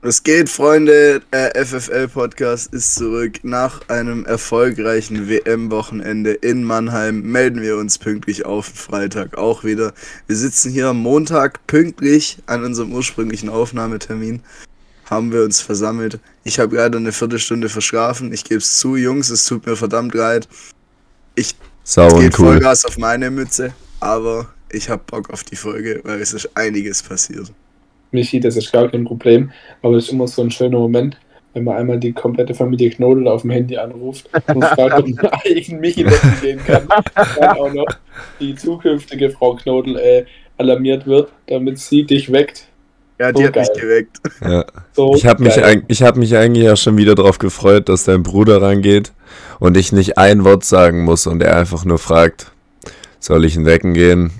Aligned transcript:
Was 0.00 0.22
geht, 0.22 0.48
Freunde? 0.48 1.22
Der 1.32 1.56
FFL-Podcast 1.56 2.72
ist 2.72 2.94
zurück. 2.94 3.40
Nach 3.42 3.88
einem 3.88 4.24
erfolgreichen 4.26 5.28
WM-Wochenende 5.28 6.34
in 6.34 6.62
Mannheim 6.62 7.22
melden 7.22 7.60
wir 7.62 7.76
uns 7.78 7.98
pünktlich 7.98 8.46
auf 8.46 8.66
Freitag 8.66 9.36
auch 9.36 9.64
wieder. 9.64 9.92
Wir 10.28 10.36
sitzen 10.36 10.70
hier 10.70 10.86
am 10.86 10.98
Montag 10.98 11.66
pünktlich 11.66 12.38
an 12.46 12.62
unserem 12.62 12.92
ursprünglichen 12.92 13.48
Aufnahmetermin. 13.48 14.40
Haben 15.06 15.32
wir 15.32 15.42
uns 15.42 15.60
versammelt. 15.60 16.20
Ich 16.44 16.60
habe 16.60 16.76
gerade 16.76 16.96
eine 16.96 17.10
Viertelstunde 17.10 17.68
verschlafen. 17.68 18.32
Ich 18.32 18.44
gebe 18.44 18.58
es 18.58 18.78
zu, 18.78 18.94
Jungs, 18.94 19.30
es 19.30 19.46
tut 19.46 19.66
mir 19.66 19.74
verdammt 19.74 20.14
leid. 20.14 20.46
Ich 21.34 21.56
geht 22.20 22.38
cool. 22.38 22.52
Vollgas 22.52 22.84
auf 22.84 22.98
meine 22.98 23.32
Mütze, 23.32 23.74
aber 23.98 24.46
ich 24.70 24.90
habe 24.90 25.02
Bock 25.04 25.30
auf 25.30 25.42
die 25.42 25.56
Folge, 25.56 26.02
weil 26.04 26.20
es 26.20 26.32
ist 26.32 26.56
einiges 26.56 27.02
passiert. 27.02 27.52
Michi, 28.10 28.40
das 28.40 28.56
ist 28.56 28.72
gar 28.72 28.88
kein 28.88 29.04
Problem, 29.04 29.50
aber 29.82 29.96
es 29.96 30.04
ist 30.04 30.12
immer 30.12 30.26
so 30.26 30.42
ein 30.42 30.50
schöner 30.50 30.78
Moment, 30.78 31.18
wenn 31.54 31.64
man 31.64 31.76
einmal 31.76 31.98
die 31.98 32.12
komplette 32.12 32.54
Familie 32.54 32.90
Knodel 32.90 33.28
auf 33.28 33.42
dem 33.42 33.50
Handy 33.50 33.76
anruft 33.76 34.28
und 34.54 34.64
fragt, 34.64 34.98
ob 34.98 35.08
man 35.08 35.30
eigenen 35.44 35.80
Michi 35.80 36.04
wecken 36.04 36.32
gehen 36.40 36.60
kann. 36.64 36.88
Dann 37.38 37.58
auch 37.58 37.72
noch 37.72 37.88
die 38.40 38.54
zukünftige 38.54 39.30
Frau 39.30 39.54
Knodel 39.54 39.96
äh, 39.96 40.24
alarmiert 40.56 41.06
wird, 41.06 41.30
damit 41.46 41.78
sie 41.78 42.04
dich 42.04 42.30
weckt. 42.32 42.66
Ja, 43.18 43.32
die 43.32 43.44
hat 43.44 43.56
mich 43.56 43.68
geil. 43.68 43.80
geweckt. 43.80 44.18
Ja. 44.42 44.64
So 44.92 45.14
Ich 45.14 45.26
habe 45.26 45.42
mich, 45.42 45.56
ich 45.88 46.02
hab 46.02 46.16
mich 46.16 46.36
eigentlich 46.36 46.64
ja 46.64 46.76
schon 46.76 46.96
wieder 46.96 47.16
darauf 47.16 47.38
gefreut, 47.38 47.88
dass 47.88 48.04
dein 48.04 48.22
Bruder 48.22 48.62
rangeht 48.62 49.12
und 49.58 49.76
ich 49.76 49.92
nicht 49.92 50.18
ein 50.18 50.44
Wort 50.44 50.64
sagen 50.64 51.02
muss 51.02 51.26
und 51.26 51.42
er 51.42 51.56
einfach 51.56 51.84
nur 51.84 51.98
fragt, 51.98 52.52
soll 53.18 53.44
ich 53.44 53.56
ihn 53.56 53.66
wecken 53.66 53.94
gehen? 53.94 54.30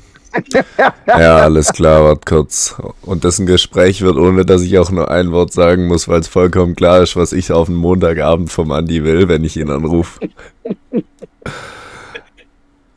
Ja, 1.06 1.36
alles 1.38 1.72
klar, 1.72 2.04
wart 2.04 2.26
kurz. 2.26 2.76
Und 3.02 3.24
das 3.24 3.38
ein 3.38 3.46
Gespräch 3.46 4.02
wird, 4.02 4.16
ohne 4.16 4.44
dass 4.44 4.62
ich 4.62 4.78
auch 4.78 4.90
nur 4.90 5.10
ein 5.10 5.32
Wort 5.32 5.52
sagen 5.52 5.86
muss, 5.86 6.08
weil 6.08 6.20
es 6.20 6.28
vollkommen 6.28 6.76
klar 6.76 7.02
ist, 7.02 7.16
was 7.16 7.32
ich 7.32 7.52
auf 7.52 7.66
den 7.66 7.76
Montagabend 7.76 8.50
vom 8.50 8.70
Andi 8.72 9.04
will, 9.04 9.28
wenn 9.28 9.44
ich 9.44 9.56
ihn 9.56 9.70
anrufe. 9.70 10.20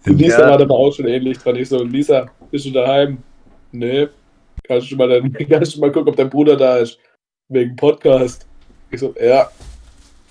Lisa 0.06 0.40
Ja. 0.40 0.50
war 0.50 0.58
da 0.58 0.64
aber 0.64 0.76
auch 0.76 0.94
schon 0.94 1.08
ähnlich 1.08 1.38
dran. 1.38 1.56
Ich 1.56 1.70
so, 1.70 1.84
Lisa, 1.84 2.28
bist 2.50 2.66
du 2.66 2.72
daheim? 2.72 3.20
Nee. 3.72 4.08
Kannst 4.64 4.92
du 4.92 4.96
mal, 4.96 5.10
dann, 5.10 5.32
kannst 5.50 5.76
du 5.76 5.80
mal 5.80 5.92
gucken, 5.92 6.10
ob 6.10 6.16
dein 6.16 6.30
Bruder 6.30 6.56
da 6.56 6.78
ist? 6.78 6.98
Wegen 7.50 7.76
Podcast. 7.76 8.46
Ich 8.90 9.00
so, 9.00 9.14
ja. 9.22 9.50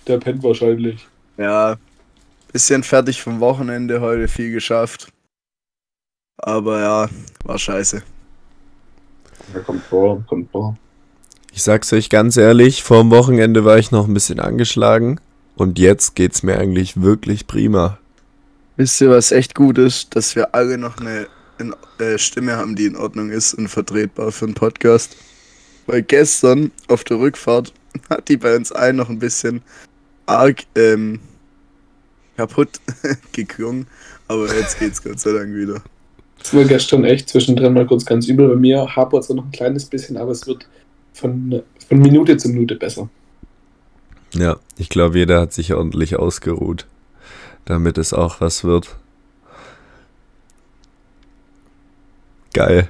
Der 0.07 0.19
pennt 0.19 0.43
wahrscheinlich. 0.43 1.07
Ja, 1.37 1.77
bisschen 2.53 2.83
fertig 2.83 3.23
vom 3.23 3.41
Wochenende, 3.41 4.01
heute 4.01 4.29
viel 4.29 4.53
geschafft. 4.53 5.09
Aber 6.43 6.81
ja, 6.81 7.09
war 7.45 7.59
scheiße. 7.59 8.03
Ja, 9.55 9.61
kommt 9.61 9.85
vor, 9.85 10.25
kommt 10.27 10.51
vor. 10.51 10.77
Ich 11.53 11.63
sag's 11.63 11.93
euch 11.93 12.09
ganz 12.09 12.37
ehrlich, 12.37 12.83
vor 12.83 13.01
dem 13.01 13.11
Wochenende 13.11 13.65
war 13.65 13.79
ich 13.79 13.91
noch 13.91 14.07
ein 14.07 14.15
bisschen 14.15 14.41
angeschlagen 14.41 15.21
und 15.57 15.79
jetzt 15.79 16.15
geht's 16.15 16.43
mir 16.43 16.59
eigentlich 16.59 17.03
wirklich 17.03 17.47
prima. 17.47 17.99
Wisst 18.77 19.01
ihr, 19.01 19.11
was 19.11 19.33
echt 19.33 19.55
gut 19.55 19.77
ist? 19.77 20.17
Dass 20.17 20.37
wir 20.37 20.55
alle 20.55 20.79
noch 20.79 20.99
eine 20.99 21.27
in, 21.59 21.75
äh, 21.99 22.17
Stimme 22.17 22.57
haben, 22.57 22.77
die 22.77 22.87
in 22.87 22.97
Ordnung 22.97 23.31
ist 23.31 23.53
und 23.55 23.69
vertretbar 23.69 24.33
für 24.33 24.47
einen 24.47 24.55
Podcast. 24.55 25.17
Weil 25.87 26.03
gestern 26.03 26.71
auf 26.89 27.05
der 27.05 27.19
Rückfahrt 27.19 27.75
hat 28.11 28.29
die 28.29 28.37
bei 28.37 28.57
uns 28.57 28.73
allen 28.73 28.97
noch 28.97 29.11
ein 29.11 29.19
bisschen 29.19 29.61
arg 30.25 30.63
ähm, 30.77 31.21
kaputt 32.37 32.81
geklungen. 33.33 33.87
Aber 34.29 34.55
jetzt 34.55 34.79
geht's 34.79 35.03
Gott 35.03 35.21
sei 35.21 35.33
Dank 35.33 35.55
wieder. 35.55 35.83
Es 36.43 36.55
war 36.55 36.65
gestern 36.65 37.05
echt 37.05 37.29
zwischendrin 37.29 37.75
mal 37.75 37.87
kurz 37.87 38.05
ganz 38.05 38.27
übel 38.27 38.49
bei 38.49 38.57
mir. 38.57 38.97
Hapert 38.97 39.25
zwar 39.25 39.37
noch 39.37 39.45
ein 39.45 39.53
kleines 39.53 39.85
bisschen, 39.85 40.17
aber 40.17 40.33
es 40.33 40.47
wird 40.47 40.67
von, 41.13 41.63
von 41.89 41.99
Minute 41.99 42.37
zu 42.37 42.49
Minute 42.49 42.77
besser. 42.77 43.09
Ja, 44.33 44.59
ich 44.77 44.89
glaube, 44.89 45.19
jeder 45.19 45.41
hat 45.41 45.53
sich 45.53 45.75
ordentlich 45.75 46.17
ausgeruht, 46.17 46.87
damit 47.65 47.99
es 47.99 48.13
auch 48.13 48.41
was 48.41 48.65
wird. 48.65 48.97
Geil. 52.53 52.89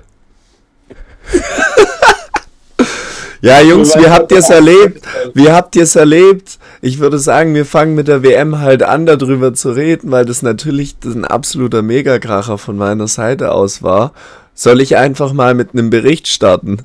Ja, 3.42 3.60
Jungs, 3.60 3.94
wie 3.96 4.08
habt 4.08 4.30
ihr 4.32 4.38
es 4.38 4.50
erlebt? 4.50 5.02
Wie 5.34 5.50
habt 5.50 5.76
ihr 5.76 5.84
es 5.84 5.96
erlebt? 5.96 6.58
Ich 6.82 6.98
würde 6.98 7.18
sagen, 7.18 7.54
wir 7.54 7.64
fangen 7.64 7.94
mit 7.94 8.08
der 8.08 8.22
WM 8.22 8.60
halt 8.60 8.82
an, 8.82 9.06
darüber 9.06 9.54
zu 9.54 9.70
reden, 9.70 10.10
weil 10.10 10.24
das 10.24 10.42
natürlich 10.42 10.96
ein 11.04 11.24
absoluter 11.24 11.82
Megakracher 11.82 12.58
von 12.58 12.76
meiner 12.76 13.08
Seite 13.08 13.52
aus 13.52 13.82
war. 13.82 14.12
Soll 14.54 14.80
ich 14.80 14.96
einfach 14.96 15.32
mal 15.32 15.54
mit 15.54 15.72
einem 15.72 15.90
Bericht 15.90 16.28
starten, 16.28 16.78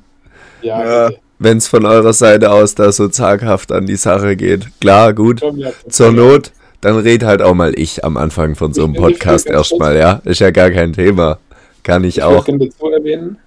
Ja, 0.62 0.84
Ja. 0.86 1.08
bitte. 1.10 1.20
wenn 1.40 1.58
es 1.58 1.68
von 1.68 1.86
eurer 1.86 2.14
Seite 2.14 2.52
aus 2.52 2.76
da 2.76 2.92
so 2.92 3.08
zaghaft 3.10 3.72
an 3.72 3.86
die 3.86 3.98
Sache 3.98 4.36
geht? 4.36 4.68
Klar, 4.80 5.14
gut. 5.14 5.42
Zur 5.90 6.12
Not, 6.12 6.52
dann 6.82 6.98
red 6.98 7.24
halt 7.24 7.42
auch 7.42 7.54
mal 7.54 7.74
ich 7.78 8.04
am 8.06 8.16
Anfang 8.18 8.56
von 8.56 8.74
so 8.74 8.84
einem 8.86 8.94
Ich- 8.94 9.00
ich 9.00 9.04
Podcast 9.06 9.48
erstmal, 9.48 9.98
ja? 9.98 10.22
Ist 10.24 10.40
ja 10.40 10.52
gar 10.52 10.72
kein 10.72 10.94
Thema. 10.94 11.40
Kann 11.84 12.04
ich 12.04 12.18
Ich 12.18 12.24
auch. 12.24 12.46
dazu 12.46 12.90
erwähnen, 12.92 13.38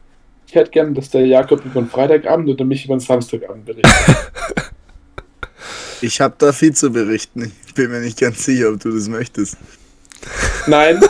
ich 0.48 0.54
hätte 0.54 0.70
gern, 0.70 0.94
dass 0.94 1.10
der 1.10 1.26
Jakob 1.26 1.62
über 1.64 1.82
den 1.82 1.90
Freitagabend 1.90 2.48
oder 2.48 2.64
mich 2.64 2.86
über 2.86 2.96
den 2.96 3.00
Samstagabend 3.00 3.66
berichtet. 3.66 3.92
Ich 6.00 6.20
habe 6.20 6.36
da 6.38 6.52
viel 6.52 6.72
zu 6.72 6.92
berichten. 6.92 7.50
Ich 7.66 7.74
bin 7.74 7.90
mir 7.90 7.98
nicht 7.98 8.20
ganz 8.20 8.44
sicher, 8.44 8.68
ob 8.68 8.78
du 8.78 8.92
das 8.92 9.08
möchtest. 9.08 9.56
Nein. 10.68 11.00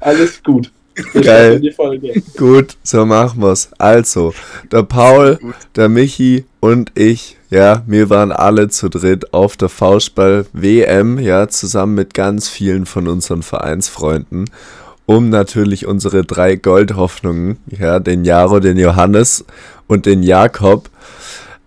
Alles 0.00 0.42
gut. 0.42 0.72
Wir 1.12 1.22
Geil. 1.22 1.22
starten 1.22 1.54
in 1.54 1.62
Die 1.62 1.70
Folge. 1.70 2.22
Gut, 2.36 2.76
so 2.82 3.06
machen 3.06 3.40
wir's. 3.42 3.70
Also, 3.78 4.34
der 4.72 4.82
Paul, 4.82 5.38
der 5.76 5.88
Michi 5.88 6.46
und 6.58 6.90
ich, 6.98 7.36
ja, 7.48 7.84
wir 7.86 8.10
waren 8.10 8.32
alle 8.32 8.68
zu 8.68 8.88
dritt 8.88 9.32
auf 9.32 9.56
der 9.56 9.68
Faustball-WM, 9.68 11.20
ja, 11.20 11.46
zusammen 11.46 11.94
mit 11.94 12.14
ganz 12.14 12.48
vielen 12.48 12.86
von 12.86 13.06
unseren 13.06 13.44
Vereinsfreunden, 13.44 14.50
um 15.08 15.30
natürlich 15.30 15.86
unsere 15.86 16.22
drei 16.22 16.56
Goldhoffnungen, 16.56 17.56
ja, 17.66 17.98
den 17.98 18.26
Jaro, 18.26 18.60
den 18.60 18.76
Johannes 18.76 19.46
und 19.86 20.04
den 20.04 20.22
Jakob, 20.22 20.90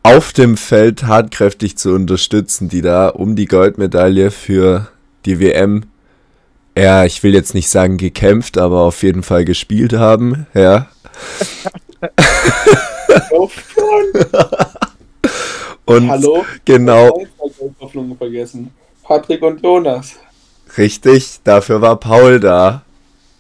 auf 0.03 0.31
dem 0.31 0.57
Feld 0.57 0.99
tatkräftig 0.99 1.75
zu 1.75 1.95
unterstützen, 1.95 2.69
die 2.69 2.83
da 2.83 3.07
um 3.07 3.35
die 3.35 3.47
Goldmedaille 3.47 4.29
für 4.29 4.89
die 5.25 5.39
WM, 5.39 5.85
ja, 6.77 7.03
ich 7.03 7.23
will 7.23 7.33
jetzt 7.33 7.55
nicht 7.55 7.69
sagen 7.69 7.97
gekämpft, 7.97 8.59
aber 8.59 8.81
auf 8.81 9.01
jeden 9.01 9.23
Fall 9.23 9.43
gespielt 9.43 9.93
haben, 9.93 10.45
ja. 10.53 10.85
Und 15.85 16.09
Hallo? 16.11 16.45
genau, 16.63 17.25
vergessen. 18.19 18.69
Patrick 19.03 19.41
und 19.41 19.63
Jonas. 19.63 20.13
richtig, 20.77 21.39
dafür 21.43 21.81
war 21.81 21.99
Paul 21.99 22.39
da. 22.39 22.83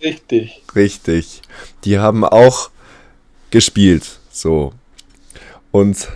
Richtig. 0.03 0.63
Richtig. 0.75 1.41
Die 1.85 1.99
haben 1.99 2.23
auch 2.23 2.69
gespielt, 3.51 4.19
so. 4.31 4.73
Und 5.71 6.09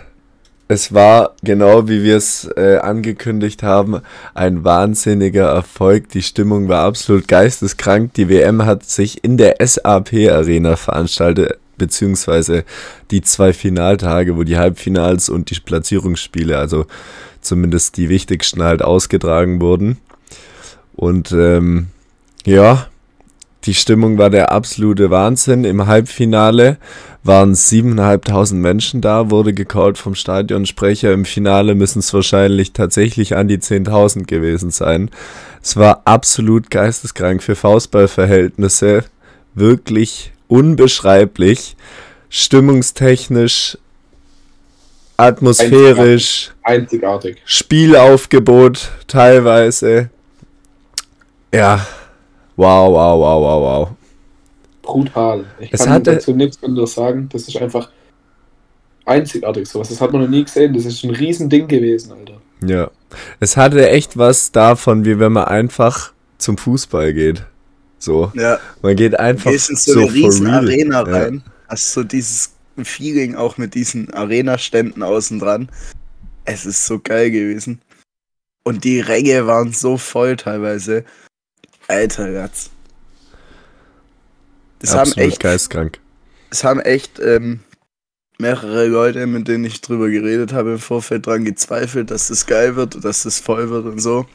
es 0.68 0.92
war, 0.92 1.36
genau 1.44 1.88
wie 1.88 2.02
wir 2.02 2.16
es 2.16 2.48
äh, 2.56 2.78
angekündigt 2.78 3.62
haben, 3.62 4.00
ein 4.34 4.64
wahnsinniger 4.64 5.48
Erfolg. 5.48 6.08
Die 6.08 6.22
Stimmung 6.22 6.68
war 6.68 6.84
absolut 6.84 7.28
geisteskrank. 7.28 8.14
Die 8.14 8.28
WM 8.28 8.64
hat 8.64 8.84
sich 8.84 9.22
in 9.22 9.36
der 9.36 9.56
SAP-Arena 9.64 10.74
veranstaltet, 10.74 11.58
beziehungsweise 11.78 12.64
die 13.12 13.22
zwei 13.22 13.52
Finaltage, 13.52 14.36
wo 14.36 14.42
die 14.42 14.58
Halbfinals 14.58 15.28
und 15.28 15.50
die 15.50 15.60
Platzierungsspiele, 15.60 16.58
also 16.58 16.86
zumindest 17.40 17.96
die 17.96 18.08
wichtigsten 18.08 18.64
halt 18.64 18.82
ausgetragen 18.82 19.60
wurden. 19.60 19.98
Und 20.96 21.30
ähm, 21.30 21.88
ja, 22.44 22.88
die 23.66 23.74
Stimmung 23.74 24.16
war 24.16 24.30
der 24.30 24.52
absolute 24.52 25.10
Wahnsinn. 25.10 25.64
Im 25.64 25.86
Halbfinale 25.86 26.78
waren 27.24 27.54
7.500 27.54 28.54
Menschen 28.54 29.00
da, 29.00 29.30
wurde 29.30 29.52
gecallt 29.52 29.98
vom 29.98 30.14
Stadionsprecher. 30.14 31.12
Im 31.12 31.24
Finale 31.24 31.74
müssen 31.74 31.98
es 31.98 32.14
wahrscheinlich 32.14 32.72
tatsächlich 32.72 33.36
an 33.36 33.48
die 33.48 33.58
10.000 33.58 34.26
gewesen 34.26 34.70
sein. 34.70 35.10
Es 35.62 35.76
war 35.76 36.02
absolut 36.04 36.70
geisteskrank 36.70 37.42
für 37.42 37.56
Faustballverhältnisse. 37.56 39.04
Wirklich 39.54 40.32
unbeschreiblich. 40.46 41.76
Stimmungstechnisch, 42.28 43.78
atmosphärisch, 45.16 46.52
Einzigartig. 46.62 47.38
Spielaufgebot 47.44 48.90
teilweise. 49.06 50.10
Ja, 51.52 51.86
wow, 52.56 52.90
wow, 52.92 53.18
wow, 53.20 53.42
wow, 53.42 53.62
wow. 53.62 53.96
Brutal. 54.82 55.44
Ich 55.58 55.72
Es 55.72 55.80
kann 55.84 55.92
hatte- 55.94 56.14
dazu 56.14 56.32
nichts 56.32 56.62
anderes 56.62 56.94
sagen. 56.94 57.28
Das 57.32 57.48
ist 57.48 57.56
einfach 57.56 57.90
einzigartig 59.04 59.68
sowas. 59.68 59.88
Das 59.88 60.00
hat 60.00 60.12
man 60.12 60.22
noch 60.22 60.28
nie 60.28 60.44
gesehen. 60.44 60.74
Das 60.74 60.84
ist 60.84 61.02
ein 61.04 61.10
Riesending 61.10 61.68
gewesen, 61.68 62.12
Alter. 62.12 62.40
Ja. 62.66 62.90
Es 63.40 63.56
hatte 63.56 63.88
echt 63.90 64.16
was 64.16 64.52
davon, 64.52 65.04
wie 65.04 65.18
wenn 65.18 65.32
man 65.32 65.44
einfach 65.44 66.12
zum 66.38 66.56
Fußball 66.58 67.12
geht. 67.12 67.44
So. 67.98 68.30
Ja, 68.34 68.58
Man 68.82 68.96
geht 68.96 69.18
einfach 69.18 69.50
gehst 69.50 69.70
in 69.70 69.76
so, 69.76 69.92
so 69.92 70.00
eine 70.00 70.12
riesen 70.12 70.46
real. 70.46 70.58
Arena 70.64 70.96
Ja. 71.08 71.16
rein, 71.16 71.42
hast 71.68 71.92
so 71.92 72.04
dieses 72.04 72.52
Feeling 72.82 73.34
auch 73.34 73.56
mit 73.56 73.74
diesen 73.74 74.12
Arena-Ständen 74.12 75.02
außen 75.02 75.38
dran. 75.38 75.68
Es 76.44 76.66
ist 76.66 76.84
so 76.86 76.98
geil 77.02 77.30
gewesen. 77.30 77.80
Und 78.64 78.84
die 78.84 79.00
Ränge 79.00 79.46
waren 79.46 79.72
so 79.72 79.96
voll 79.96 80.36
teilweise. 80.36 81.04
Alter 81.88 82.32
Gatz. 82.32 82.70
Es 84.82 84.92
haben 84.92 85.00
Absolut 85.08 85.28
echt, 85.32 85.40
geistkrank. 85.40 85.98
es 86.50 86.62
haben 86.64 86.80
echt 86.80 87.18
ähm, 87.20 87.60
mehrere 88.38 88.86
Leute, 88.86 89.26
mit 89.26 89.48
denen 89.48 89.64
ich 89.64 89.80
drüber 89.80 90.08
geredet 90.10 90.52
habe, 90.52 90.72
im 90.72 90.78
Vorfeld 90.78 91.26
dran 91.26 91.44
gezweifelt, 91.44 92.10
dass 92.10 92.28
das 92.28 92.46
geil 92.46 92.76
wird, 92.76 93.02
dass 93.04 93.22
das 93.22 93.40
voll 93.40 93.70
wird 93.70 93.86
und 93.86 94.00
so. 94.00 94.26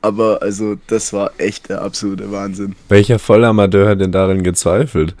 Aber 0.00 0.42
also, 0.42 0.76
das 0.86 1.12
war 1.12 1.32
echt 1.38 1.68
der 1.68 1.82
absolute 1.82 2.30
Wahnsinn. 2.30 2.76
Welcher 2.88 3.18
Vollamateur 3.18 3.88
hat 3.88 4.00
denn 4.00 4.12
darin 4.12 4.42
gezweifelt? 4.42 5.14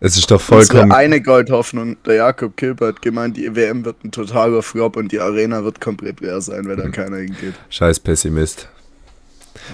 Es 0.00 0.16
ist 0.16 0.28
doch 0.32 0.40
Unsere 0.50 0.64
vollkommen. 0.66 0.90
eine 0.92 1.20
Goldhoffnung, 1.20 1.96
der 2.04 2.14
Jakob 2.16 2.56
Kilper 2.56 2.88
hat 2.88 3.02
gemeint, 3.02 3.36
die 3.36 3.54
WM 3.54 3.84
wird 3.84 4.02
ein 4.04 4.10
totaler 4.10 4.62
Flop 4.62 4.96
und 4.96 5.12
die 5.12 5.20
Arena 5.20 5.62
wird 5.62 5.80
komplett 5.80 6.20
leer 6.20 6.40
sein, 6.40 6.64
wenn 6.66 6.78
da 6.78 6.88
keiner 6.88 7.18
hingeht. 7.18 7.54
Scheiß 7.70 8.00
Pessimist. 8.00 8.68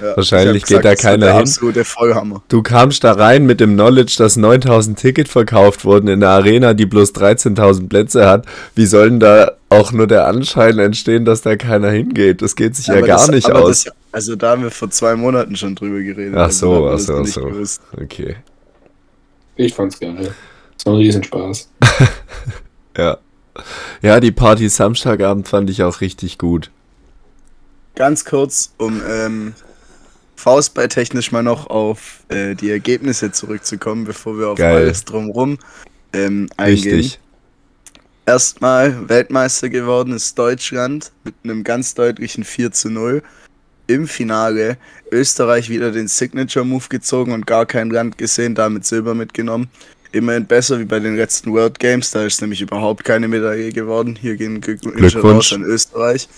Ja, 0.02 0.16
Wahrscheinlich 0.16 0.64
geht 0.64 0.78
da 0.78 0.82
das 0.82 0.90
wird 0.92 1.00
keiner 1.00 1.26
der 1.26 1.32
hin. 1.34 1.40
absolute 1.42 1.84
Vollhammer. 1.84 2.42
Du 2.48 2.62
kamst 2.62 3.04
da 3.04 3.12
rein 3.12 3.46
mit 3.46 3.60
dem 3.60 3.74
Knowledge, 3.74 4.14
dass 4.18 4.36
9000 4.36 4.98
Ticket 4.98 5.28
verkauft 5.28 5.84
wurden 5.84 6.08
in 6.08 6.20
der 6.20 6.30
Arena, 6.30 6.74
die 6.74 6.86
bloß 6.86 7.14
13.000 7.14 7.88
Plätze 7.88 8.28
hat. 8.28 8.46
Wie 8.74 8.86
soll 8.86 9.10
denn 9.10 9.20
da 9.20 9.52
auch 9.70 9.92
nur 9.92 10.06
der 10.06 10.26
Anschein 10.26 10.78
entstehen, 10.78 11.24
dass 11.24 11.42
da 11.42 11.56
keiner 11.56 11.90
hingeht? 11.90 12.42
Das 12.42 12.54
geht 12.56 12.76
sich 12.76 12.86
ja 12.88 12.94
Aber 12.96 13.06
gar 13.06 13.18
das- 13.18 13.28
nicht 13.30 13.50
aus. 13.50 13.84
Das, 13.84 13.94
also 14.12 14.36
da 14.36 14.50
haben 14.50 14.62
wir 14.62 14.70
vor 14.70 14.90
zwei 14.90 15.14
Monaten 15.16 15.56
schon 15.56 15.74
drüber 15.74 16.00
geredet. 16.00 16.34
ach 16.36 16.44
also 16.44 16.74
so, 16.74 16.86
ach 16.88 16.92
das 16.92 17.04
so, 17.06 17.14
ach 17.16 17.20
nicht 17.20 17.32
so. 17.34 17.44
gewusst. 17.44 17.82
Okay. 18.00 18.36
Ich 19.56 19.74
fand's 19.74 19.98
geil. 19.98 20.32
Es 20.78 20.86
war 20.86 20.92
ein 20.94 20.98
Riesenspaß. 20.98 21.68
Ja. 22.96 23.18
Ja, 24.02 24.18
die 24.20 24.32
Party 24.32 24.68
Samstagabend 24.68 25.46
fand 25.48 25.70
ich 25.70 25.82
auch 25.84 26.00
richtig 26.00 26.38
gut. 26.38 26.70
Ganz 27.94 28.24
kurz, 28.24 28.72
um 28.78 29.00
ähm, 29.08 29.54
Faustball-technisch 30.38 31.32
mal 31.32 31.42
noch 31.42 31.66
auf 31.66 32.20
äh, 32.28 32.54
die 32.54 32.70
Ergebnisse 32.70 33.32
zurückzukommen, 33.32 34.04
bevor 34.04 34.38
wir 34.38 34.48
auf 34.50 34.58
Geil. 34.58 34.76
alles 34.76 35.04
drumrum 35.04 35.58
ähm, 36.12 36.48
eingehen. 36.56 36.94
Richtig. 36.94 37.18
Erstmal 38.24 39.08
Weltmeister 39.08 39.68
geworden 39.68 40.12
ist 40.12 40.38
Deutschland 40.38 41.10
mit 41.24 41.34
einem 41.42 41.64
ganz 41.64 41.94
deutlichen 41.94 42.44
4 42.44 42.70
zu 42.70 42.88
0. 42.88 43.22
Im 43.88 44.06
Finale 44.06 44.76
Österreich 45.10 45.70
wieder 45.70 45.90
den 45.90 46.06
Signature-Move 46.06 46.86
gezogen 46.88 47.32
und 47.32 47.46
gar 47.46 47.66
kein 47.66 47.90
Land 47.90 48.16
gesehen, 48.16 48.54
damit 48.54 48.84
Silber 48.84 49.14
mitgenommen. 49.14 49.68
Immerhin 50.12 50.46
besser 50.46 50.78
wie 50.78 50.84
bei 50.84 51.00
den 51.00 51.16
letzten 51.16 51.52
World 51.52 51.80
Games, 51.80 52.12
da 52.12 52.24
ist 52.24 52.40
nämlich 52.42 52.60
überhaupt 52.60 53.02
keine 53.02 53.26
Medaille 53.26 53.72
geworden. 53.72 54.14
Hier 54.14 54.36
gehen 54.36 54.60
Glückwünsche 54.60 55.20
raus 55.20 55.52
an 55.52 55.64
Österreich. 55.64 56.28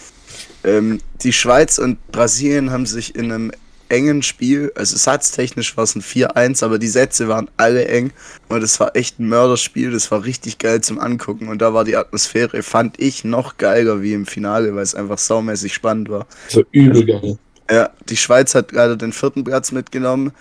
Ähm, 0.64 1.00
die 1.23 1.35
Schweiz 1.35 1.76
und 1.76 1.99
Brasilien 2.12 2.70
haben 2.70 2.87
sich 2.87 3.14
in 3.14 3.31
einem 3.31 3.53
engen 3.91 4.23
Spiel, 4.23 4.73
also 4.75 4.97
satztechnisch 4.97 5.77
war 5.77 5.85
es 5.85 5.95
ein 5.95 6.03
4-1, 6.03 6.65
aber 6.65 6.79
die 6.79 6.89
Sätze 6.89 7.29
waren 7.29 7.51
alle 7.57 7.87
eng 7.89 8.13
und 8.49 8.63
es 8.63 8.79
war 8.81 8.97
echt 8.97 9.19
ein 9.19 9.29
Mörderspiel, 9.29 9.91
das 9.91 10.11
war 10.11 10.25
richtig 10.25 10.59
geil 10.59 10.81
zum 10.81 10.99
Angucken 10.99 11.49
und 11.49 11.61
da 11.61 11.75
war 11.75 11.85
die 11.85 11.97
Atmosphäre, 11.97 12.63
fand 12.63 13.01
ich, 13.01 13.25
noch 13.25 13.59
geiler 13.59 14.03
wie 14.03 14.15
im 14.15 14.27
Finale, 14.27 14.75
weil 14.75 14.83
es 14.83 14.95
einfach 14.95 15.19
saumäßig 15.19 15.75
spannend 15.75 16.09
war. 16.09 16.27
So 16.49 16.65
übel 16.73 17.05
geil. 17.05 17.39
Ja, 17.71 17.91
die 18.09 18.17
Schweiz 18.17 18.55
hat 18.55 18.69
gerade 18.69 18.97
den 18.97 19.13
vierten 19.13 19.45
Platz 19.45 19.71
mitgenommen, 19.71 20.33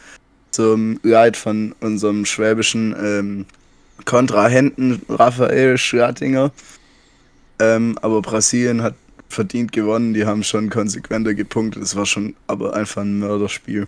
zum 0.52 1.00
Leid 1.04 1.38
von 1.38 1.76
unserem 1.80 2.26
schwäbischen 2.26 2.96
ähm, 3.00 3.46
Kontrahenten 4.06 5.02
Raphael 5.10 5.78
Schratinger. 5.78 6.52
Ähm, 7.60 7.98
aber 8.02 8.22
Brasilien 8.22 8.82
hat 8.82 8.96
verdient 9.30 9.72
gewonnen, 9.72 10.14
die 10.14 10.26
haben 10.26 10.44
schon 10.44 10.70
konsequenter 10.70 11.34
gepunktet, 11.34 11.84
es 11.84 11.96
war 11.96 12.06
schon 12.06 12.36
aber 12.48 12.74
einfach 12.76 13.02
ein 13.02 13.20
Mörderspiel. 13.20 13.88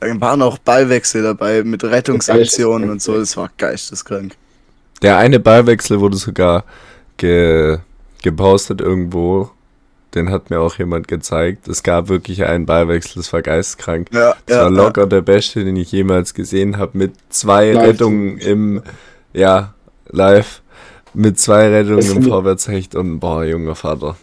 Da 0.00 0.20
waren 0.20 0.40
auch 0.40 0.58
Ballwechsel 0.58 1.22
dabei 1.22 1.62
mit 1.62 1.84
Rettungsaktionen 1.84 2.88
und 2.88 3.02
so, 3.02 3.18
das 3.18 3.36
war 3.36 3.50
geisteskrank. 3.58 4.34
Der 5.02 5.18
eine 5.18 5.38
Ballwechsel 5.38 6.00
wurde 6.00 6.16
sogar 6.16 6.64
ge 7.16 7.78
gepostet 8.22 8.80
irgendwo. 8.80 9.50
Den 10.14 10.30
hat 10.30 10.50
mir 10.50 10.60
auch 10.60 10.76
jemand 10.76 11.06
gezeigt. 11.08 11.68
Es 11.68 11.82
gab 11.82 12.08
wirklich 12.08 12.44
einen 12.44 12.66
Ballwechsel, 12.66 13.14
das 13.16 13.32
war 13.32 13.42
geistkrank. 13.42 14.08
Ja, 14.12 14.34
Das 14.46 14.56
ja, 14.56 14.62
war 14.64 14.70
locker 14.70 15.06
der 15.06 15.20
beste, 15.20 15.64
den 15.64 15.76
ich 15.76 15.92
jemals 15.92 16.34
gesehen 16.34 16.78
habe. 16.78 16.98
Mit 16.98 17.12
zwei 17.28 17.72
Live. 17.72 17.86
Rettungen 17.86 18.38
im, 18.38 18.82
ja, 19.32 19.74
live. 20.08 20.62
Mit 21.14 21.38
zwei 21.38 21.68
Rettungen 21.68 22.16
im 22.16 22.22
Vorwärtshecht 22.24 22.94
und 22.94 23.20
boah, 23.20 23.44
junger 23.44 23.74
Vater. 23.74 24.16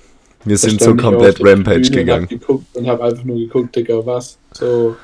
Wir 0.47 0.57
sind 0.57 0.81
so 0.81 0.95
komplett 0.95 1.39
Rampage 1.43 1.77
und 1.87 1.91
gegangen. 1.91 2.23
Hab 2.23 2.29
geguckt 2.29 2.75
und 2.75 2.87
hab 2.87 3.01
einfach 3.01 3.23
nur 3.23 3.37
geguckt, 3.37 3.75
Digga, 3.75 4.05
was? 4.05 4.37
So, 4.53 4.95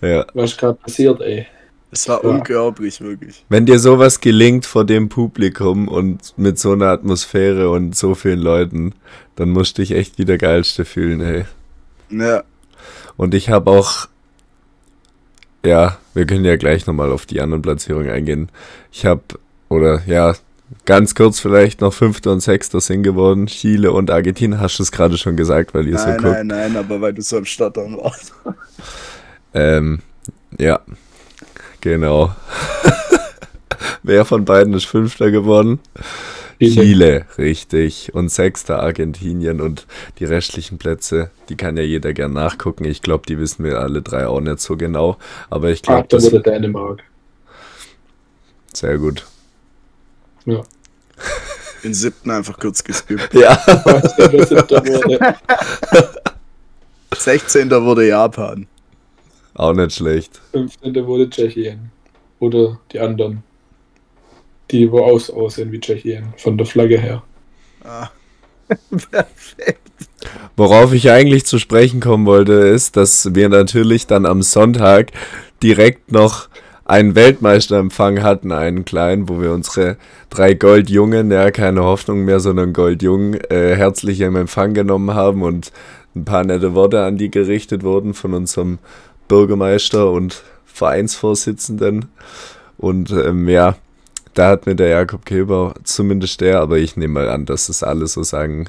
Ja. 0.00 0.24
was 0.34 0.56
gerade 0.56 0.74
passiert, 0.78 1.20
ey. 1.20 1.46
Es 1.90 2.08
war 2.08 2.22
Ja. 2.24 2.30
unglaublich, 2.30 3.00
wirklich. 3.00 3.44
Wenn 3.50 3.66
dir 3.66 3.78
sowas 3.78 4.20
gelingt 4.20 4.64
vor 4.64 4.84
dem 4.86 5.08
Publikum 5.10 5.88
und 5.88 6.32
mit 6.38 6.58
so 6.58 6.72
einer 6.72 6.86
Atmosphäre 6.86 7.68
und 7.70 7.94
so 7.96 8.14
vielen 8.14 8.38
Leuten, 8.40 8.94
dann 9.36 9.50
musst 9.50 9.76
du 9.76 9.82
dich 9.82 9.90
echt 9.92 10.18
wie 10.18 10.24
der 10.24 10.38
Geilste 10.38 10.84
fühlen, 10.84 11.20
ey. 11.20 11.44
Ja, 12.10 12.44
Und 13.18 13.34
ich 13.34 13.50
habe 13.50 13.70
auch, 13.70 14.08
ja, 15.64 15.98
wir 16.14 16.26
können 16.26 16.44
ja 16.44 16.56
gleich 16.56 16.86
nochmal 16.86 17.12
auf 17.12 17.26
die 17.26 17.40
anderen 17.40 17.62
Platzierungen 17.62 18.10
eingehen. 18.10 18.48
Ich 18.90 19.04
habe, 19.06 19.22
oder 19.68 20.02
ja, 20.06 20.34
ganz 20.84 21.14
kurz 21.14 21.40
vielleicht 21.40 21.80
noch 21.80 21.92
Fünfter 21.92 22.32
und 22.32 22.40
Sechster 22.40 22.80
sind 22.80 23.02
geworden. 23.02 23.46
Chile 23.46 23.92
und 23.92 24.10
Argentinien, 24.10 24.60
hast 24.60 24.78
du 24.78 24.82
es 24.82 24.92
gerade 24.92 25.16
schon 25.18 25.36
gesagt, 25.36 25.74
weil 25.74 25.86
ihr 25.88 25.98
so 25.98 26.06
nein, 26.06 26.18
guckt. 26.18 26.32
nein, 26.32 26.46
nein, 26.46 26.76
aber 26.76 27.00
weil 27.00 27.12
du 27.14 27.22
so 27.22 27.38
am 27.38 27.44
Stottern 27.44 27.96
warst. 27.96 28.32
Ähm, 29.54 30.00
ja, 30.58 30.80
genau. 31.80 32.34
Wer 34.02 34.24
von 34.24 34.44
beiden 34.44 34.74
ist 34.74 34.86
Fünfter 34.86 35.30
geworden? 35.30 35.80
Chile. 36.58 37.26
Richtig. 37.38 38.14
Und 38.14 38.30
Sechster 38.30 38.80
Argentinien 38.80 39.60
und 39.60 39.86
die 40.18 40.24
restlichen 40.24 40.78
Plätze, 40.78 41.30
die 41.48 41.56
kann 41.56 41.76
ja 41.76 41.82
jeder 41.82 42.12
gern 42.12 42.32
nachgucken. 42.32 42.84
Ich 42.84 43.02
glaube, 43.02 43.26
die 43.26 43.38
wissen 43.38 43.64
wir 43.64 43.80
alle 43.80 44.02
drei 44.02 44.26
auch 44.26 44.40
nicht 44.40 44.60
so 44.60 44.76
genau. 44.76 45.16
Aber 45.50 45.70
ich 45.70 45.82
glaube, 45.82 46.02
Achter 46.02 46.16
das 46.18 46.26
wurde 46.26 46.42
Dänemark. 46.42 47.02
sehr 48.72 48.98
gut. 48.98 49.26
Ja. 50.46 50.62
Den 51.82 51.94
siebten 51.94 52.30
einfach 52.30 52.58
kurz 52.58 52.82
geskippt. 52.82 53.34
Ja. 53.34 53.60
Was 53.66 54.16
der 54.16 54.46
siebter 54.46 54.84
wurde. 54.86 55.36
16. 57.16 57.70
wurde 57.70 58.08
Japan. 58.08 58.66
Auch 59.54 59.72
nicht 59.72 59.94
schlecht. 59.94 60.40
15. 60.52 61.06
wurde 61.06 61.28
Tschechien. 61.28 61.90
Oder 62.38 62.80
die 62.92 63.00
anderen. 63.00 63.42
Die, 64.70 64.90
wo 64.90 65.00
aus 65.00 65.30
aussehen 65.30 65.70
wie 65.72 65.80
Tschechien. 65.80 66.32
Von 66.38 66.56
der 66.56 66.66
Flagge 66.66 66.98
her. 66.98 67.22
Ah. 67.84 68.08
Perfekt. 69.10 69.80
Worauf 70.56 70.92
ich 70.92 71.10
eigentlich 71.10 71.46
zu 71.46 71.58
sprechen 71.58 72.00
kommen 72.00 72.26
wollte, 72.26 72.52
ist, 72.52 72.96
dass 72.96 73.34
wir 73.34 73.48
natürlich 73.48 74.06
dann 74.06 74.26
am 74.26 74.42
Sonntag 74.42 75.10
direkt 75.62 76.12
noch 76.12 76.48
einen 76.92 77.14
Weltmeisterempfang 77.14 78.22
hatten, 78.22 78.52
einen 78.52 78.84
kleinen, 78.84 79.26
wo 79.26 79.40
wir 79.40 79.52
unsere 79.52 79.96
drei 80.28 80.52
Goldjungen, 80.52 81.30
ja, 81.30 81.50
keine 81.50 81.84
Hoffnung 81.84 82.26
mehr, 82.26 82.38
sondern 82.38 82.74
Goldjungen, 82.74 83.40
äh, 83.50 83.74
herzlich 83.76 84.20
im 84.20 84.36
Empfang 84.36 84.74
genommen 84.74 85.14
haben 85.14 85.40
und 85.40 85.72
ein 86.14 86.26
paar 86.26 86.44
nette 86.44 86.74
Worte 86.74 87.02
an 87.02 87.16
die 87.16 87.30
gerichtet 87.30 87.82
wurden 87.82 88.12
von 88.12 88.34
unserem 88.34 88.78
Bürgermeister 89.26 90.10
und 90.10 90.42
Vereinsvorsitzenden. 90.66 92.10
Und 92.76 93.10
ähm, 93.10 93.48
ja, 93.48 93.76
da 94.34 94.48
hat 94.48 94.66
mir 94.66 94.74
der 94.74 94.88
Jakob 94.88 95.24
Kilber, 95.24 95.72
zumindest 95.84 96.42
der, 96.42 96.60
aber 96.60 96.76
ich 96.76 96.98
nehme 96.98 97.14
mal 97.14 97.30
an, 97.30 97.46
dass 97.46 97.68
das 97.68 97.82
alle 97.82 98.06
so 98.06 98.22
sagen 98.22 98.66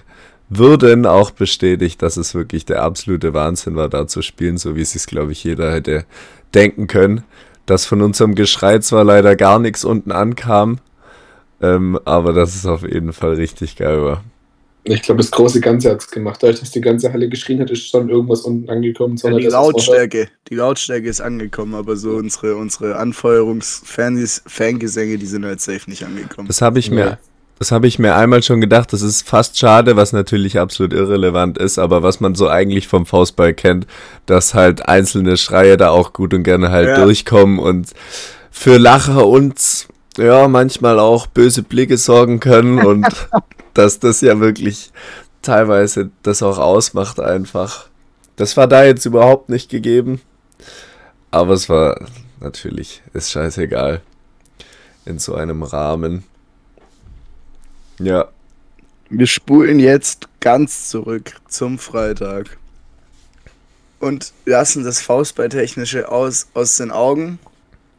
würden, 0.47 1.05
auch 1.05 1.31
bestätigt, 1.31 2.01
dass 2.01 2.15
es 2.15 2.33
wirklich 2.33 2.63
der 2.63 2.83
absolute 2.83 3.33
Wahnsinn 3.33 3.75
war, 3.75 3.89
da 3.89 4.07
zu 4.07 4.21
spielen, 4.21 4.57
so 4.57 4.77
wie 4.77 4.81
es 4.81 4.91
sich, 4.91 5.07
glaube 5.07 5.33
ich, 5.33 5.43
jeder 5.43 5.73
hätte 5.73 6.05
denken 6.53 6.87
können. 6.87 7.25
Dass 7.65 7.85
von 7.85 8.01
unserem 8.01 8.35
Geschrei 8.35 8.79
zwar 8.79 9.03
leider 9.03 9.35
gar 9.35 9.59
nichts 9.59 9.85
unten 9.85 10.11
ankam, 10.11 10.79
ähm, 11.61 11.99
aber 12.03 12.33
dass 12.33 12.55
es 12.55 12.65
auf 12.65 12.81
jeden 12.83 13.13
Fall 13.13 13.35
richtig 13.35 13.77
geil 13.77 14.03
war. 14.03 14.23
Ich 14.85 15.01
glaube, 15.01 15.21
das 15.21 15.31
große 15.31 15.61
Ganze 15.61 15.91
hat 15.91 16.01
es 16.01 16.11
gemacht. 16.11 16.43
Dadurch, 16.43 16.59
dass 16.59 16.71
die 16.71 16.81
ganze 16.81 17.13
Halle 17.13 17.29
geschrien 17.29 17.61
hat, 17.61 17.71
ist 17.71 17.87
schon 17.87 18.09
irgendwas 18.09 18.41
unten 18.41 18.69
angekommen. 18.69 19.15
Ja, 19.15 19.21
sondern 19.21 19.39
die. 19.39 19.47
Lautstärke, 19.47 20.27
die 20.49 20.55
Lautstärke 20.55 21.07
ist 21.07 21.21
angekommen, 21.21 21.73
aber 21.73 21.95
so 21.95 22.15
unsere, 22.17 22.57
unsere 22.57 22.97
Anfeuerungs-Fangesänge, 22.97 25.17
die 25.17 25.25
sind 25.25 25.45
halt 25.45 25.61
safe 25.61 25.89
nicht 25.89 26.03
angekommen. 26.03 26.49
Das 26.49 26.61
habe 26.61 26.79
ich 26.79 26.89
Nee. 26.89 26.97
mir, 26.97 27.17
das 27.59 27.71
habe 27.71 27.87
ich 27.87 27.99
mir 27.99 28.15
einmal 28.15 28.43
schon 28.43 28.61
gedacht. 28.61 28.91
Das 28.93 29.01
ist 29.01 29.27
fast 29.27 29.57
schade, 29.57 29.95
was 29.95 30.11
natürlich 30.11 30.59
absolut 30.59 30.91
irrelevant 30.93 31.57
ist, 31.57 31.77
aber 31.79 32.03
was 32.03 32.19
man 32.19 32.35
so 32.35 32.49
eigentlich 32.49 32.87
vom 32.87 33.05
Faustball 33.05 33.53
kennt, 33.53 33.87
dass 34.25 34.53
halt 34.53 34.87
einzelne 34.87 35.37
Schreie 35.37 35.77
da 35.77 35.89
auch 35.89 36.13
gut 36.13 36.33
und 36.33 36.43
gerne 36.43 36.71
halt 36.71 36.89
Ja. 36.89 37.03
durchkommen 37.03 37.59
und 37.59 37.91
für 38.51 38.77
Lacher 38.77 39.25
und 39.27 39.87
ja, 40.17 40.47
manchmal 40.47 40.99
auch 40.99 41.27
böse 41.27 41.63
Blicke 41.63 41.97
sorgen 41.97 42.39
können 42.39 42.79
und 42.85 43.07
dass 43.73 43.99
das 43.99 44.21
ja 44.21 44.39
wirklich 44.39 44.91
teilweise 45.41 46.09
das 46.23 46.43
auch 46.43 46.57
ausmacht 46.59 47.19
einfach. 47.19 47.87
Das 48.35 48.57
war 48.57 48.67
da 48.67 48.83
jetzt 48.83 49.05
überhaupt 49.05 49.49
nicht 49.49 49.69
gegeben. 49.69 50.21
Aber 51.31 51.53
es 51.53 51.69
war 51.69 51.99
natürlich, 52.39 53.01
ist 53.13 53.31
scheißegal. 53.31 54.01
In 55.05 55.19
so 55.19 55.35
einem 55.35 55.63
Rahmen. 55.63 56.23
Ja. 57.99 58.29
Wir 59.09 59.27
spulen 59.27 59.79
jetzt 59.79 60.27
ganz 60.39 60.89
zurück 60.89 61.35
zum 61.47 61.77
Freitag. 61.77 62.57
Und 63.99 64.33
lassen 64.45 64.83
das 64.83 65.01
Faustballtechnische 65.01 66.09
aus, 66.09 66.47
aus 66.53 66.77
den 66.77 66.91
Augen 66.91 67.39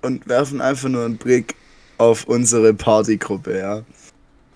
und 0.03 0.29
werfen 0.29 0.61
einfach 0.61 0.89
nur 0.89 1.05
einen 1.05 1.17
Blick 1.17 1.55
auf 1.97 2.25
unsere 2.25 2.75
Partygruppe, 2.75 3.59
ja. 3.59 3.83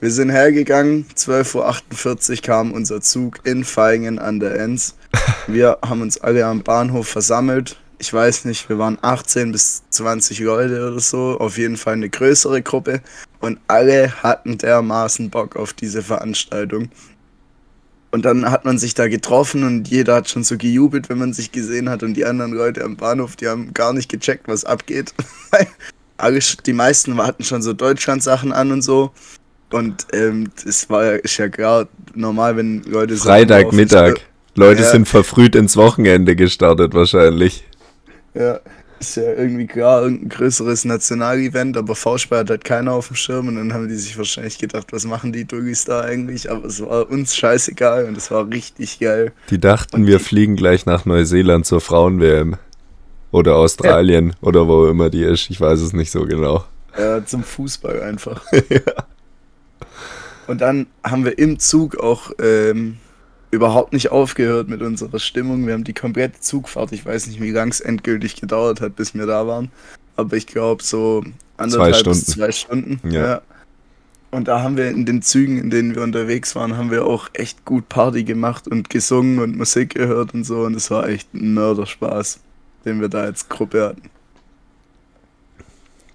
Wir 0.00 0.11
sind 0.11 0.30
hergegangen, 0.30 1.07
12.48 1.16 2.30
Uhr 2.30 2.42
kam 2.42 2.73
unser 2.73 3.00
Zug 3.00 3.40
in 3.45 3.64
Feingen 3.64 4.18
an 4.18 4.38
der 4.38 4.54
Enz. 4.57 4.95
Wir 5.49 5.78
haben 5.83 6.02
uns 6.02 6.18
alle 6.21 6.47
am 6.47 6.62
Bahnhof 6.62 7.09
versammelt. 7.09 7.76
Ich 7.99 8.12
weiß 8.12 8.45
nicht, 8.45 8.69
wir 8.69 8.78
waren 8.78 8.99
18 9.02 9.50
bis 9.50 9.83
20 9.90 10.38
Leute 10.40 10.88
oder 10.88 11.00
so, 11.00 11.37
auf 11.38 11.59
jeden 11.59 11.76
Fall 11.76 11.95
eine 11.95 12.09
größere 12.09 12.62
Gruppe. 12.62 13.00
Und 13.40 13.59
alle 13.67 14.12
hatten 14.23 14.59
dermaßen 14.59 15.31
Bock 15.31 15.57
auf 15.57 15.73
diese 15.73 16.02
Veranstaltung. 16.02 16.90
Und 18.11 18.25
dann 18.25 18.50
hat 18.50 18.64
man 18.64 18.78
sich 18.78 18.95
da 18.95 19.09
getroffen 19.09 19.64
und 19.64 19.88
jeder 19.88 20.14
hat 20.14 20.31
schon 20.31 20.43
so 20.43 20.57
gejubelt, 20.57 21.09
wenn 21.09 21.19
man 21.19 21.33
sich 21.33 21.52
gesehen 21.52 21.90
hat. 21.90 22.02
Und 22.02 22.14
die 22.14 22.25
anderen 22.25 22.52
Leute 22.52 22.83
am 22.83 22.97
Bahnhof, 22.97 23.37
die 23.37 23.49
haben 23.49 23.75
gar 23.75 23.93
nicht 23.93 24.09
gecheckt, 24.09 24.49
was 24.49 24.64
abgeht. 24.64 25.12
Alle, 26.17 26.40
die 26.64 26.73
meisten 26.73 27.17
hatten 27.19 27.45
schon 27.45 27.62
so 27.62 27.75
Deutschland-Sachen 27.75 28.52
an 28.52 28.73
und 28.73 28.83
so. 28.83 29.12
Und 29.71 30.07
ähm, 30.12 30.50
das 30.64 30.88
war 30.88 31.05
ja, 31.05 31.12
ist 31.12 31.37
ja 31.37 31.49
klar 31.49 31.87
normal, 32.14 32.57
wenn 32.57 32.83
Leute 32.85 33.17
Freitagmittag. 33.17 34.21
Leute 34.55 34.83
ja. 34.83 34.90
sind 34.90 35.07
verfrüht 35.07 35.55
ins 35.55 35.76
Wochenende 35.76 36.35
gestartet 36.35 36.95
wahrscheinlich. 36.95 37.64
Ja, 38.38 38.61
ist 39.00 39.16
ja 39.16 39.33
irgendwie 39.33 39.66
klar, 39.66 40.02
irgendein 40.02 40.28
größeres 40.28 40.85
Nationalevent, 40.85 41.76
aber 41.76 41.95
V-Spar 41.95 42.40
hat 42.40 42.50
halt 42.50 42.64
keiner 42.64 42.92
auf 42.92 43.09
dem 43.09 43.16
Schirm 43.16 43.49
und 43.49 43.57
dann 43.57 43.73
haben 43.73 43.88
die 43.88 43.97
sich 43.97 44.16
wahrscheinlich 44.16 44.59
gedacht, 44.59 44.92
was 44.92 45.04
machen 45.04 45.33
die 45.33 45.45
Doggies 45.45 45.85
da 45.85 46.02
eigentlich? 46.02 46.50
Aber 46.50 46.66
es 46.66 46.80
war 46.80 47.09
uns 47.11 47.37
scheißegal 47.37 48.04
und 48.04 48.16
es 48.16 48.30
war 48.30 48.49
richtig 48.49 49.00
geil. 49.00 49.33
Die 49.50 49.59
dachten, 49.59 49.97
und 49.97 50.07
wir 50.07 50.18
die 50.18 50.25
fliegen 50.25 50.57
gleich 50.57 50.87
nach 50.87 51.04
Neuseeland 51.04 51.66
zur 51.66 51.80
Frauen-WM. 51.80 52.57
Oder 53.30 53.57
Australien 53.57 54.30
ja. 54.30 54.49
oder 54.49 54.68
wo 54.68 54.87
immer 54.87 55.11
die 55.11 55.23
ist, 55.23 55.50
ich 55.50 55.61
weiß 55.61 55.80
es 55.80 55.92
nicht 55.92 56.11
so 56.11 56.25
genau. 56.25 56.64
Ja, 56.99 57.25
zum 57.25 57.42
Fußball 57.42 58.00
einfach. 58.00 58.42
ja. 58.71 58.80
Und 60.47 60.62
dann 60.62 60.87
haben 61.04 61.26
wir 61.26 61.38
im 61.38 61.59
Zug 61.59 61.99
auch 61.99 62.30
ähm, 62.42 62.97
überhaupt 63.50 63.93
nicht 63.93 64.11
aufgehört 64.11 64.69
mit 64.69 64.83
unserer 64.83 65.19
Stimmung. 65.19 65.67
Wir 65.67 65.75
haben 65.75 65.85
die 65.85 65.95
komplette 65.95 66.40
Zugfahrt, 66.40 66.93
ich 66.93 67.05
weiß 67.05 67.28
nicht, 67.28 67.40
wie 67.40 67.50
lang 67.50 67.69
es 67.71 67.81
endgültig 67.81 68.37
gedauert 68.37 68.81
hat, 68.81 68.97
bis 68.97 69.14
wir 69.14 69.26
da 69.26 69.47
waren. 69.47 69.71
Aber 70.17 70.37
ich 70.37 70.47
glaube 70.47 70.83
so 70.83 71.25
anderthalb 71.57 71.95
zwei 71.95 72.11
bis 72.11 72.26
zwei 72.26 72.52
Stunden. 72.52 73.00
Ja. 73.09 73.26
ja. 73.26 73.43
Und 74.31 74.49
da 74.49 74.62
haben 74.62 74.76
wir 74.76 74.90
in 74.90 75.07
den 75.07 75.23
Zügen, 75.23 75.59
in 75.59 75.71
denen 75.71 75.95
wir 75.95 76.02
unterwegs 76.02 76.55
waren, 76.55 76.76
haben 76.76 76.90
wir 76.90 77.07
auch 77.07 77.31
echt 77.33 77.64
gut 77.64 77.88
Party 77.88 78.25
gemacht 78.25 78.69
und 78.69 78.90
gesungen 78.90 79.38
und 79.38 79.57
Musik 79.57 79.95
gehört 79.95 80.35
und 80.35 80.45
so. 80.45 80.62
Und 80.62 80.75
es 80.75 80.90
war 80.90 81.09
echt 81.09 81.33
ein 81.33 81.55
Mörderspaß, 81.55 82.40
den 82.85 83.00
wir 83.00 83.09
da 83.09 83.21
als 83.21 83.49
Gruppe 83.49 83.88
hatten. 83.88 84.11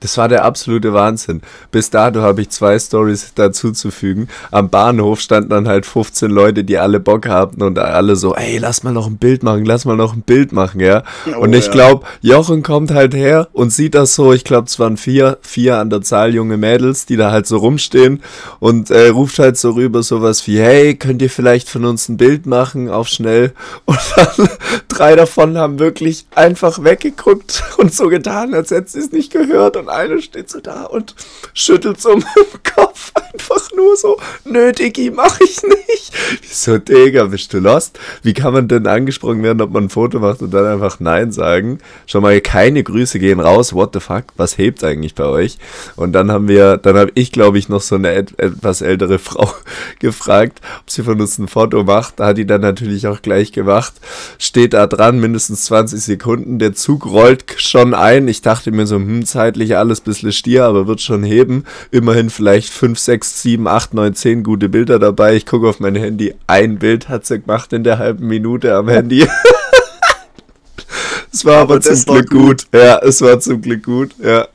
Das 0.04 0.18
war 0.18 0.28
der 0.28 0.44
absolute 0.44 0.94
Wahnsinn. 0.94 1.42
Bis 1.72 1.90
dato 1.90 2.20
habe 2.20 2.42
ich 2.42 2.50
zwei 2.50 2.78
Stories 2.78 3.32
dazuzufügen. 3.36 4.28
Am 4.52 4.70
Bahnhof 4.70 5.22
standen 5.22 5.50
dann 5.50 5.70
halt 5.70 5.86
15 5.86 6.30
Leute, 6.30 6.66
die 6.66 6.78
alle 6.78 7.00
Bock 7.00 7.30
hatten 7.30 7.62
und 7.64 7.80
alle 7.80 8.18
so, 8.18 8.36
ey, 8.36 8.58
lass 8.58 8.84
mal 8.84 8.92
noch 8.92 9.08
ein 9.08 9.16
Bild 9.16 9.44
machen, 9.44 9.64
lass 9.64 9.86
mal 9.86 9.96
noch 9.96 10.14
ein 10.14 10.22
Bild 10.22 10.52
machen, 10.52 10.82
ja. 10.82 11.04
Oh, 11.34 11.44
und 11.44 11.54
ich 11.54 11.68
ja. 11.68 11.72
glaube, 11.72 12.06
Jochen 12.20 12.64
kommt 12.64 12.92
halt 12.92 13.14
her 13.14 13.48
und 13.54 13.72
sieht 13.72 13.96
das 13.96 14.14
so, 14.14 14.34
ich 14.34 14.44
glaube, 14.44 14.68
es 14.68 14.78
waren 14.78 14.98
vier, 14.98 15.38
vier 15.42 15.78
an 15.78 15.90
der 15.90 16.02
Zahl 16.02 16.36
junge 16.36 16.58
Mädels, 16.58 17.06
die 17.06 17.16
da 17.16 17.32
halt 17.32 17.48
so 17.48 17.56
rumstehen 17.58 18.22
und 18.60 18.92
äh, 18.92 19.08
ruft 19.08 19.40
halt 19.40 19.58
so 19.58 19.72
rüber 19.72 20.04
sowas 20.04 20.46
wie, 20.48 20.60
hey, 20.60 20.96
könnt 20.96 21.22
ihr 21.22 21.30
vielleicht 21.30 21.70
von 21.70 21.86
uns 21.86 22.10
ein 22.10 22.18
Bild 22.18 22.46
machen, 22.46 22.90
auf 22.90 23.08
schnell. 23.08 23.54
Und 23.86 24.00
dann 24.16 24.50
drei 24.90 25.16
davon 25.16 25.58
haben 25.58 25.80
wirklich 25.80 26.26
einfach 26.36 26.84
weggeguckt 26.84 27.64
und 27.78 27.94
so 27.94 28.08
getan, 28.08 28.54
als 28.54 28.72
hätten 28.72 28.88
sie 28.88 29.00
es 29.00 29.12
nicht 29.12 29.32
gehört 29.32 29.78
und 29.78 29.90
eine 29.96 30.22
steht 30.22 30.50
so 30.50 30.60
da 30.60 30.84
und 30.84 31.16
schüttelt 31.54 32.02
so 32.02 32.16
mit 32.16 32.26
dem 32.36 32.64
Kopf 32.76 33.12
einfach 33.34 33.72
nur 33.76 33.98
so, 33.98 34.18
nö, 34.46 34.72
Diggi, 34.72 35.12
mach 35.12 35.40
ich 35.40 35.62
nicht. 35.64 36.14
Wieso, 36.42 36.78
Digga, 36.78 37.26
bist 37.26 37.54
du 37.54 37.60
lost? 37.60 38.00
Wie 38.22 38.34
kann 38.34 38.54
man 38.54 38.68
denn 38.68 38.88
angesprochen 38.88 39.44
werden, 39.44 39.62
ob 39.62 39.72
man 39.72 39.86
ein 39.86 39.90
Foto 39.90 40.20
macht 40.20 40.42
und 40.42 40.54
dann 40.54 40.66
einfach 40.66 41.00
Nein 41.00 41.32
sagen? 41.32 41.80
Schon 42.06 42.22
mal 42.22 42.40
keine 42.42 42.84
Grüße 42.84 43.20
gehen 43.20 43.40
raus, 43.40 43.74
what 43.74 43.92
the 43.94 44.00
fuck, 44.00 44.26
was 44.36 44.58
hebt 44.58 44.84
eigentlich 44.84 45.16
bei 45.16 45.26
euch? 45.26 45.58
Und 45.96 46.14
dann 46.14 46.32
haben 46.32 46.48
wir, 46.48 46.78
dann 46.78 46.98
habe 46.98 47.12
ich, 47.16 47.32
glaube 47.32 47.58
ich, 47.58 47.70
noch 47.70 47.82
so 47.82 47.96
eine 47.96 48.14
et 48.14 48.38
etwas 48.40 48.82
ältere 48.82 49.20
Frau 49.24 49.54
gefragt, 50.00 50.62
ob 50.82 50.90
sie 50.90 51.04
von 51.04 51.20
uns 51.20 51.38
ein 51.38 51.48
Foto 51.48 51.84
macht. 51.84 52.20
Da 52.20 52.28
hat 52.28 52.38
die 52.38 52.46
dann 52.46 52.62
natürlich 52.62 53.08
auch 53.08 53.22
gleich 53.22 53.52
gemacht. 53.52 53.94
Steht 54.38 54.74
da 54.74 54.88
dran, 54.88 55.20
mindestens 55.20 55.66
20 55.66 56.02
Sekunden. 56.02 56.60
Der 56.60 56.74
Zug 56.74 57.06
rollt 57.06 57.46
schon 57.58 57.94
ein. 57.94 58.28
Ich 58.28 58.42
dachte 58.42 58.72
mir 58.72 58.88
so, 58.88 58.96
hm, 58.96 59.26
zeitlich 59.26 59.76
alles 59.84 60.02
bisschen 60.02 60.32
stier, 60.32 60.66
aber 60.66 60.88
wird 60.88 61.02
schon 61.02 61.24
heben. 61.24 61.66
Immerhin 61.92 62.30
vielleicht 62.30 62.70
5, 62.70 62.98
6, 62.98 63.42
7, 63.42 63.68
8, 63.68 63.94
9, 63.94 64.16
10 64.16 64.44
gute 64.44 64.70
Bilder 64.70 64.98
dabei. 64.98 65.36
Ich 65.36 65.46
gucke 65.46 65.68
auf 65.68 65.80
mein 65.80 65.96
Handy. 65.96 66.34
Ein 66.48 66.80
Bild 66.80 67.10
hat 67.10 67.26
sie 67.26 67.40
gemacht 67.40 67.74
in 67.74 67.84
der 67.84 68.00
halben 68.00 68.28
Minute 68.28 68.76
am 68.76 68.88
Handy. 68.88 69.28
es 71.32 71.46
war 71.46 71.58
aber, 71.58 71.76
aber 71.76 71.82
zum 71.82 72.04
Glück 72.06 72.30
gut. 72.30 72.72
gut. 72.72 72.74
Ja, 72.74 73.00
es 73.00 73.22
war 73.22 73.40
zum 73.40 73.62
Glück 73.62 73.84
gut. 73.84 74.16
Ja. 74.24 74.48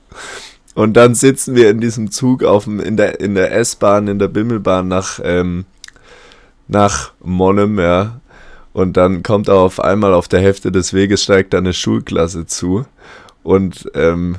Und 0.74 0.94
dann 0.94 1.14
sitzen 1.14 1.54
wir 1.54 1.70
in 1.70 1.80
diesem 1.80 2.10
Zug 2.10 2.44
auf 2.44 2.64
dem, 2.64 2.80
in 2.80 2.96
der, 2.96 3.20
in 3.20 3.34
der 3.34 3.52
S-Bahn, 3.52 4.08
in 4.08 4.18
der 4.18 4.28
Bimmelbahn 4.28 4.88
nach, 4.88 5.20
ähm, 5.22 5.66
nach 6.68 7.12
Monnem, 7.20 7.78
ja. 7.78 8.20
Und 8.72 8.96
dann 8.96 9.24
kommt 9.24 9.50
auch 9.50 9.62
auf 9.62 9.80
einmal 9.80 10.14
auf 10.14 10.28
der 10.28 10.40
Hälfte 10.40 10.70
des 10.70 10.94
Weges 10.94 11.24
steigt 11.24 11.54
eine 11.54 11.72
Schulklasse 11.72 12.46
zu. 12.46 12.86
Und 13.42 13.90
ähm, 13.94 14.36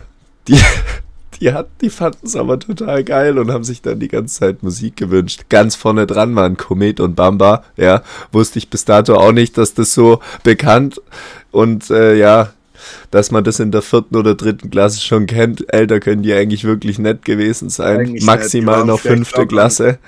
die, 0.48 0.58
die, 1.40 1.54
hat, 1.54 1.68
die 1.82 1.90
fanden 1.90 2.26
es 2.26 2.36
aber 2.36 2.60
total 2.60 3.04
geil 3.04 3.38
und 3.38 3.52
haben 3.52 3.64
sich 3.64 3.82
dann 3.82 4.00
die 4.00 4.08
ganze 4.08 4.40
Zeit 4.40 4.64
Musik 4.64 4.96
gewünscht. 4.96 5.44
Ganz 5.50 5.76
vorne 5.76 6.08
dran 6.08 6.36
waren 6.36 6.58
Komet 6.58 7.00
und 7.00 7.16
Bamba, 7.16 7.64
ja. 7.78 8.04
Wusste 8.32 8.60
ich 8.60 8.70
bis 8.70 8.86
dato 8.86 9.16
auch 9.16 9.32
nicht, 9.32 9.58
dass 9.58 9.74
das 9.74 9.94
so 9.94 10.20
bekannt 10.44 11.02
und 11.52 11.90
äh, 11.90 12.16
ja, 12.16 12.52
dass 13.12 13.32
man 13.32 13.44
das 13.44 13.60
in 13.60 13.72
der 13.72 13.82
vierten 13.82 14.16
oder 14.16 14.36
dritten 14.36 14.70
Klasse 14.70 15.02
schon 15.02 15.26
kennt. 15.26 15.72
Älter 15.74 16.00
können 16.00 16.24
die 16.24 16.34
eigentlich 16.34 16.64
wirklich 16.64 17.00
nett 17.00 17.26
gewesen 17.26 17.70
sein. 17.70 18.00
Eigentlich 18.00 18.24
Maximal 18.24 18.86
noch 18.86 19.00
fünfte 19.00 19.46
Klasse. 19.48 20.00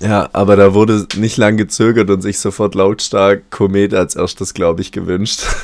Ja, 0.00 0.28
aber 0.32 0.56
da 0.56 0.74
wurde 0.74 1.06
nicht 1.16 1.36
lang 1.38 1.56
gezögert 1.56 2.10
und 2.10 2.20
sich 2.20 2.38
sofort 2.38 2.74
lautstark 2.74 3.50
Komet 3.50 3.94
als 3.94 4.14
erstes, 4.14 4.52
glaube 4.52 4.82
ich, 4.82 4.92
gewünscht. 4.92 5.42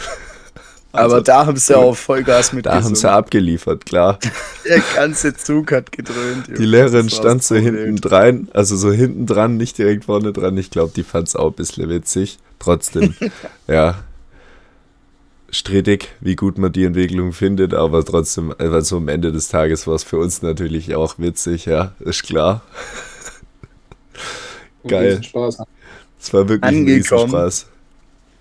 Also, 0.93 1.17
Aber 1.17 1.25
da 1.25 1.47
haben 1.47 1.57
sie 1.57 1.73
ja 1.73 1.79
auch 1.79 1.97
Vollgas 1.97 2.53
mit. 2.53 2.67
Da 2.67 2.83
haben 2.83 2.95
sie 2.95 3.11
abgeliefert, 3.11 3.87
klar. 3.87 4.19
Der 4.69 4.83
ganze 4.95 5.35
Zug 5.35 5.73
hat 5.73 5.91
gedröhnt. 5.91 6.49
Die 6.49 6.65
Lehrerin 6.67 7.09
stand 7.09 7.43
so 7.43 7.55
hinten 7.55 7.97
dran, 7.97 8.49
also 8.53 8.77
so 8.77 8.93
hinten 8.93 9.27
dran, 9.27 9.57
nicht 9.57 9.79
direkt 9.79 10.05
vorne 10.05 10.33
dran. 10.35 10.57
Ich 10.59 10.71
glaube, 10.71 10.93
die 10.95 11.03
fand 11.03 11.29
es 11.29 11.37
auch 11.37 11.49
ein 11.49 11.55
bisschen 11.55 11.89
witzig. 11.89 12.39
Trotzdem, 12.59 13.15
ja, 13.69 14.05
strittig, 15.51 16.09
wie 16.21 16.37
gut 16.37 16.59
man 16.59 16.73
die 16.73 16.85
Entwicklung 16.85 17.33
findet, 17.33 17.73
aber 17.73 18.05
trotzdem, 18.05 18.55
also 18.59 18.99
am 18.99 19.09
Ende 19.09 19.33
des 19.33 19.49
Tages 19.49 19.87
war 19.87 19.95
es 19.95 20.05
für 20.05 20.19
uns 20.19 20.43
natürlich 20.43 20.95
auch 20.95 21.19
witzig, 21.19 21.65
ja, 21.65 21.93
ist 22.01 22.23
klar. 22.23 22.61
Geil. 24.87 25.23
Es 26.21 26.35
war 26.35 26.49
wirklich 26.49 26.63
Angekommen. 26.63 27.25
ein 27.25 27.29
Spaß 27.31 27.72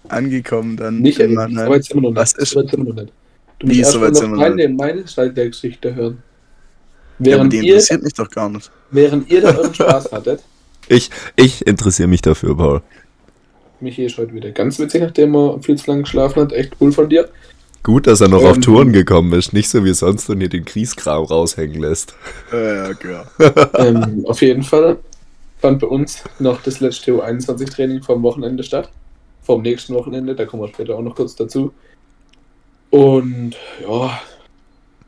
angekommen 0.08 0.77
dann. 0.77 1.00
Nicht, 1.00 1.20
ey, 1.20 1.29
so 1.29 1.38
weit 1.38 1.84
sind 1.84 1.96
wir 1.98 2.01
noch 2.01 2.10
nicht. 2.10 2.17
Was 2.17 2.34
ist? 2.34 2.50
So 2.51 2.60
weit 2.60 2.70
sind 2.70 2.86
wir 2.86 2.93
noch 2.93 3.01
nicht. 3.01 3.13
Du 3.60 3.67
musst 3.67 3.79
erst 3.79 4.00
mal 4.00 4.29
noch 4.29 4.38
meine, 4.38 4.70
meine 4.70 5.08
Seite 5.08 5.34
der 5.34 5.48
Geschichte 5.48 5.93
hören. 5.93 6.24
Während 7.20 7.53
ja, 7.53 7.62
die 7.62 7.67
interessiert 7.67 8.00
ihr, 8.00 8.03
mich 8.03 8.13
doch 8.13 8.29
gar 8.29 8.50
nicht. 8.50 8.72
Während 8.89 9.29
ihr 9.29 9.41
da 9.41 9.50
euren 9.58 9.74
Spaß 9.74 10.12
hattet. 10.12 10.41
Ich, 10.88 11.12
ich 11.36 11.65
interessiere 11.67 12.08
mich 12.08 12.22
dafür, 12.22 12.58
Paul. 12.58 12.81
Michi 13.79 14.05
ist 14.05 14.17
heute 14.17 14.34
wieder 14.34 14.51
ganz 14.51 14.79
witzig, 14.79 15.01
nachdem 15.01 15.36
er 15.36 15.62
viel 15.62 15.77
zu 15.77 15.91
lange 15.91 16.03
geschlafen 16.03 16.41
hat. 16.41 16.53
Echt 16.53 16.74
cool 16.81 16.91
von 16.91 17.10
dir. 17.10 17.29
Gut, 17.84 18.08
dass 18.08 18.22
er 18.22 18.27
noch 18.27 18.41
ähm, 18.41 18.48
auf 18.48 18.60
Touren 18.60 18.91
gekommen 18.93 19.34
ist, 19.34 19.53
nicht 19.53 19.70
so 19.70 19.84
wie 19.84 19.93
sonst 19.93 20.29
und 20.29 20.39
hier 20.39 20.50
den 20.50 20.65
Kriegskram 20.65 21.24
raushängen 21.24 21.81
lässt. 21.81 22.15
Ja, 22.51 22.88
ja, 22.88 22.93
klar. 22.93 23.31
ähm, 23.77 24.24
auf 24.25 24.41
jeden 24.41 24.63
Fall 24.63 24.98
fand 25.60 25.79
bei 25.79 25.88
uns 25.88 26.24
noch 26.39 26.62
das 26.63 26.79
letzte 26.79 27.12
U21-Training 27.13 28.01
vom 28.01 28.24
Wochenende 28.24 28.63
statt 28.63 28.91
vom 29.51 29.63
nächsten 29.63 29.93
Wochenende, 29.96 30.34
da 30.34 30.46
kommen 30.46 30.63
wir 30.63 30.70
später 30.70 30.96
auch 30.96 31.01
noch 31.01 31.13
kurz 31.13 31.36
dazu. 31.36 31.74
Und 32.89 33.53
ja, 33.81 34.22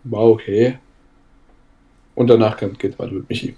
war 0.04 0.22
okay. 0.24 0.80
Und 2.16 2.28
danach 2.28 2.58
kann, 2.58 2.74
geht 2.74 3.00
weiter 3.00 3.14
mit 3.14 3.30
Michi. 3.30 3.56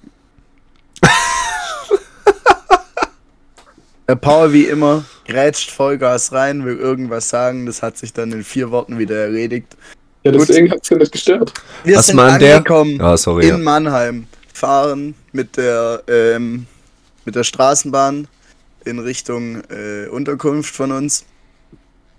Der 4.07 4.15
Paul, 4.15 4.53
wie 4.53 4.65
immer, 4.65 5.03
grätscht 5.27 5.71
Vollgas 5.71 6.31
rein, 6.31 6.63
will 6.63 6.77
irgendwas 6.77 7.29
sagen. 7.29 7.65
Das 7.65 7.81
hat 7.81 7.97
sich 7.97 8.13
dann 8.13 8.31
in 8.31 8.43
vier 8.43 8.69
Worten 8.69 8.99
wieder 8.99 9.15
erledigt. 9.15 9.75
Ja, 10.23 10.31
deswegen 10.31 10.69
hat 10.69 10.81
es 10.83 10.89
ja 10.89 10.97
nicht 10.97 11.11
gestört. 11.11 11.51
Wir 11.83 11.97
Was 11.97 12.05
sind 12.05 12.17
meint 12.17 12.39
der? 12.43 12.57
angekommen 12.57 13.01
Ah, 13.01 13.17
sorry. 13.17 13.45
in 13.45 13.49
Ja. 13.49 13.57
Mannheim, 13.57 14.27
fahren 14.53 15.15
mit 15.31 15.57
der, 15.57 16.03
ähm, 16.07 16.67
mit 17.25 17.33
der 17.33 17.43
Straßenbahn 17.43 18.27
in 18.85 18.99
Richtung 18.99 19.63
äh, 19.69 20.07
Unterkunft 20.07 20.73
von 20.73 20.91
uns. 20.91 21.25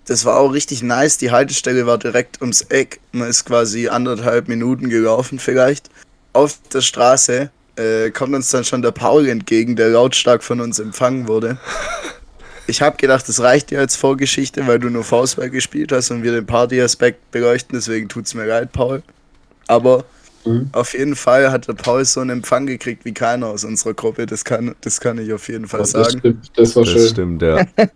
Das 0.05 0.23
war 0.23 0.37
auch 0.37 0.53
richtig 0.53 0.83
nice. 0.83 1.17
Die 1.17 1.31
Haltestelle 1.31 1.85
war 1.85 1.97
direkt 1.97 2.41
ums 2.41 2.61
Eck. 2.61 2.99
Man 3.11 3.27
ist 3.27 3.45
quasi 3.45 3.89
anderthalb 3.89 4.47
Minuten 4.47 4.89
gelaufen 4.89 5.39
vielleicht. 5.39 5.89
Auf 6.33 6.59
der 6.73 6.81
Straße 6.81 7.49
äh, 7.75 8.11
kommt 8.11 8.33
uns 8.33 8.49
dann 8.51 8.63
schon 8.63 8.81
der 8.81 8.91
Paul 8.91 9.27
entgegen, 9.27 9.75
der 9.75 9.89
lautstark 9.89 10.43
von 10.43 10.61
uns 10.61 10.79
empfangen 10.79 11.27
wurde. 11.27 11.57
Ich 12.67 12.81
habe 12.81 12.97
gedacht, 12.97 13.27
das 13.29 13.39
reicht 13.39 13.71
dir 13.71 13.79
als 13.79 13.95
Vorgeschichte, 13.95 14.67
weil 14.67 14.79
du 14.79 14.89
nur 14.89 15.05
Faustball 15.05 15.49
gespielt 15.49 15.93
hast 15.93 16.11
und 16.11 16.23
wir 16.23 16.33
den 16.33 16.45
Party-Aspekt 16.45 17.31
beleuchten. 17.31 17.77
Deswegen 17.77 18.09
tut's 18.09 18.33
mir 18.33 18.45
leid, 18.45 18.73
Paul. 18.73 19.03
Aber 19.67 20.03
Mhm. 20.47 20.69
auf 20.71 20.93
jeden 20.93 21.15
Fall 21.15 21.51
hat 21.51 21.67
der 21.67 21.73
Paul 21.73 22.05
so 22.05 22.19
einen 22.21 22.29
Empfang 22.31 22.65
gekriegt 22.65 23.05
wie 23.05 23.13
keiner 23.13 23.47
aus 23.47 23.63
unserer 23.63 23.93
Gruppe. 23.93 24.25
Das 24.25 24.43
kann, 24.45 24.75
das 24.81 24.99
kann 24.99 25.17
ich 25.17 25.31
auf 25.33 25.47
jeden 25.49 25.67
Fall 25.67 25.79
Das 25.81 25.91
sagen. 25.91 26.19
stimmt, 26.19 26.51
das 26.55 26.75
war 26.75 26.83
Das 26.83 26.93
schön. 26.93 27.07
stimmt, 27.09 27.41
ja. 27.41 27.65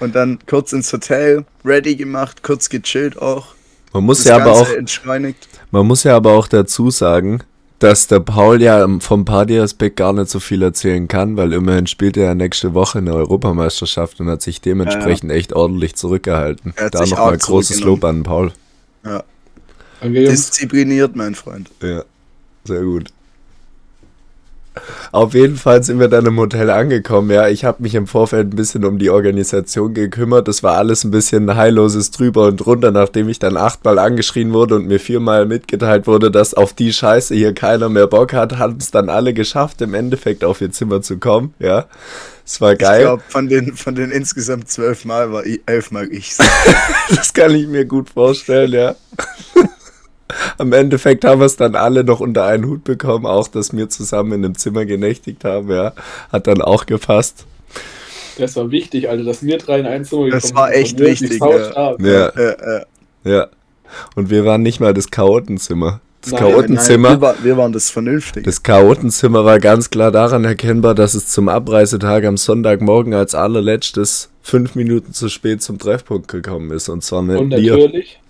Und 0.00 0.14
dann 0.14 0.38
kurz 0.46 0.72
ins 0.72 0.92
Hotel, 0.92 1.44
ready 1.64 1.94
gemacht, 1.96 2.42
kurz 2.42 2.68
gechillt 2.68 3.16
auch. 3.20 3.54
Man 3.92 4.04
muss 4.04 4.18
Das 4.18 4.26
ja 4.26 4.36
aber 4.38 4.52
auch, 4.52 4.68
entschleunigt. 4.70 5.48
man 5.70 5.86
muss 5.86 6.02
ja 6.02 6.16
aber 6.16 6.32
auch 6.32 6.48
dazu 6.48 6.90
sagen, 6.90 7.40
dass 7.78 8.06
der 8.08 8.20
Paul 8.20 8.60
ja 8.62 8.86
vom 9.00 9.24
Partyaspekt 9.24 9.96
gar 9.96 10.12
nicht 10.12 10.30
so 10.30 10.40
viel 10.40 10.62
erzählen 10.62 11.06
kann, 11.06 11.36
weil 11.36 11.52
immerhin 11.52 11.86
spielt 11.86 12.16
er 12.16 12.24
ja 12.24 12.34
nächste 12.34 12.74
Woche 12.74 12.98
eine 12.98 13.14
Europameisterschaft 13.14 14.18
und 14.20 14.28
hat 14.28 14.42
sich 14.42 14.60
dementsprechend 14.60 15.30
echt 15.30 15.52
ordentlich 15.52 15.94
zurückgehalten. 15.94 16.72
Da 16.90 17.04
nochmal 17.06 17.36
großes. 17.36 17.80
Lob 17.80 18.04
an 18.04 18.22
Paul. 18.24 18.52
Danke, 19.02 19.24
Jungs. 20.12 20.50
Diszipliniert, 20.50 21.16
mein 21.16 21.34
Freund. 21.34 21.70
Ja, 21.82 22.02
sehr 22.64 22.82
gut. 22.82 23.08
Auf 25.12 25.34
jeden 25.34 25.54
Fall 25.56 25.84
sind 25.84 26.00
wir 26.00 26.08
dann 26.08 26.26
im 26.26 26.36
Hotel 26.36 26.68
angekommen. 26.68 27.30
Ja, 27.30 27.46
ich 27.46 27.64
habe 27.64 27.80
mich 27.84 27.94
im 27.94 28.08
Vorfeld 28.08 28.48
ein 28.52 28.56
bisschen 28.56 28.84
um 28.84 28.98
die 28.98 29.08
Organisation 29.08 29.94
gekümmert. 29.94 30.48
Das 30.48 30.64
war 30.64 30.76
alles 30.76 31.04
ein 31.04 31.12
bisschen 31.12 31.54
heilloses 31.54 32.10
drüber 32.10 32.48
und 32.48 32.56
drunter, 32.56 32.90
nachdem 32.90 33.28
ich 33.28 33.38
dann 33.38 33.56
achtmal 33.56 34.00
angeschrien 34.00 34.52
wurde 34.52 34.74
und 34.74 34.88
mir 34.88 34.98
viermal 34.98 35.46
mitgeteilt 35.46 36.08
wurde, 36.08 36.32
dass 36.32 36.54
auf 36.54 36.72
die 36.72 36.92
Scheiße 36.92 37.36
hier 37.36 37.54
keiner 37.54 37.88
mehr 37.88 38.08
Bock 38.08 38.32
hat, 38.32 38.58
haben 38.58 38.78
es 38.80 38.90
dann 38.90 39.08
alle 39.10 39.32
geschafft, 39.32 39.80
im 39.80 39.94
Endeffekt 39.94 40.42
auf 40.42 40.60
ihr 40.60 40.72
Zimmer 40.72 41.02
zu 41.02 41.18
kommen. 41.18 41.54
Ja, 41.60 41.86
es 42.44 42.60
war 42.60 42.72
Ich 42.72 42.80
geil. 42.80 43.02
glaube, 43.02 43.22
von 43.28 43.48
den, 43.48 43.76
von 43.76 43.94
den 43.94 44.10
insgesamt 44.10 44.68
zwölf 44.68 45.04
Mal 45.04 45.30
war 45.32 45.46
ich, 45.46 45.60
elfmal 45.66 46.08
ich. 46.12 46.34
Das 47.10 47.32
kann 47.32 47.54
ich 47.54 47.68
mir 47.68 47.84
gut 47.84 48.10
vorstellen, 48.10 48.72
ja. 48.72 48.96
Am 50.58 50.72
Endeffekt 50.72 51.24
haben 51.24 51.40
wir 51.40 51.46
es 51.46 51.56
dann 51.56 51.74
alle 51.74 52.04
noch 52.04 52.20
unter 52.20 52.44
einen 52.44 52.66
Hut 52.66 52.84
bekommen, 52.84 53.26
auch 53.26 53.48
dass 53.48 53.76
wir 53.76 53.88
zusammen 53.88 54.32
in 54.32 54.44
einem 54.44 54.54
Zimmer 54.56 54.84
genächtigt 54.84 55.44
haben, 55.44 55.70
ja. 55.70 55.92
Hat 56.32 56.46
dann 56.46 56.62
auch 56.62 56.86
gepasst. 56.86 57.46
Das 58.38 58.56
war 58.56 58.70
wichtig, 58.70 59.08
Alter, 59.08 59.24
dass 59.24 59.42
wir 59.44 59.58
drei 59.58 59.78
in 59.80 59.86
ein 59.86 60.04
Zimmer 60.04 60.30
Das 60.30 60.44
gekommen 60.44 60.58
war 60.60 60.68
sind. 60.72 60.80
echt 60.82 60.92
Und 60.94 60.98
wirklich 61.00 61.20
wichtig. 61.22 61.40
Ja, 61.40 62.28
äh, 62.28 62.50
äh, 62.50 62.84
ja. 63.24 63.46
Und 64.16 64.30
wir 64.30 64.44
waren 64.44 64.62
nicht 64.62 64.80
mal 64.80 64.92
das 64.92 65.10
Chaotenzimmer. 65.10 66.00
Das 66.22 66.32
Nein, 66.32 66.40
Chaotenzimmer. 66.40 67.10
wir, 67.10 67.20
war, 67.20 67.34
wir 67.44 67.56
waren 67.58 67.72
das 67.72 67.90
Vernünftige. 67.90 68.44
Das 68.46 68.62
Chaotenzimmer 68.62 69.44
war 69.44 69.58
ganz 69.58 69.90
klar 69.90 70.10
daran 70.10 70.44
erkennbar, 70.44 70.94
dass 70.94 71.14
es 71.14 71.28
zum 71.28 71.48
Abreisetag 71.48 72.24
am 72.24 72.36
Sonntagmorgen 72.38 73.12
als 73.14 73.34
allerletztes 73.34 74.30
fünf 74.42 74.74
Minuten 74.74 75.12
zu 75.12 75.28
spät 75.28 75.62
zum 75.62 75.78
Treffpunkt 75.78 76.28
gekommen 76.28 76.70
ist. 76.70 76.88
Und 76.88 77.04
zwar 77.04 77.22
mit 77.22 77.38
Und 77.38 77.50
dir. 77.50 77.76
natürlich, 77.76 78.20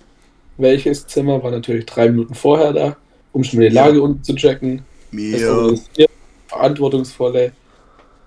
welches 0.57 1.07
Zimmer 1.07 1.43
war 1.43 1.51
natürlich 1.51 1.87
drei 1.87 2.09
Minuten 2.11 2.35
vorher 2.35 2.73
da, 2.73 2.97
um 3.33 3.45
schon 3.45 3.61
mal 3.61 3.69
die 3.69 3.75
Lage 3.75 4.01
unten 4.01 4.23
zu 4.23 4.35
checken. 4.35 4.83
Das 5.11 5.21
Mir. 5.21 5.51
organisiert, 5.51 6.11
verantwortungsvolle 6.49 7.53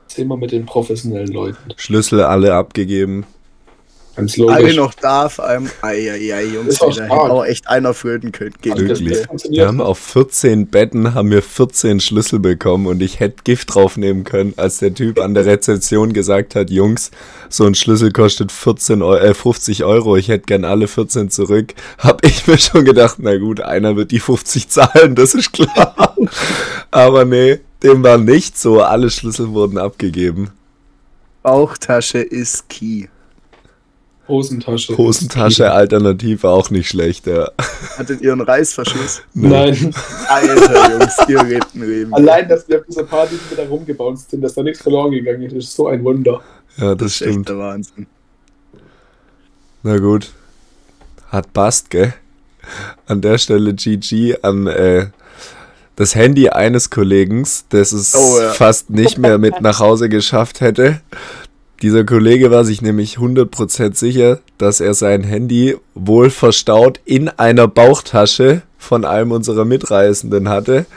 Zimmer 0.07 0.37
mit 0.37 0.51
den 0.51 0.65
professionellen 0.65 1.31
Leuten. 1.31 1.73
Schlüssel 1.75 2.21
alle 2.21 2.53
abgegeben. 2.53 3.25
Ganz 4.17 4.39
Alle 4.39 4.61
logisch. 4.61 4.75
noch 4.75 4.95
da, 4.95 5.29
vor 5.29 5.45
allem. 5.45 5.69
Eieiei, 5.83 6.45
Jungs, 6.45 6.79
da 6.79 6.87
hätte 6.89 7.11
auch 7.11 7.45
echt 7.45 7.69
einer 7.69 7.93
flöten 7.93 8.31
können. 8.31 8.55
Geht. 8.63 8.75
Wirklich. 8.75 9.27
Wir 9.47 9.67
haben 9.67 9.79
auf 9.79 9.99
14 9.99 10.65
Betten 10.67 11.13
haben 11.13 11.29
wir 11.29 11.43
14 11.43 11.99
Schlüssel 11.99 12.39
bekommen 12.39 12.87
und 12.87 12.99
ich 13.03 13.19
hätte 13.19 13.43
Gift 13.43 13.75
draufnehmen 13.75 14.23
können, 14.23 14.55
als 14.57 14.79
der 14.79 14.91
Typ 14.95 15.19
an 15.19 15.35
der 15.35 15.45
Rezeption 15.45 16.13
gesagt 16.13 16.55
hat, 16.55 16.71
Jungs, 16.71 17.11
so 17.49 17.65
ein 17.65 17.75
Schlüssel 17.75 18.11
kostet 18.11 18.51
14 18.51 19.03
Eu 19.03 19.17
äh, 19.17 19.35
50 19.35 19.83
Euro, 19.83 20.17
ich 20.17 20.29
hätte 20.29 20.45
gern 20.47 20.65
alle 20.65 20.87
14 20.87 21.29
zurück. 21.29 21.75
Hab 21.99 22.25
ich 22.25 22.47
mir 22.47 22.57
schon 22.57 22.85
gedacht, 22.85 23.17
na 23.19 23.37
gut, 23.37 23.61
einer 23.61 23.95
wird 23.95 24.09
die 24.09 24.19
50 24.19 24.67
zahlen, 24.69 25.13
das 25.13 25.35
ist 25.35 25.53
klar. 25.53 26.15
Aber 26.89 27.23
nee, 27.23 27.59
dem 27.83 28.03
war 28.03 28.17
nicht 28.17 28.57
so, 28.57 28.81
alle 28.81 29.11
Schlüssel 29.11 29.49
wurden 29.49 29.77
abgegeben. 29.77 30.49
Bauchtasche 31.43 32.17
ist 32.17 32.67
key. 32.67 33.09
Hosentasche. 34.27 34.97
Hosentasche 34.97 35.71
alternativ 35.71 36.43
war 36.43 36.53
auch 36.53 36.69
nicht 36.69 36.89
schlecht, 36.89 37.27
ja. 37.27 37.49
Hattet 37.97 38.21
ihr 38.21 38.31
einen 38.33 38.41
Reißverschluss? 38.41 39.21
Nein. 39.33 39.93
Alter, 40.27 40.91
Jungs, 40.91 41.15
ihr 41.27 41.43
lebt 41.43 41.73
ein 41.75 41.81
Leben. 41.87 42.13
Allein, 42.13 42.47
dass 42.49 42.67
wir 42.67 42.79
auf 42.79 42.85
dieser 42.87 43.03
Party 43.03 43.35
wieder 43.49 43.67
rumgebounced 43.67 44.29
sind, 44.31 44.41
dass 44.41 44.53
da 44.53 44.63
nichts 44.63 44.81
verloren 44.81 45.11
gegangen 45.11 45.43
ist, 45.43 45.53
ist 45.53 45.73
so 45.75 45.87
ein 45.87 46.03
Wunder. 46.03 46.41
Ja, 46.77 46.93
das, 46.95 46.97
das 46.97 47.11
ist 47.13 47.21
echt 47.21 47.29
stimmt. 47.31 47.49
der 47.49 47.57
Wahnsinn. 47.57 48.07
Na 49.83 49.97
gut. 49.97 50.31
Hat 51.29 51.53
passt, 51.53 51.89
gell? 51.89 52.13
An 53.05 53.21
der 53.21 53.37
Stelle 53.37 53.73
GG 53.73 54.37
an 54.41 54.67
äh, 54.67 55.07
das 55.95 56.15
Handy 56.15 56.49
eines 56.49 56.89
Kollegen, 56.89 57.47
das 57.69 57.91
es 57.91 58.13
Oh, 58.15 58.39
ja. 58.41 58.49
fast 58.51 58.89
nicht 58.89 59.17
mehr 59.17 59.37
mit 59.37 59.61
nach 59.61 59.79
Hause 59.79 60.09
geschafft 60.09 60.61
hätte. 60.61 61.01
Dieser 61.83 62.03
Kollege 62.05 62.49
war 62.49 62.65
sich 62.65 62.81
nämlich 62.81 63.17
100% 63.17 63.95
sicher, 63.95 64.39
dass 64.57 64.79
er 64.79 64.95
sein 64.95 65.23
Handy 65.23 65.77
wohl 65.93 66.31
verstaut 66.31 66.99
in 67.05 67.29
einer 67.29 67.67
Bauchtasche 67.67 68.63
von 68.79 69.05
einem 69.05 69.31
unserer 69.31 69.63
Mitreisenden 69.63 70.49
hatte. 70.49 70.87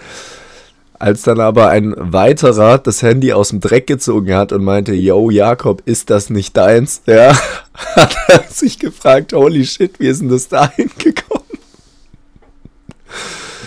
Als 0.98 1.22
dann 1.22 1.40
aber 1.40 1.68
ein 1.68 1.94
weiterer 1.96 2.78
das 2.78 3.02
Handy 3.02 3.32
aus 3.32 3.50
dem 3.50 3.60
Dreck 3.60 3.86
gezogen 3.86 4.34
hat 4.34 4.52
und 4.52 4.64
meinte, 4.64 4.94
yo, 4.94 5.30
Jakob, 5.30 5.82
ist 5.84 6.08
das 6.08 6.30
nicht 6.30 6.56
deins? 6.56 7.02
Ja, 7.06 7.38
hat 7.74 8.16
er 8.28 8.44
sich 8.50 8.78
gefragt, 8.78 9.34
holy 9.34 9.66
shit, 9.66 10.00
wie 10.00 10.08
ist 10.08 10.22
denn 10.22 10.30
das 10.30 10.48
da 10.48 10.70
hingekommen? 10.70 11.44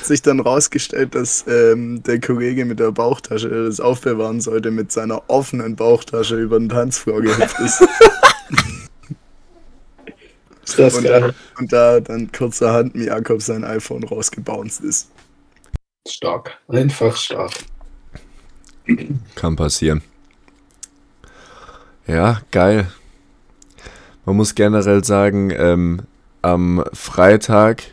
Hat 0.03 0.07
sich 0.09 0.21
dann 0.21 0.41
rausgestellt, 0.41 1.15
dass 1.15 1.45
ähm, 1.47 2.03
der 2.03 2.19
Kollege 2.19 2.65
mit 2.65 2.77
der 2.81 2.91
Bauchtasche, 2.91 3.47
der 3.47 3.63
das 3.63 3.79
aufbewahren 3.79 4.41
sollte, 4.41 4.69
mit 4.69 4.91
seiner 4.91 5.29
offenen 5.29 5.77
Bauchtasche 5.77 6.35
über 6.35 6.59
den 6.59 6.67
Tanzfloor 6.67 7.21
gehüpft 7.21 7.57
ist. 7.61 7.87
Ist 10.65 10.77
das 10.77 10.95
und, 10.95 11.05
geil. 11.05 11.21
da, 11.21 11.59
und 11.61 11.71
da 11.71 11.99
dann 12.01 12.29
kurzerhand 12.33 12.95
mir 12.95 13.05
Jakob 13.05 13.41
sein 13.41 13.63
iPhone 13.63 14.03
rausgebounced 14.03 14.83
ist. 14.83 15.09
Stark. 16.05 16.57
Einfach 16.67 17.15
stark. 17.15 17.53
Kann 19.35 19.55
passieren. 19.55 20.01
Ja, 22.07 22.41
geil. 22.51 22.91
Man 24.25 24.35
muss 24.35 24.53
generell 24.53 25.01
sagen, 25.05 25.49
ähm, 25.51 26.01
am 26.41 26.83
Freitag 26.91 27.92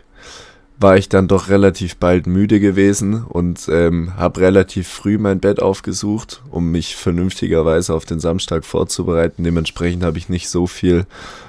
war 0.81 0.97
ich 0.97 1.11
dann 1.11 1.29
doch 1.29 1.51
relativ 1.51 1.97
bald 1.97 2.27
müde 2.27 2.59
gewesen 2.59 3.23
und 3.23 3.69
ähm, 3.69 4.17
habe 4.17 4.41
relativ 4.41 4.89
früh 4.89 5.19
mein 5.19 5.39
Bett 5.39 5.61
aufgesucht, 5.61 6.43
um 6.51 6.71
mich 6.73 6.97
vernünftigerweise 6.97 7.95
auf 7.95 8.07
den 8.07 8.19
Samstag 8.19 8.65
vorzubereiten. 8.65 9.45
Dementsprechend 9.45 10.03
habe 10.03 10.17
ich 10.17 10.31
nicht 10.31 10.49
so 10.49 10.67
viel 10.67 11.05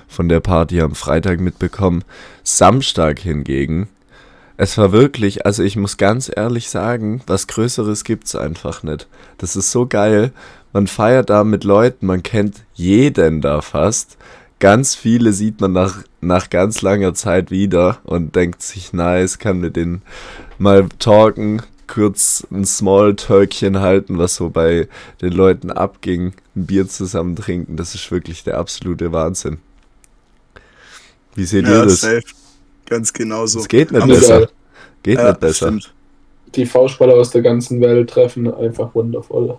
von 0.09 0.27
der 0.27 0.41
Party 0.41 0.81
am 0.81 0.95
Freitag 0.95 1.39
mitbekommen. 1.39 2.03
Samstag 2.43 3.19
hingegen, 3.19 3.87
es 4.57 4.77
war 4.77 4.91
wirklich, 4.91 5.45
also 5.45 5.63
ich 5.63 5.77
muss 5.77 5.95
ganz 5.95 6.29
ehrlich 6.35 6.69
sagen, 6.69 7.23
was 7.25 7.47
Größeres 7.47 8.03
gibt's 8.03 8.35
einfach 8.35 8.83
nicht. 8.83 9.07
Das 9.37 9.55
ist 9.55 9.71
so 9.71 9.87
geil. 9.87 10.33
Man 10.73 10.87
feiert 10.87 11.29
da 11.29 11.45
mit 11.45 11.63
Leuten, 11.63 12.05
man 12.05 12.21
kennt 12.21 12.57
jeden 12.73 13.39
da 13.39 13.61
fast. 13.61 14.17
Ganz 14.61 14.95
viele 14.95 15.33
sieht 15.33 15.59
man 15.59 15.73
nach, 15.73 16.03
nach 16.21 16.49
ganz 16.49 16.81
langer 16.83 17.13
Zeit 17.15 17.49
wieder 17.51 17.97
und 18.03 18.35
denkt 18.35 18.61
sich, 18.61 18.93
nice, 18.93 19.37
kann 19.39 19.59
mit 19.59 19.75
denen 19.75 20.03
mal 20.59 20.87
talken, 20.99 21.63
kurz 21.87 22.47
ein 22.51 22.63
Small-Talkchen 22.63 23.79
halten, 23.81 24.17
was 24.19 24.35
so 24.35 24.49
bei 24.51 24.87
den 25.21 25.33
Leuten 25.33 25.71
abging, 25.71 26.33
ein 26.55 26.67
Bier 26.67 26.87
zusammen 26.87 27.35
trinken. 27.35 27.75
Das 27.75 27.95
ist 27.95 28.09
wirklich 28.11 28.43
der 28.45 28.59
absolute 28.59 29.11
Wahnsinn. 29.11 29.57
Wie 31.35 31.43
seht 31.45 31.65
ihr 31.67 31.83
das? 31.85 32.01
safe. 32.01 32.21
Ganz 32.85 33.11
genau 33.11 33.45
so. 33.47 33.59
Es 33.61 33.67
geht 33.67 33.91
nicht 33.91 34.07
wir 34.07 34.13
besser. 34.15 34.39
da- 34.41 34.47
Geht 35.03 35.17
Ja, 35.17 35.29
nicht 35.29 35.39
besser. 35.39 35.67
stimmt. 35.67 35.93
die 36.55 36.65
V-Spieler 36.67 37.15
aus 37.15 37.31
der 37.31 37.41
ganzen 37.41 37.81
Welt 37.81 38.11
treffen. 38.11 38.53
Einfach 38.53 38.93
wundervoll. 38.93 39.57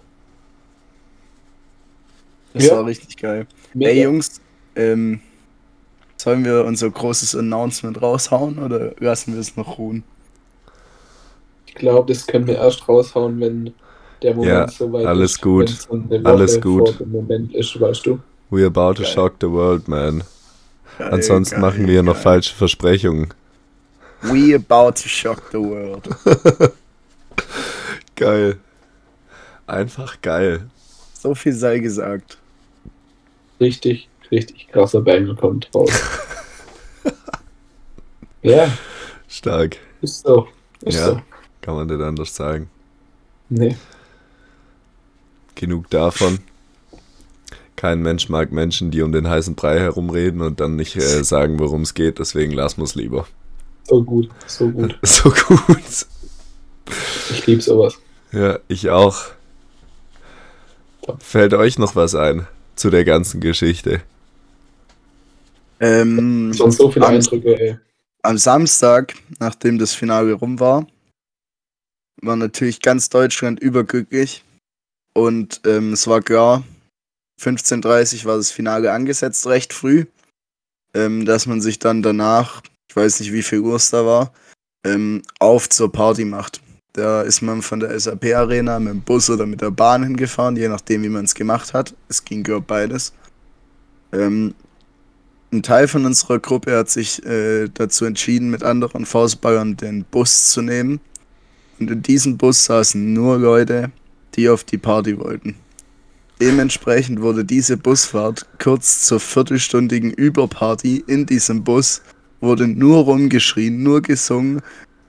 Das 2.54 2.66
Ja. 2.66 2.76
war 2.76 2.86
richtig 2.86 3.16
geil. 3.16 3.46
Mega. 3.74 3.90
Ey 3.90 4.02
Jungs, 4.04 4.40
ähm, 4.76 5.20
sollen 6.16 6.44
wir 6.44 6.64
unser 6.64 6.90
großes 6.90 7.34
Announcement 7.36 8.00
raushauen 8.00 8.58
oder 8.58 8.92
lassen 8.98 9.34
wir 9.34 9.40
es 9.40 9.56
noch 9.56 9.78
ruhen? 9.78 10.04
Ich 11.66 11.74
glaube, 11.74 12.12
das 12.12 12.26
können 12.26 12.46
wir 12.46 12.56
erst 12.56 12.86
raushauen, 12.88 13.40
wenn 13.40 13.74
der 14.22 14.34
Moment 14.34 14.52
Ja, 14.52 14.68
soweit 14.68 15.06
alles 15.06 15.32
ist. 15.32 15.42
gut. 15.42 15.68
so 15.70 16.02
Alles 16.24 16.60
gut. 16.60 17.00
Moment 17.06 17.54
ist, 17.54 17.80
weißt 17.80 18.06
du. 18.06 18.20
We're 18.50 18.66
about 18.66 18.94
to 18.94 19.02
Geil. 19.02 19.12
shock 19.12 19.34
the 19.40 19.50
world, 19.50 19.88
man. 19.88 20.22
Geil, 20.98 21.10
Ansonsten 21.10 21.54
geil, 21.56 21.60
machen 21.62 21.86
wir 21.88 22.02
noch 22.02 22.16
falsche 22.16 22.54
Versprechungen. 22.54 23.32
We 24.20 24.54
about 24.54 24.92
to 25.02 25.08
shock 25.08 25.42
the 25.50 25.58
world. 25.58 26.08
Geil. 28.14 28.58
Einfach 29.66 30.20
geil. 30.20 30.66
So 31.14 31.34
viel 31.34 31.54
sei 31.54 31.78
gesagt. 31.78 32.38
Richtig, 33.60 34.08
richtig 34.32 34.66
krasser 34.68 35.02
Banger 35.02 35.36
kommt 35.36 35.68
raus. 35.74 35.92
ja, 38.42 38.72
Stark. 39.28 39.76
ist 40.00 40.24
so. 40.26 40.48
Ist 40.82 40.96
Ja. 40.98 41.06
so. 41.06 41.22
Kann 41.60 41.74
man 41.76 41.86
nicht 41.86 42.00
anders 42.00 42.34
sagen. 42.34 42.68
Nee. 43.48 43.76
Genug 45.54 45.88
davon. 45.90 46.40
Kein 47.76 48.02
Mensch 48.02 48.28
mag 48.28 48.50
Menschen, 48.52 48.90
die 48.90 49.02
um 49.02 49.12
den 49.12 49.28
heißen 49.28 49.54
Brei 49.54 49.78
herumreden 49.78 50.40
und 50.40 50.58
dann 50.60 50.74
nicht 50.76 50.96
äh, 50.96 51.22
sagen, 51.24 51.58
worum 51.60 51.82
es 51.82 51.94
geht. 51.94 52.18
Deswegen 52.18 52.52
lassen 52.52 52.78
wir 52.78 52.84
es 52.84 52.94
lieber. 52.96 53.26
So 53.84 54.02
gut, 54.02 54.28
so 54.46 54.70
gut. 54.70 54.98
So 55.04 55.30
gut. 55.30 56.06
Ich 57.30 57.46
liebe 57.46 57.62
sowas. 57.62 57.94
Ja, 58.32 58.58
ich 58.68 58.90
auch. 58.90 59.18
Fällt 61.20 61.54
euch 61.54 61.78
noch 61.78 61.94
was 61.96 62.14
ein 62.14 62.46
zu 62.76 62.90
der 62.90 63.04
ganzen 63.04 63.40
Geschichte? 63.40 64.00
Ähm, 65.82 66.52
Sonst 66.52 66.76
so 66.76 66.90
viele 66.90 67.06
am, 67.06 67.14
Eindrücke, 67.14 67.60
ey. 67.60 67.76
am 68.22 68.38
Samstag, 68.38 69.14
nachdem 69.40 69.78
das 69.78 69.94
Finale 69.94 70.32
rum 70.32 70.60
war, 70.60 70.86
war 72.22 72.36
natürlich 72.36 72.80
ganz 72.80 73.08
Deutschland 73.08 73.58
überglücklich. 73.58 74.44
Und 75.12 75.60
ähm, 75.66 75.92
es 75.92 76.06
war 76.06 76.22
klar, 76.22 76.62
15.30 77.40 78.20
Uhr 78.20 78.24
war 78.26 78.36
das 78.36 78.52
Finale 78.52 78.92
angesetzt, 78.92 79.44
recht 79.48 79.72
früh, 79.72 80.06
ähm, 80.94 81.24
dass 81.24 81.46
man 81.46 81.60
sich 81.60 81.80
dann 81.80 82.00
danach, 82.00 82.62
ich 82.88 82.94
weiß 82.94 83.18
nicht 83.18 83.32
wie 83.32 83.42
viel 83.42 83.58
Uhr 83.58 83.74
es 83.74 83.90
da 83.90 84.06
war, 84.06 84.32
ähm, 84.86 85.22
auf 85.40 85.68
zur 85.68 85.90
Party 85.90 86.24
macht. 86.24 86.60
Da 86.92 87.22
ist 87.22 87.42
man 87.42 87.60
von 87.60 87.80
der 87.80 87.98
SAP 87.98 88.26
Arena 88.34 88.78
mit 88.78 88.92
dem 88.92 89.00
Bus 89.00 89.28
oder 89.30 89.46
mit 89.46 89.60
der 89.60 89.72
Bahn 89.72 90.04
hingefahren, 90.04 90.56
je 90.56 90.68
nachdem 90.68 91.02
wie 91.02 91.08
man 91.08 91.24
es 91.24 91.34
gemacht 91.34 91.74
hat. 91.74 91.92
Es 92.08 92.24
ging 92.24 92.44
glaube 92.44 92.66
beides. 92.66 93.12
Ähm, 94.12 94.54
ein 95.52 95.62
Teil 95.62 95.86
von 95.86 96.06
unserer 96.06 96.38
Gruppe 96.38 96.76
hat 96.76 96.88
sich 96.88 97.24
äh, 97.26 97.68
dazu 97.72 98.06
entschieden, 98.06 98.50
mit 98.50 98.62
anderen 98.62 99.04
Faustballern 99.04 99.76
den 99.76 100.04
Bus 100.04 100.48
zu 100.48 100.62
nehmen. 100.62 101.00
Und 101.78 101.90
in 101.90 102.02
diesem 102.02 102.38
Bus 102.38 102.64
saßen 102.64 103.12
nur 103.12 103.38
Leute, 103.38 103.90
die 104.34 104.48
auf 104.48 104.64
die 104.64 104.78
Party 104.78 105.18
wollten. 105.18 105.54
Dementsprechend 106.40 107.20
wurde 107.20 107.44
diese 107.44 107.76
Busfahrt 107.76 108.46
kurz 108.58 109.04
zur 109.04 109.20
viertelstündigen 109.20 110.10
Überparty 110.10 111.04
in 111.06 111.26
diesem 111.26 111.62
Bus, 111.62 112.02
wurde 112.40 112.66
nur 112.66 113.04
rumgeschrien, 113.04 113.82
nur 113.82 114.02
gesungen. 114.02 114.62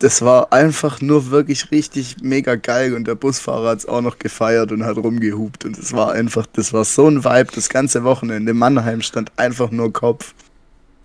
Das 0.04 0.22
war 0.22 0.52
einfach 0.52 1.00
nur 1.00 1.32
wirklich 1.32 1.72
richtig 1.72 2.18
mega 2.22 2.56
geil 2.56 2.94
und 2.94 3.08
der 3.08 3.16
Busfahrer 3.16 3.70
hat 3.70 3.78
es 3.78 3.86
auch 3.86 4.02
noch 4.02 4.20
gefeiert 4.20 4.74
und 4.74 4.84
hat 4.84 4.98
rumgehupt 4.98 5.64
und 5.64 5.78
es 5.78 5.94
war 5.94 6.12
einfach, 6.12 6.46
das 6.52 6.74
war 6.74 6.84
so 6.84 7.08
ein 7.08 7.24
Vibe, 7.24 7.48
das 7.56 7.70
ganze 7.70 8.04
Wochenende. 8.04 8.54
Mannheim 8.54 9.02
stand 9.02 9.32
einfach 9.38 9.72
nur 9.72 9.94
Kopf 9.94 10.34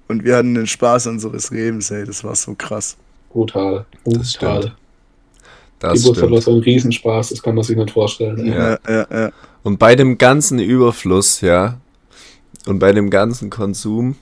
und 0.08 0.24
wir 0.24 0.34
hatten 0.34 0.56
den 0.56 0.66
Spaß 0.66 1.06
unseres 1.06 1.52
Lebens, 1.52 1.92
ey, 1.92 2.04
das 2.04 2.24
war 2.24 2.34
so 2.34 2.56
krass. 2.58 2.96
Brutal. 3.30 3.86
Das 4.04 4.14
Brutal. 4.14 4.24
stimmt. 4.24 4.64
Die 4.64 5.78
Das 5.78 6.02
Busfahrt 6.02 6.30
war 6.32 6.40
so 6.40 6.56
ein 6.56 6.60
Riesenspaß, 6.60 7.28
das 7.28 7.40
kann 7.40 7.54
man 7.54 7.62
sich 7.62 7.76
nicht 7.76 7.92
vorstellen. 7.92 8.46
Ja. 8.48 8.78
ja, 8.88 9.06
ja. 9.12 9.30
Und 9.62 9.78
bei 9.78 9.94
dem 9.94 10.18
ganzen 10.18 10.58
Überfluss, 10.58 11.40
ja, 11.40 11.78
und 12.66 12.80
bei 12.80 12.90
dem 12.90 13.10
ganzen 13.10 13.48
Konsum 13.48 14.16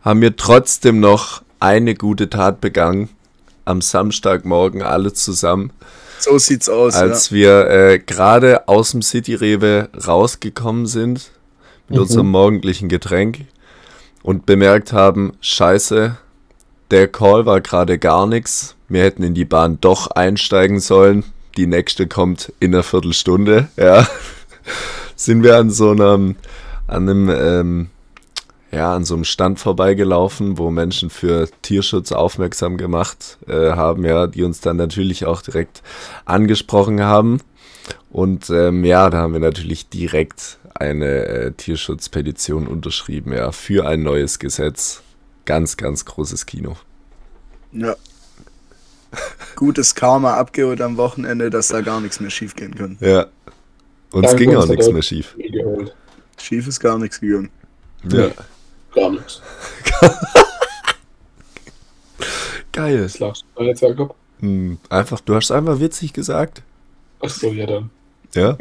haben 0.00 0.22
wir 0.22 0.36
trotzdem 0.36 1.00
noch 1.00 1.42
eine 1.60 1.94
gute 1.94 2.30
Tat 2.30 2.62
begangen. 2.62 3.10
Am 3.66 3.82
Samstagmorgen 3.82 4.80
alle 4.82 5.12
zusammen, 5.12 5.70
So 6.18 6.38
sieht's 6.38 6.68
aus, 6.70 6.94
als 6.94 7.30
wir 7.30 7.68
äh, 7.68 7.98
gerade 7.98 8.66
aus 8.68 8.92
dem 8.92 9.02
City 9.02 9.34
Rewe 9.34 9.90
rausgekommen 10.06 10.86
sind 10.86 11.30
mit 11.88 11.96
Mhm. 11.96 12.02
unserem 12.02 12.30
morgendlichen 12.30 12.88
Getränk 12.88 13.40
und 14.22 14.46
bemerkt 14.46 14.92
haben, 14.94 15.34
scheiße, 15.40 16.16
der 16.90 17.08
Call 17.08 17.44
war 17.44 17.60
gerade 17.60 17.98
gar 17.98 18.26
nichts. 18.26 18.74
Wir 18.88 19.02
hätten 19.02 19.22
in 19.24 19.34
die 19.34 19.44
Bahn 19.44 19.78
doch 19.80 20.06
einsteigen 20.12 20.80
sollen. 20.80 21.24
Die 21.56 21.66
nächste 21.66 22.06
kommt 22.06 22.52
in 22.60 22.72
einer 22.74 22.82
Viertelstunde, 22.82 23.68
ja. 23.76 24.06
Sind 25.16 25.42
wir 25.42 25.56
an 25.56 25.70
so 25.70 25.90
einem, 25.90 26.36
an 26.86 27.08
einem, 27.08 27.28
ähm, 27.30 27.90
ja, 28.76 28.94
an 28.94 29.04
so 29.04 29.14
einem 29.14 29.24
Stand 29.24 29.58
vorbeigelaufen, 29.58 30.58
wo 30.58 30.70
Menschen 30.70 31.10
für 31.10 31.48
Tierschutz 31.62 32.12
aufmerksam 32.12 32.76
gemacht 32.76 33.38
äh, 33.48 33.72
haben, 33.72 34.04
ja, 34.04 34.26
die 34.26 34.44
uns 34.44 34.60
dann 34.60 34.76
natürlich 34.76 35.26
auch 35.26 35.42
direkt 35.42 35.82
angesprochen 36.24 37.02
haben. 37.02 37.40
Und 38.10 38.50
ähm, 38.50 38.84
ja, 38.84 39.10
da 39.10 39.18
haben 39.18 39.32
wir 39.32 39.40
natürlich 39.40 39.88
direkt 39.88 40.58
eine 40.74 41.26
äh, 41.26 41.52
Tierschutzpetition 41.52 42.66
unterschrieben, 42.66 43.32
ja, 43.32 43.50
für 43.52 43.86
ein 43.86 44.02
neues 44.02 44.38
Gesetz. 44.38 45.02
Ganz, 45.44 45.76
ganz 45.76 46.04
großes 46.04 46.46
Kino. 46.46 46.76
ja. 47.72 47.88
Ja. 47.88 47.96
Gutes 49.54 49.94
Karma 49.94 50.34
abgeholt 50.34 50.80
am 50.80 50.96
Wochenende, 50.96 51.50
dass 51.50 51.68
da 51.68 51.80
gar 51.80 52.00
nichts 52.00 52.20
mehr 52.20 52.30
schief 52.30 52.54
gehen 52.54 52.74
kann. 52.74 52.98
Ja. 53.00 53.26
Uns 54.12 54.26
Dank 54.26 54.38
ging 54.38 54.50
auch 54.50 54.62
unserer 54.62 54.76
nichts 54.76 54.92
mehr 54.92 55.02
schief. 55.02 55.36
Schief 56.38 56.66
ist 56.66 56.80
gar 56.80 56.98
nichts 56.98 57.20
gegangen. 57.20 57.50
Ja. 58.10 58.30
Gar 58.96 59.10
nichts. 59.10 59.40
Geil. 62.72 63.02
Das 63.02 63.18
lachst 63.18 63.44
du 63.54 63.62
jetzt, 63.62 63.82
Jakob. 63.82 64.14
Hm, 64.40 64.78
einfach, 64.88 65.20
du 65.20 65.34
hast 65.34 65.50
einfach 65.52 65.78
witzig 65.80 66.12
gesagt. 66.12 66.62
Achso, 67.20 67.52
ja 67.52 67.66
dann. 67.66 67.90
Ja. 68.34 68.56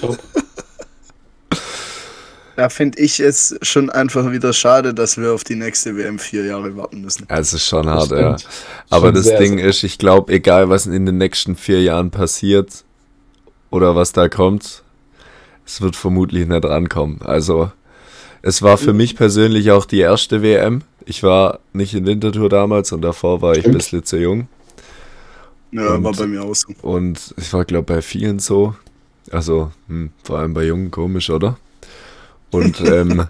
Top. 0.00 0.18
Da 2.56 2.68
finde 2.68 2.98
ich 3.00 3.20
es 3.20 3.56
schon 3.62 3.88
einfach 3.88 4.32
wieder 4.32 4.52
schade, 4.52 4.92
dass 4.92 5.16
wir 5.16 5.32
auf 5.32 5.44
die 5.44 5.54
nächste 5.54 5.96
WM 5.96 6.18
vier 6.18 6.44
Jahre 6.44 6.76
warten 6.76 7.00
müssen. 7.00 7.24
Es 7.30 7.54
ist 7.54 7.66
schon 7.66 7.86
Das 7.86 8.10
hart, 8.10 8.10
ja. 8.20 8.38
stimmt. 8.38 8.54
Aber 8.90 9.06
Schon 9.06 9.14
das 9.14 9.24
sehr, 9.24 9.38
Ding 9.38 9.56
sehr 9.56 9.66
ist, 9.68 9.82
ich 9.82 9.96
glaube, 9.96 10.30
egal 10.34 10.68
was 10.68 10.84
in 10.84 11.06
den 11.06 11.16
nächsten 11.16 11.56
vier 11.56 11.80
Jahren 11.82 12.10
passiert 12.10 12.84
oder 13.70 13.96
was 13.96 14.12
da 14.12 14.28
kommt, 14.28 14.82
es 15.64 15.80
wird 15.80 15.96
vermutlich 15.96 16.46
nicht 16.46 16.64
rankommen. 16.66 17.22
Also, 17.22 17.72
es 18.42 18.62
war 18.62 18.78
für 18.78 18.92
mich 18.92 19.16
persönlich 19.16 19.70
auch 19.70 19.84
die 19.84 19.98
erste 20.00 20.42
WM. 20.42 20.82
Ich 21.04 21.22
war 21.22 21.60
nicht 21.72 21.94
in 21.94 22.06
Winterthur 22.06 22.48
damals 22.48 22.92
und 22.92 23.02
davor 23.02 23.42
war 23.42 23.52
ich 23.52 23.58
ein 23.58 23.62
Stimmt. 23.62 23.76
bisschen 23.78 24.04
zu 24.04 24.18
jung. 24.18 24.48
Ja, 25.72 25.94
Und- 25.94 26.04
war 26.04 26.12
bei 26.12 26.26
mir 26.26 26.42
auch 26.42 26.54
so. 26.54 26.68
Und 26.82 27.34
ich 27.36 27.52
war, 27.52 27.64
glaube 27.64 27.94
bei 27.94 28.02
vielen 28.02 28.38
so. 28.38 28.74
Also, 29.30 29.70
hm, 29.88 30.10
vor 30.24 30.38
allem 30.38 30.54
bei 30.54 30.64
Jungen 30.64 30.90
komisch, 30.90 31.30
oder? 31.30 31.58
Und, 32.50 32.80
ähm, 32.84 33.26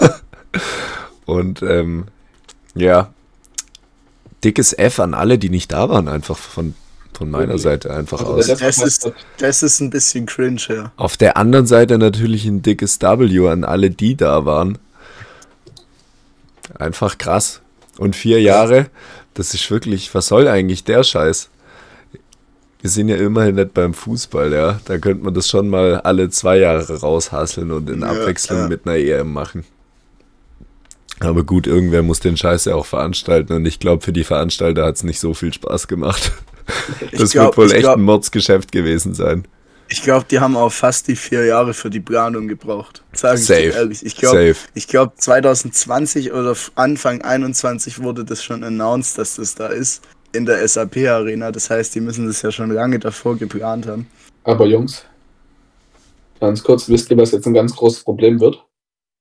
und, 1.26 1.62
ähm, 1.62 2.04
ja, 2.74 3.12
dickes 4.44 4.72
F 4.72 5.00
an 5.00 5.14
alle, 5.14 5.38
die 5.38 5.48
nicht 5.50 5.72
da 5.72 5.88
waren, 5.88 6.08
einfach 6.08 6.36
von, 6.36 6.74
von 7.16 7.30
meiner 7.30 7.54
Okay. 7.54 7.62
Seite 7.62 7.94
einfach 7.94 8.20
Also 8.20 8.32
aus. 8.34 8.46
das- 8.46 8.58
Das 8.58 8.78
ist, 8.78 9.10
das 9.38 9.62
ist 9.62 9.80
ein 9.80 9.90
bisschen 9.90 10.26
cringe, 10.26 10.60
ja. 10.68 10.92
Auf 10.96 11.16
der 11.16 11.36
anderen 11.36 11.66
Seite 11.66 11.98
natürlich 11.98 12.44
ein 12.46 12.62
dickes 12.62 13.00
W 13.00 13.48
an 13.48 13.64
alle, 13.64 13.90
die 13.90 14.16
da 14.16 14.44
waren. 14.44 14.78
Einfach 16.78 17.18
krass. 17.18 17.60
Und 17.98 18.16
vier 18.16 18.40
Jahre, 18.40 18.86
das 19.34 19.54
ist 19.54 19.70
wirklich, 19.70 20.12
was 20.14 20.26
soll 20.26 20.48
eigentlich 20.48 20.84
der 20.84 21.04
Scheiß? 21.04 21.48
Wir 22.80 22.90
sind 22.90 23.08
ja 23.08 23.16
immerhin 23.16 23.54
nicht 23.54 23.72
beim 23.72 23.94
Fußball, 23.94 24.52
ja. 24.52 24.80
Da 24.84 24.98
könnte 24.98 25.24
man 25.24 25.32
das 25.34 25.48
schon 25.48 25.68
mal 25.68 26.00
alle 26.00 26.28
zwei 26.30 26.58
Jahre 26.58 27.00
raushasseln 27.00 27.70
und 27.70 27.88
in 27.88 28.00
Ja, 28.02 28.08
Abwechslung 28.08 28.58
ja. 28.58 28.68
mit 28.68 28.86
einer 28.86 28.96
EM 28.96 29.32
machen. 29.32 29.64
Aber 31.20 31.44
gut, 31.44 31.66
irgendwer 31.66 32.02
muss 32.02 32.20
den 32.20 32.36
Scheiß 32.36 32.64
ja 32.66 32.74
auch 32.74 32.86
veranstalten 32.86 33.52
und 33.52 33.64
ich 33.66 33.78
glaube, 33.78 34.02
für 34.02 34.12
die 34.12 34.24
Veranstalter 34.24 34.84
hat 34.84 34.96
es 34.96 35.04
nicht 35.04 35.20
so 35.20 35.32
viel 35.32 35.52
Spaß 35.54 35.86
gemacht. 35.86 36.32
Ich 37.10 37.18
Das 37.18 37.32
glaub- 37.32 37.46
wird 37.48 37.56
wohl 37.58 37.66
ich 37.66 37.72
echt 37.74 37.82
glaub- 37.82 37.96
ein 37.96 38.02
Mordsgeschäft 38.02 38.72
gewesen 38.72 39.14
sein. 39.14 39.46
Ich 39.88 40.02
glaube, 40.02 40.24
die 40.30 40.40
haben 40.40 40.56
auch 40.56 40.72
fast 40.72 41.08
die 41.08 41.14
vier 41.16 41.44
Jahre 41.44 41.74
für 41.74 41.90
die 41.90 42.00
Planung 42.00 42.48
gebraucht. 42.48 43.02
Sag 43.12 43.34
ich 43.38 43.44
Safe. 43.44 43.60
dir 43.62 43.74
ehrlich. 43.74 44.04
Ich 44.04 44.16
glaube, 44.16 44.56
ich 44.74 44.88
glaub, 44.88 45.20
2020 45.20 46.32
oder 46.32 46.56
Anfang 46.74 47.20
21 47.22 48.02
wurde 48.02 48.24
das 48.24 48.42
schon 48.42 48.64
announced, 48.64 49.18
dass 49.18 49.36
das 49.36 49.54
da 49.54 49.66
ist. 49.68 50.02
in 50.32 50.46
der 50.46 50.66
SAP-Arena. 50.66 51.52
Das 51.52 51.70
heißt, 51.70 51.94
die 51.94 52.00
müssen 52.00 52.26
das 52.26 52.42
ja 52.42 52.50
schon 52.50 52.70
lange 52.72 52.98
davor 52.98 53.36
geplant 53.36 53.86
haben. 53.86 54.08
Aber 54.42 54.66
Jungs, 54.66 55.04
ganz 56.40 56.62
kurz, 56.62 56.88
wisst 56.88 57.10
ihr, 57.10 57.16
was 57.16 57.30
jetzt 57.30 57.46
ein 57.46 57.54
ganz 57.54 57.76
großes 57.76 58.02
Problem 58.02 58.40
wird? 58.40 58.60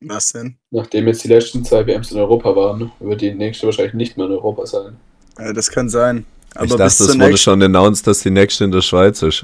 Was 0.02 0.32
denn? 0.34 0.58
Nachdem 0.72 1.08
jetzt 1.08 1.24
die 1.24 1.28
letzten 1.28 1.64
zwei 1.64 1.86
WMs 1.86 2.12
in 2.12 2.18
Europa 2.18 2.56
waren, 2.56 2.92
wird 3.00 3.22
die 3.22 3.32
nächste 3.34 3.68
wahrscheinlich 3.68 3.94
nicht 3.94 4.18
mehr 4.18 4.26
in 4.26 4.32
Europa 4.34 4.66
sein. 4.66 4.96
Ja, 5.38 5.54
das 5.54 5.70
kann 5.70 5.88
sein. 5.90 6.26
Aber 6.56 6.66
ich 6.66 6.72
dachte, 6.72 7.04
es 7.04 7.20
wurde 7.20 7.38
schon 7.38 7.62
announced, 7.64 8.06
dass 8.08 8.20
die 8.22 8.30
nächste 8.30 8.64
in 8.66 8.72
der 8.72 8.82
Schweiz 8.82 9.22
ist. 9.22 9.44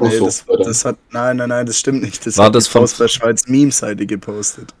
Nee, 0.00 0.18
das, 0.20 0.44
das 0.46 0.84
hat, 0.84 0.96
nein, 1.10 1.36
nein, 1.38 1.48
nein, 1.48 1.66
das 1.66 1.78
stimmt 1.78 2.02
nicht. 2.02 2.24
Das 2.24 2.36
War 2.38 2.46
hat 2.46 2.54
das 2.54 2.64
die 2.64 2.70
von- 2.70 2.82
Faust 2.82 2.98
bei 2.98 3.08
Schweiz 3.08 3.46
Meme-Seite 3.48 4.06
gepostet. 4.06 4.72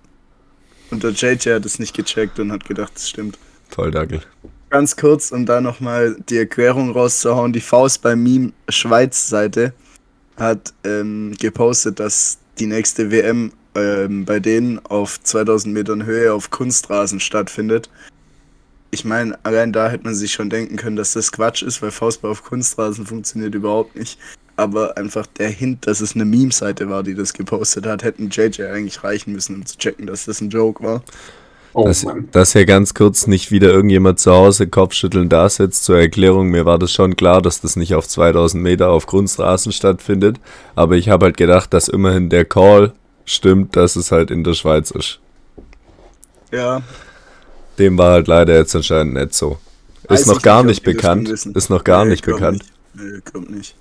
Und 0.90 1.02
der 1.02 1.10
JJ 1.10 1.54
hat 1.54 1.66
es 1.66 1.78
nicht 1.78 1.94
gecheckt 1.94 2.38
und 2.38 2.52
hat 2.52 2.64
gedacht, 2.64 2.92
das 2.94 3.08
stimmt. 3.08 3.36
Voll 3.68 3.90
Dackel. 3.90 4.20
Ganz 4.70 4.96
kurz, 4.96 5.32
um 5.32 5.44
da 5.46 5.60
nochmal 5.60 6.16
die 6.28 6.38
Erklärung 6.38 6.92
rauszuhauen. 6.92 7.52
Die 7.52 7.60
Faust 7.60 8.02
bei 8.02 8.14
Meme 8.16 8.52
Schweiz-Seite 8.68 9.72
hat 10.36 10.72
ähm, 10.84 11.34
gepostet, 11.38 12.00
dass 12.00 12.38
die 12.58 12.66
nächste 12.66 13.10
WM 13.10 13.52
ähm, 13.74 14.24
bei 14.24 14.40
denen 14.40 14.78
auf 14.86 15.20
2000 15.22 15.74
Metern 15.74 16.04
Höhe 16.06 16.32
auf 16.32 16.50
Kunstrasen 16.50 17.20
stattfindet. 17.20 17.90
Ich 18.90 19.04
meine, 19.04 19.38
allein 19.42 19.72
da 19.72 19.90
hätte 19.90 20.04
man 20.04 20.14
sich 20.14 20.32
schon 20.32 20.48
denken 20.48 20.76
können, 20.76 20.96
dass 20.96 21.12
das 21.12 21.30
Quatsch 21.30 21.62
ist, 21.62 21.82
weil 21.82 21.90
Faustball 21.90 22.30
auf 22.30 22.42
Kunstrasen 22.42 23.06
funktioniert 23.06 23.54
überhaupt 23.54 23.96
nicht. 23.96 24.18
Aber 24.56 24.96
einfach 24.96 25.26
der 25.26 25.50
Hint, 25.50 25.86
dass 25.86 26.00
es 26.00 26.14
eine 26.14 26.24
Meme-Seite 26.24 26.88
war, 26.88 27.02
die 27.02 27.14
das 27.14 27.32
gepostet 27.32 27.86
hat, 27.86 28.02
hätten 28.02 28.30
JJ 28.30 28.62
eigentlich 28.62 29.04
reichen 29.04 29.32
müssen, 29.32 29.56
um 29.56 29.66
zu 29.66 29.78
checken, 29.78 30.06
dass 30.06 30.24
das 30.24 30.40
ein 30.40 30.50
Joke 30.50 30.82
war. 30.82 31.02
Oh 31.74 31.84
Dass, 31.84 32.06
dass 32.32 32.54
hier 32.54 32.64
ganz 32.64 32.94
kurz 32.94 33.26
nicht 33.26 33.50
wieder 33.50 33.70
irgendjemand 33.70 34.18
zu 34.18 34.32
Hause 34.32 34.66
Kopfschütteln 34.66 35.28
da 35.28 35.48
sitzt. 35.48 35.84
Zur 35.84 35.98
Erklärung, 35.98 36.48
mir 36.48 36.64
war 36.64 36.78
das 36.78 36.92
schon 36.92 37.14
klar, 37.14 37.42
dass 37.42 37.60
das 37.60 37.76
nicht 37.76 37.94
auf 37.94 38.08
2000 38.08 38.60
Meter 38.62 38.90
auf 38.90 39.06
Kunstrasen 39.06 39.70
stattfindet. 39.70 40.40
Aber 40.74 40.96
ich 40.96 41.08
habe 41.08 41.26
halt 41.26 41.36
gedacht, 41.36 41.72
dass 41.74 41.88
immerhin 41.88 42.30
der 42.30 42.46
Call 42.46 42.94
stimmt, 43.26 43.76
dass 43.76 43.96
es 43.96 44.10
halt 44.10 44.30
in 44.30 44.44
der 44.44 44.54
Schweiz 44.54 44.90
ist. 44.90 45.20
Ja, 46.50 46.82
Dem 47.78 47.98
war 47.98 48.12
halt 48.12 48.28
leider 48.28 48.56
jetzt 48.56 48.74
anscheinend 48.74 49.14
nicht 49.14 49.34
so. 49.34 49.58
Ist 50.04 50.10
Weiß 50.10 50.26
noch 50.26 50.36
ich 50.36 50.42
gar 50.42 50.62
nicht, 50.62 50.82
bekannt. 50.82 51.28
Ist 51.28 51.70
noch 51.70 51.84
gar 51.84 52.04
nicht 52.04 52.24
bekannt. 52.24 52.64
Nicht. 52.94 53.12
Nee, 53.12 53.20
kommt 53.32 53.50
nicht. 53.50 53.74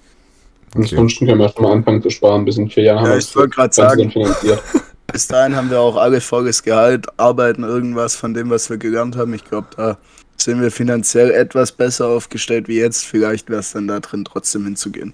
Ansonsten 0.75 1.25
können 1.25 1.39
wir 1.39 1.49
schon 1.49 1.63
mal 1.63 1.71
anfangen 1.71 2.01
zu 2.01 2.09
sparen. 2.09 2.45
Bis 2.45 2.57
in 2.57 2.69
vier 2.69 2.83
Jahren 2.83 3.05
Ja, 3.05 3.11
wir 3.11 3.17
ich 3.17 3.35
wollte 3.35 3.49
gerade 3.49 3.73
sagen, 3.73 4.13
bis 5.11 5.27
dahin 5.27 5.55
haben 5.55 5.69
wir 5.69 5.79
auch 5.79 5.95
alle 5.95 6.21
volles 6.21 6.61
Gehalt, 6.61 7.07
arbeiten 7.17 7.63
irgendwas 7.63 8.15
von 8.15 8.33
dem, 8.33 8.49
was 8.49 8.69
wir 8.69 8.77
gelernt 8.77 9.15
haben. 9.15 9.33
Ich 9.33 9.45
glaube, 9.45 9.67
da 9.75 9.97
sind 10.35 10.61
wir 10.61 10.71
finanziell 10.71 11.31
etwas 11.31 11.71
besser 11.71 12.07
aufgestellt 12.07 12.67
wie 12.67 12.77
jetzt. 12.77 13.05
Vielleicht 13.05 13.49
wäre 13.49 13.61
es 13.61 13.71
dann 13.71 13.87
da 13.87 13.99
drin, 13.99 14.25
trotzdem 14.25 14.65
hinzugehen. 14.65 15.13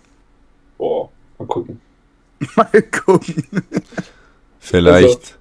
Boah, 0.77 1.09
mal 1.37 1.45
gucken. 1.45 1.79
Mal 2.57 2.81
gucken. 3.05 3.47
Vielleicht, 4.59 5.37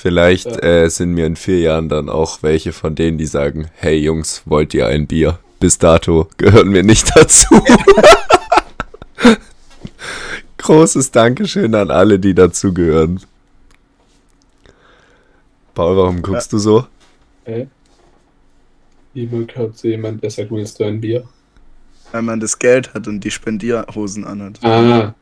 vielleicht 0.00 0.46
Ja. 0.46 0.58
äh, 0.84 0.90
sind 0.90 1.12
mir 1.12 1.26
in 1.26 1.36
vier 1.36 1.60
Jahren 1.60 1.88
dann 1.88 2.08
auch 2.08 2.42
welche 2.42 2.72
von 2.72 2.94
denen, 2.94 3.18
die 3.18 3.26
sagen, 3.26 3.68
hey 3.76 3.96
Jungs, 3.98 4.42
wollt 4.46 4.74
ihr 4.74 4.86
ein 4.86 5.06
Bier? 5.06 5.38
Bis 5.60 5.78
dato 5.78 6.28
gehören 6.38 6.72
wir 6.72 6.82
nicht 6.82 7.10
dazu. 7.16 7.62
Großes 10.58 11.10
Dankeschön 11.10 11.74
an 11.74 11.90
alle, 11.90 12.18
die 12.18 12.34
dazugehören. 12.34 13.20
Paul, 15.74 15.96
warum 15.96 16.22
guckst 16.22 16.52
du 16.52 16.58
so? 16.58 16.86
Hä? 17.44 17.66
Niemand 19.14 19.48
gehört 19.52 19.76
zu 19.78 19.88
jemand, 19.88 20.22
der 20.22 20.30
sagt, 20.30 20.50
willst 20.50 20.78
du 20.78 20.84
ein 20.84 21.00
Bier? 21.00 21.24
Weil 22.12 22.22
man 22.22 22.40
das 22.40 22.58
Geld 22.58 22.92
hat 22.94 23.06
und 23.06 23.20
die 23.20 23.30
Spendierhosen 23.30 24.24
anhat. 24.24 24.62
Ah, 24.64 25.14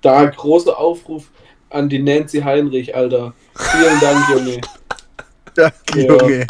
da 0.00 0.24
großer 0.26 0.76
Aufruf 0.78 1.28
an 1.70 1.88
die 1.88 1.98
Nancy 2.00 2.40
Heinrich, 2.40 2.94
Alter. 2.94 3.32
Vielen 3.56 4.00
Dank, 4.00 4.28
Junge. 4.30 4.60
Danke, 5.54 6.00
Ja. 6.00 6.16
Junge. 6.16 6.46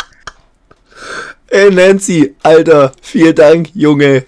Ey 1.49 1.71
Nancy, 1.71 2.37
Alter, 2.43 2.93
vielen 3.03 3.35
Dank, 3.35 3.71
Junge. 3.75 4.25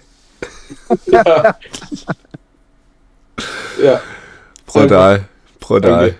Ja. 1.05 1.55
ja, 3.81 4.01
Brutal, 4.65 5.25
brutal. 5.59 6.15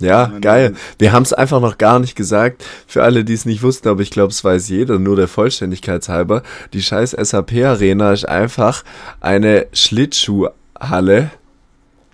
Ja, 0.00 0.32
geil. 0.40 0.74
Wir 0.98 1.12
haben 1.12 1.22
es 1.22 1.32
einfach 1.32 1.60
noch 1.60 1.78
gar 1.78 1.98
nicht 2.00 2.16
gesagt. 2.16 2.64
Für 2.86 3.04
alle, 3.04 3.24
die 3.24 3.34
es 3.34 3.44
nicht 3.44 3.62
wussten, 3.62 3.88
aber 3.88 4.02
ich 4.02 4.10
glaube, 4.10 4.32
es 4.32 4.42
weiß 4.42 4.68
jeder, 4.68 4.98
nur 4.98 5.16
der 5.16 5.28
Vollständigkeit 5.28 6.08
halber. 6.08 6.42
Die 6.72 6.82
scheiß 6.82 7.12
SAP-Arena 7.12 8.12
ist 8.12 8.28
einfach 8.28 8.82
eine 9.20 9.66
Schlittschuhhalle. 9.72 11.30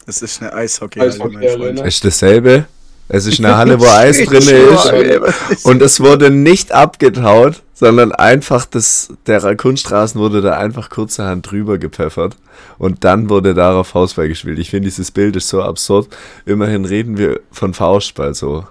Das 0.06 0.22
ist 0.22 0.42
eine 0.42 0.52
Eishockey. 0.52 1.00
Eishockey-Arena. 1.00 1.84
Ist 1.84 2.04
dasselbe. 2.04 2.66
Es 3.12 3.26
ist 3.26 3.40
eine 3.40 3.56
Halle, 3.56 3.80
wo 3.80 3.84
Eis 3.88 4.18
drin 4.24 4.40
ist. 4.42 5.64
Und 5.66 5.82
es 5.82 5.98
wurde 6.00 6.30
nicht 6.30 6.70
abgetaut, 6.70 7.62
sondern 7.74 8.12
einfach 8.12 8.66
das, 8.66 9.12
der 9.26 9.56
Kunststraßen 9.56 10.20
wurde 10.20 10.40
da 10.42 10.56
einfach 10.56 10.90
kurzerhand 10.90 11.50
drüber 11.50 11.76
gepfeffert. 11.78 12.36
Und 12.78 13.02
dann 13.04 13.28
wurde 13.28 13.52
darauf 13.54 13.88
Faustball 13.88 14.28
gespielt. 14.28 14.60
Ich 14.60 14.70
finde, 14.70 14.88
dieses 14.88 15.10
Bild 15.10 15.34
ist 15.34 15.48
so 15.48 15.60
absurd. 15.62 16.08
Immerhin 16.46 16.84
reden 16.84 17.18
wir 17.18 17.40
von 17.50 17.74
Faustball 17.74 18.32
so. 18.34 18.64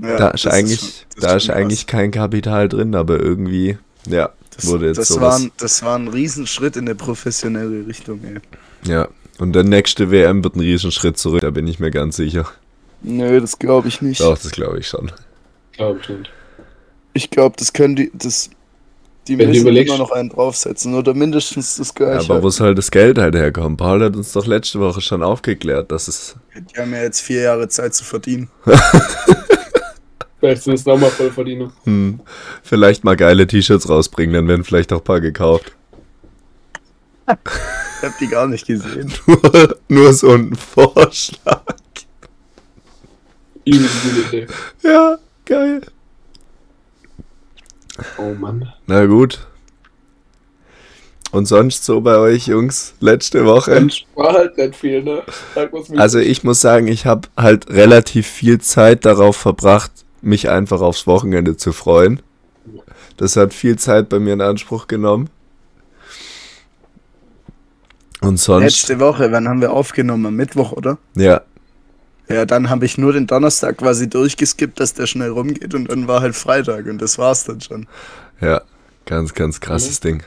Ja, 0.00 0.16
da 0.16 0.28
ist 0.28 0.46
eigentlich, 0.46 0.80
schon- 0.80 0.88
das 1.16 1.24
da 1.24 1.36
ist 1.36 1.50
eigentlich 1.50 1.86
kein 1.86 2.10
Kapital 2.10 2.68
drin, 2.70 2.94
aber 2.94 3.20
irgendwie, 3.20 3.76
ja, 4.08 4.30
Das, 4.56 4.66
wurde 4.66 4.86
jetzt 4.86 4.96
das, 4.98 5.08
sowas. 5.08 5.20
war 5.20 5.36
ein, 5.38 5.52
das 5.58 5.82
war 5.82 5.98
ein 5.98 6.08
Riesenschritt 6.08 6.76
in 6.76 6.86
eine 6.86 6.94
professionelle 6.94 7.86
Richtung, 7.86 8.20
ey. 8.24 8.40
ja. 8.90 9.08
Und 9.38 9.54
der 9.54 9.64
nächste 9.64 10.10
WM 10.10 10.44
wird 10.44 10.56
ein 10.56 10.60
Riesenschritt 10.60 11.18
zurück, 11.18 11.40
da 11.40 11.50
bin 11.50 11.66
ich 11.66 11.80
mir 11.80 11.90
ganz 11.90 12.16
sicher. 12.16 12.46
Nö, 13.02 13.40
das 13.40 13.58
glaube 13.58 13.88
ich 13.88 14.02
nicht. 14.02 14.20
Doch, 14.20 14.38
das 14.38 14.50
glaube 14.50 14.78
ich 14.78 14.86
schon. 14.86 15.10
Glaube 15.72 16.00
ich 16.02 16.08
nicht. 16.08 16.30
Ich 17.14 17.30
glaube, 17.30 17.56
das 17.58 17.72
können 17.72 17.96
die, 17.96 18.10
das, 18.14 18.50
die 19.28 19.38
Wenn 19.38 19.48
müssen 19.50 19.76
immer 19.76 19.98
noch 19.98 20.10
einen 20.10 20.30
draufsetzen 20.30 20.94
oder 20.94 21.14
mindestens 21.14 21.76
das 21.76 21.94
gleiche. 21.94 22.30
aber 22.32 22.42
wo 22.42 22.50
soll 22.50 22.74
das 22.74 22.90
Geld 22.90 23.18
halt 23.18 23.34
herkommen? 23.34 23.76
Paul 23.76 24.02
hat 24.02 24.16
uns 24.16 24.32
doch 24.32 24.46
letzte 24.46 24.80
Woche 24.80 25.00
schon 25.00 25.22
aufgeklärt, 25.22 25.92
dass 25.92 26.08
es 26.08 26.36
die 26.54 26.80
haben 26.80 26.92
ja 26.92 27.02
jetzt 27.02 27.20
vier 27.20 27.42
Jahre 27.42 27.68
Zeit 27.68 27.94
zu 27.94 28.04
verdienen. 28.04 28.50
Vielleicht 30.40 30.64
sind 30.64 30.74
es 30.74 30.84
nochmal 30.84 31.10
Vollverdiener. 31.10 31.70
Hm, 31.84 32.18
vielleicht 32.64 33.04
mal 33.04 33.14
geile 33.14 33.46
T-Shirts 33.46 33.88
rausbringen, 33.88 34.34
dann 34.34 34.48
werden 34.48 34.64
vielleicht 34.64 34.92
auch 34.92 34.98
ein 34.98 35.04
paar 35.04 35.20
gekauft. 35.20 35.70
Ich 37.28 38.02
hab 38.02 38.18
die 38.18 38.26
gar 38.26 38.48
nicht 38.48 38.66
gesehen. 38.66 39.12
Nur, 39.26 39.76
nur 39.86 40.12
so 40.12 40.32
ein 40.32 40.56
Vorschlag. 40.56 41.51
Übel 43.64 43.88
gute 44.02 44.36
Idee. 44.36 44.46
Ja, 44.82 45.18
geil. 45.44 45.80
Oh 48.18 48.34
Mann. 48.34 48.72
Na 48.86 49.06
gut. 49.06 49.46
Und 51.30 51.46
sonst 51.46 51.84
so 51.84 52.02
bei 52.02 52.18
euch, 52.18 52.46
Jungs, 52.48 52.94
letzte 53.00 53.46
Woche? 53.46 53.70
Mensch, 53.70 54.06
war 54.14 54.34
halt 54.34 54.58
nicht 54.58 54.76
viel, 54.76 55.02
ne? 55.02 55.22
Also 55.96 56.18
ich 56.18 56.44
muss 56.44 56.60
sagen, 56.60 56.88
ich 56.88 57.06
habe 57.06 57.28
halt 57.38 57.70
relativ 57.70 58.26
viel 58.26 58.60
Zeit 58.60 59.06
darauf 59.06 59.36
verbracht, 59.36 59.92
mich 60.20 60.50
einfach 60.50 60.82
aufs 60.82 61.06
Wochenende 61.06 61.56
zu 61.56 61.72
freuen. 61.72 62.20
Das 63.16 63.36
hat 63.36 63.54
viel 63.54 63.78
Zeit 63.78 64.10
bei 64.10 64.18
mir 64.18 64.34
in 64.34 64.42
Anspruch 64.42 64.88
genommen. 64.88 65.30
Und 68.20 68.38
sonst, 68.38 68.64
Letzte 68.64 69.00
Woche, 69.00 69.32
wann 69.32 69.48
haben 69.48 69.62
wir 69.62 69.72
aufgenommen? 69.72 70.26
Am 70.26 70.36
Mittwoch, 70.36 70.72
oder? 70.72 70.98
ja, 71.16 71.40
Ja, 72.28 72.46
dann 72.46 72.70
habe 72.70 72.84
ich 72.84 72.98
nur 72.98 73.12
den 73.12 73.26
Donnerstag 73.26 73.78
quasi 73.78 74.08
durchgeskippt, 74.08 74.78
dass 74.80 74.94
der 74.94 75.06
schnell 75.06 75.30
rumgeht 75.30 75.74
und 75.74 75.90
dann 75.90 76.08
war 76.08 76.20
halt 76.20 76.34
Freitag 76.34 76.86
und 76.86 77.02
das 77.02 77.18
war's 77.18 77.44
dann 77.44 77.60
schon. 77.60 77.86
ja, 78.40 78.62
ganz, 79.06 79.34
ganz 79.34 79.60
krasses 79.60 80.00
Ding. 80.00 80.22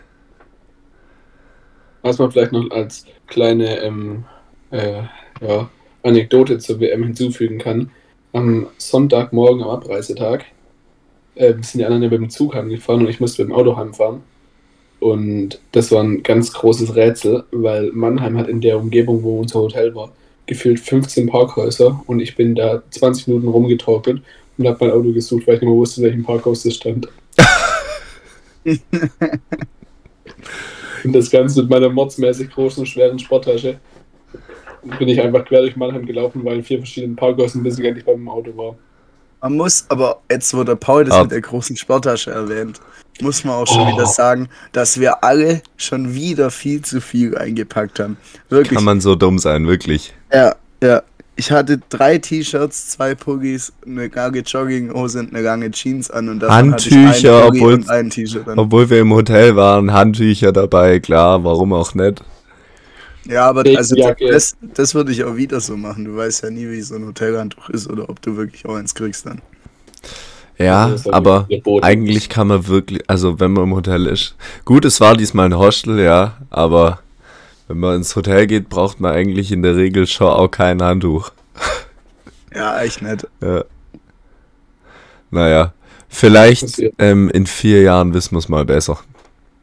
Was 2.01 2.19
man 2.19 2.31
vielleicht 2.31 2.51
noch 2.51 2.69
als 2.69 3.05
kleine 3.27 3.79
ähm, 3.79 4.25
äh, 4.71 5.03
ja, 5.41 5.69
Anekdote 6.03 6.59
zur 6.59 6.79
WM 6.79 7.03
hinzufügen 7.03 7.57
kann. 7.57 7.91
Am 8.33 8.67
Sonntagmorgen 8.77 9.63
am 9.63 9.69
Abreisetag 9.69 10.45
äh, 11.35 11.53
sind 11.53 11.75
die 11.75 11.85
anderen 11.85 12.03
ja 12.03 12.09
mit 12.09 12.19
dem 12.19 12.29
Zug 12.29 12.55
heimgefahren 12.55 13.01
und 13.01 13.09
ich 13.09 13.19
musste 13.19 13.43
mit 13.43 13.51
dem 13.51 13.55
Auto 13.55 13.75
heimfahren. 13.77 14.21
Und 14.99 15.59
das 15.71 15.91
war 15.91 16.03
ein 16.03 16.23
ganz 16.23 16.53
großes 16.53 16.95
Rätsel, 16.95 17.43
weil 17.51 17.91
Mannheim 17.91 18.37
hat 18.37 18.47
in 18.47 18.61
der 18.61 18.77
Umgebung, 18.79 19.23
wo 19.23 19.39
unser 19.39 19.59
Hotel 19.59 19.93
war, 19.93 20.11
gefühlt 20.45 20.79
15 20.79 21.27
Parkhäuser 21.27 22.01
und 22.07 22.19
ich 22.19 22.35
bin 22.35 22.55
da 22.55 22.83
20 22.91 23.27
Minuten 23.27 23.47
rumgetorkelt 23.47 24.21
und 24.57 24.67
habe 24.67 24.85
mein 24.85 24.91
Auto 24.91 25.11
gesucht, 25.11 25.47
weil 25.47 25.55
ich 25.55 25.61
nicht 25.61 25.69
mehr 25.69 25.77
wusste, 25.77 26.01
in 26.01 26.07
welchem 26.07 26.23
Parkhaus 26.23 26.63
das 26.63 26.75
stand. 26.75 27.07
Und 31.05 31.13
das 31.13 31.29
Ganze 31.29 31.61
mit 31.61 31.69
meiner 31.69 31.89
mordsmäßig 31.89 32.49
großen, 32.49 32.83
schweren 32.83 33.19
Sporttasche 33.19 33.79
bin 34.97 35.07
ich 35.07 35.21
einfach 35.21 35.45
quer 35.45 35.61
durch 35.61 35.75
Mannheim 35.75 36.05
gelaufen, 36.05 36.43
weil 36.43 36.57
in 36.57 36.63
vier 36.63 36.79
verschiedenen 36.79 37.15
Parkhäusern, 37.15 37.61
bis 37.61 37.77
ich 37.77 37.85
endlich 37.85 38.05
beim 38.05 38.27
Auto 38.27 38.55
war. 38.57 38.75
Man 39.45 39.57
muss 39.57 39.85
aber, 39.89 40.21
jetzt 40.31 40.55
wo 40.55 40.63
der 40.63 40.73
Paul 40.73 41.05
das 41.05 41.13
Ab. 41.13 41.25
mit 41.25 41.31
der 41.33 41.41
großen 41.41 41.77
Sporttasche 41.77 42.31
erwähnt, 42.31 42.79
muss 43.21 43.43
man 43.43 43.53
auch 43.53 43.67
schon 43.67 43.81
Oh. 43.87 43.93
wieder 43.93 44.07
sagen, 44.07 44.49
dass 44.71 44.99
wir 44.99 45.23
alle 45.23 45.61
schon 45.77 46.15
wieder 46.15 46.49
viel 46.49 46.81
zu 46.81 46.99
viel 46.99 47.37
eingepackt 47.37 47.99
haben. 47.99 48.17
Wirklich. 48.49 48.73
Kann 48.75 48.83
man 48.85 49.01
so 49.01 49.13
dumm 49.13 49.37
sein, 49.37 49.67
wirklich. 49.67 50.15
Ja, 50.33 50.55
ja. 50.81 51.03
Ich 51.35 51.51
hatte 51.51 51.79
drei 51.89 52.17
T-Shirts, 52.17 52.87
zwei 52.89 53.13
Puggies, 53.13 53.71
eine 53.85 54.07
lange 54.07 54.39
Jogginghose 54.39 55.19
und 55.19 55.29
eine 55.35 55.43
lange 55.43 55.69
Jeans 55.69 56.09
an 56.09 56.27
und 56.29 56.41
ich 56.41 56.49
Handtücher, 56.49 57.45
obwohl- 57.47 57.73
und 57.75 57.89
ein 57.89 58.09
T-Shirt 58.09 58.47
an. 58.47 58.57
Obwohl 58.57 58.89
wir 58.89 58.99
im 59.01 59.13
Hotel 59.13 59.55
waren, 59.55 59.93
Handtücher 59.93 60.51
dabei, 60.53 60.99
klar, 60.99 61.43
warum 61.43 61.71
auch 61.73 61.93
nicht. 61.93 62.23
Ja, 63.27 63.47
aber 63.49 63.63
also 63.75 63.95
das, 64.19 64.55
das 64.61 64.93
würde 64.93 65.11
ich 65.11 65.23
auch 65.23 65.35
wieder 65.35 65.59
so 65.59 65.75
machen. 65.77 66.05
Du 66.05 66.15
weißt 66.15 66.43
ja 66.43 66.49
nie, 66.51 66.69
wie 66.69 66.81
so 66.81 66.95
ein 66.95 67.05
Hotelhandtuch 67.05 67.69
ist 67.69 67.89
oder 67.89 68.09
ob 68.09 68.21
du 68.21 68.37
wirklich 68.37 68.65
auch 68.65 68.75
eins 68.75 68.93
kriegst 68.93 69.25
dann. 69.25 69.41
Ja, 70.57 70.89
ja 70.89 71.11
aber 71.11 71.47
eigentlich 71.81 72.29
kann 72.29 72.47
man 72.47 72.67
wirklich, 72.67 73.01
also 73.07 73.39
wenn 73.39 73.51
man 73.53 73.65
im 73.65 73.75
Hotel 73.75 74.05
ist. 74.05 74.35
Gut, 74.63 74.85
es 74.85 75.01
war 75.01 75.17
diesmal 75.17 75.47
ein 75.47 75.57
Hostel, 75.57 75.99
ja, 75.99 76.37
aber 76.49 76.99
wenn 77.67 77.79
man 77.79 77.95
ins 77.97 78.15
Hotel 78.15 78.45
geht, 78.47 78.69
braucht 78.69 78.99
man 78.99 79.11
eigentlich 79.13 79.51
in 79.51 79.63
der 79.63 79.75
Regel 79.75 80.05
schon 80.07 80.27
auch 80.27 80.49
kein 80.49 80.81
Handtuch. 80.81 81.31
Ja, 82.53 82.81
echt 82.81 83.01
nett. 83.01 83.27
Ja. 83.41 83.65
Naja, 85.29 85.73
vielleicht 86.07 86.81
ähm, 86.99 87.29
in 87.29 87.47
vier 87.47 87.81
Jahren 87.81 88.13
wissen 88.13 88.31
wir 88.31 88.39
es 88.39 88.47
mal 88.47 88.63
besser. 88.63 88.97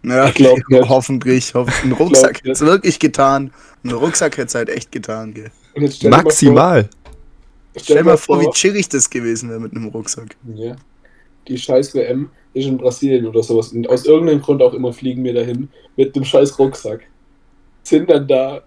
Ja, 0.05 0.29
Ich 0.29 0.35
glaub 0.35 0.59
nicht. 0.69 0.88
hoffentlich. 0.88 1.55
Hoff 1.55 1.69
ein 1.85 1.93
Rucksack 1.93 2.38
hätte 2.38 2.51
es 2.53 2.61
wirklich 2.61 2.99
getan. 2.99 3.53
Ein 3.85 3.91
Rucksack 3.93 4.37
hätte 4.37 4.49
es 4.49 4.55
halt 4.55 4.69
echt 4.69 4.93
getan, 4.93 5.35
gell. 5.35 5.51
Und 5.75 5.83
jetzt 5.83 5.97
stell 5.97 6.11
dir 6.11 6.17
mal 6.17 6.23
Maximal. 6.25 6.83
Vor, 6.85 7.83
Stell 7.83 7.97
dir 7.99 8.05
mal 8.05 8.17
vor, 8.19 8.41
wie 8.41 8.51
chillig 8.51 8.88
das 8.88 9.09
gewesen 9.09 9.49
wäre 9.49 9.61
mit 9.61 9.73
einem 9.75 9.88
Rucksack. 9.88 10.37
Ja. 10.55 10.77
Die 11.49 11.57
scheiß 11.59 11.95
WM 11.95 12.29
ist 12.55 12.67
in 12.67 12.77
Brasilien 12.79 13.27
oder 13.27 13.43
sowas. 13.43 13.73
Und 13.73 13.88
aus 13.88 14.05
irgendeinem 14.05 14.43
Grund 14.43 14.62
auch 14.62 14.75
immer 14.75 14.93
fliegen 14.93 15.25
wir 15.25 15.33
dahin 15.35 15.69
mit 15.97 16.15
dem 16.15 16.25
scheiß 16.25 16.59
Rucksack. 16.59 17.01
Sind 17.83 18.11
dann 18.11 18.29
da 18.29 18.61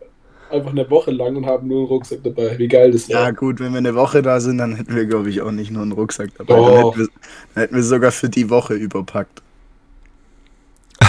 einfach 0.49 0.71
eine 0.71 0.89
Woche 0.89 1.11
lang 1.11 1.35
und 1.35 1.45
haben 1.45 1.67
nur 1.67 1.79
einen 1.79 1.87
Rucksack 1.87 2.19
dabei. 2.23 2.57
Wie 2.57 2.67
geil 2.67 2.91
das 2.91 3.07
Ja, 3.07 3.25
wäre. 3.25 3.33
gut, 3.33 3.59
wenn 3.59 3.71
wir 3.71 3.77
eine 3.77 3.95
Woche 3.95 4.21
da 4.21 4.39
sind, 4.39 4.57
dann 4.57 4.75
hätten 4.75 4.95
wir, 4.95 5.05
glaube 5.05 5.29
ich, 5.29 5.41
auch 5.41 5.51
nicht 5.51 5.71
nur 5.71 5.83
einen 5.83 5.91
Rucksack 5.91 6.29
dabei. 6.37 6.55
Dann 6.55 6.75
hätten, 6.75 6.99
wir, 6.99 7.07
dann 7.53 7.61
hätten 7.61 7.75
wir 7.75 7.83
sogar 7.83 8.11
für 8.11 8.29
die 8.29 8.49
Woche 8.49 8.73
überpackt. 8.73 9.41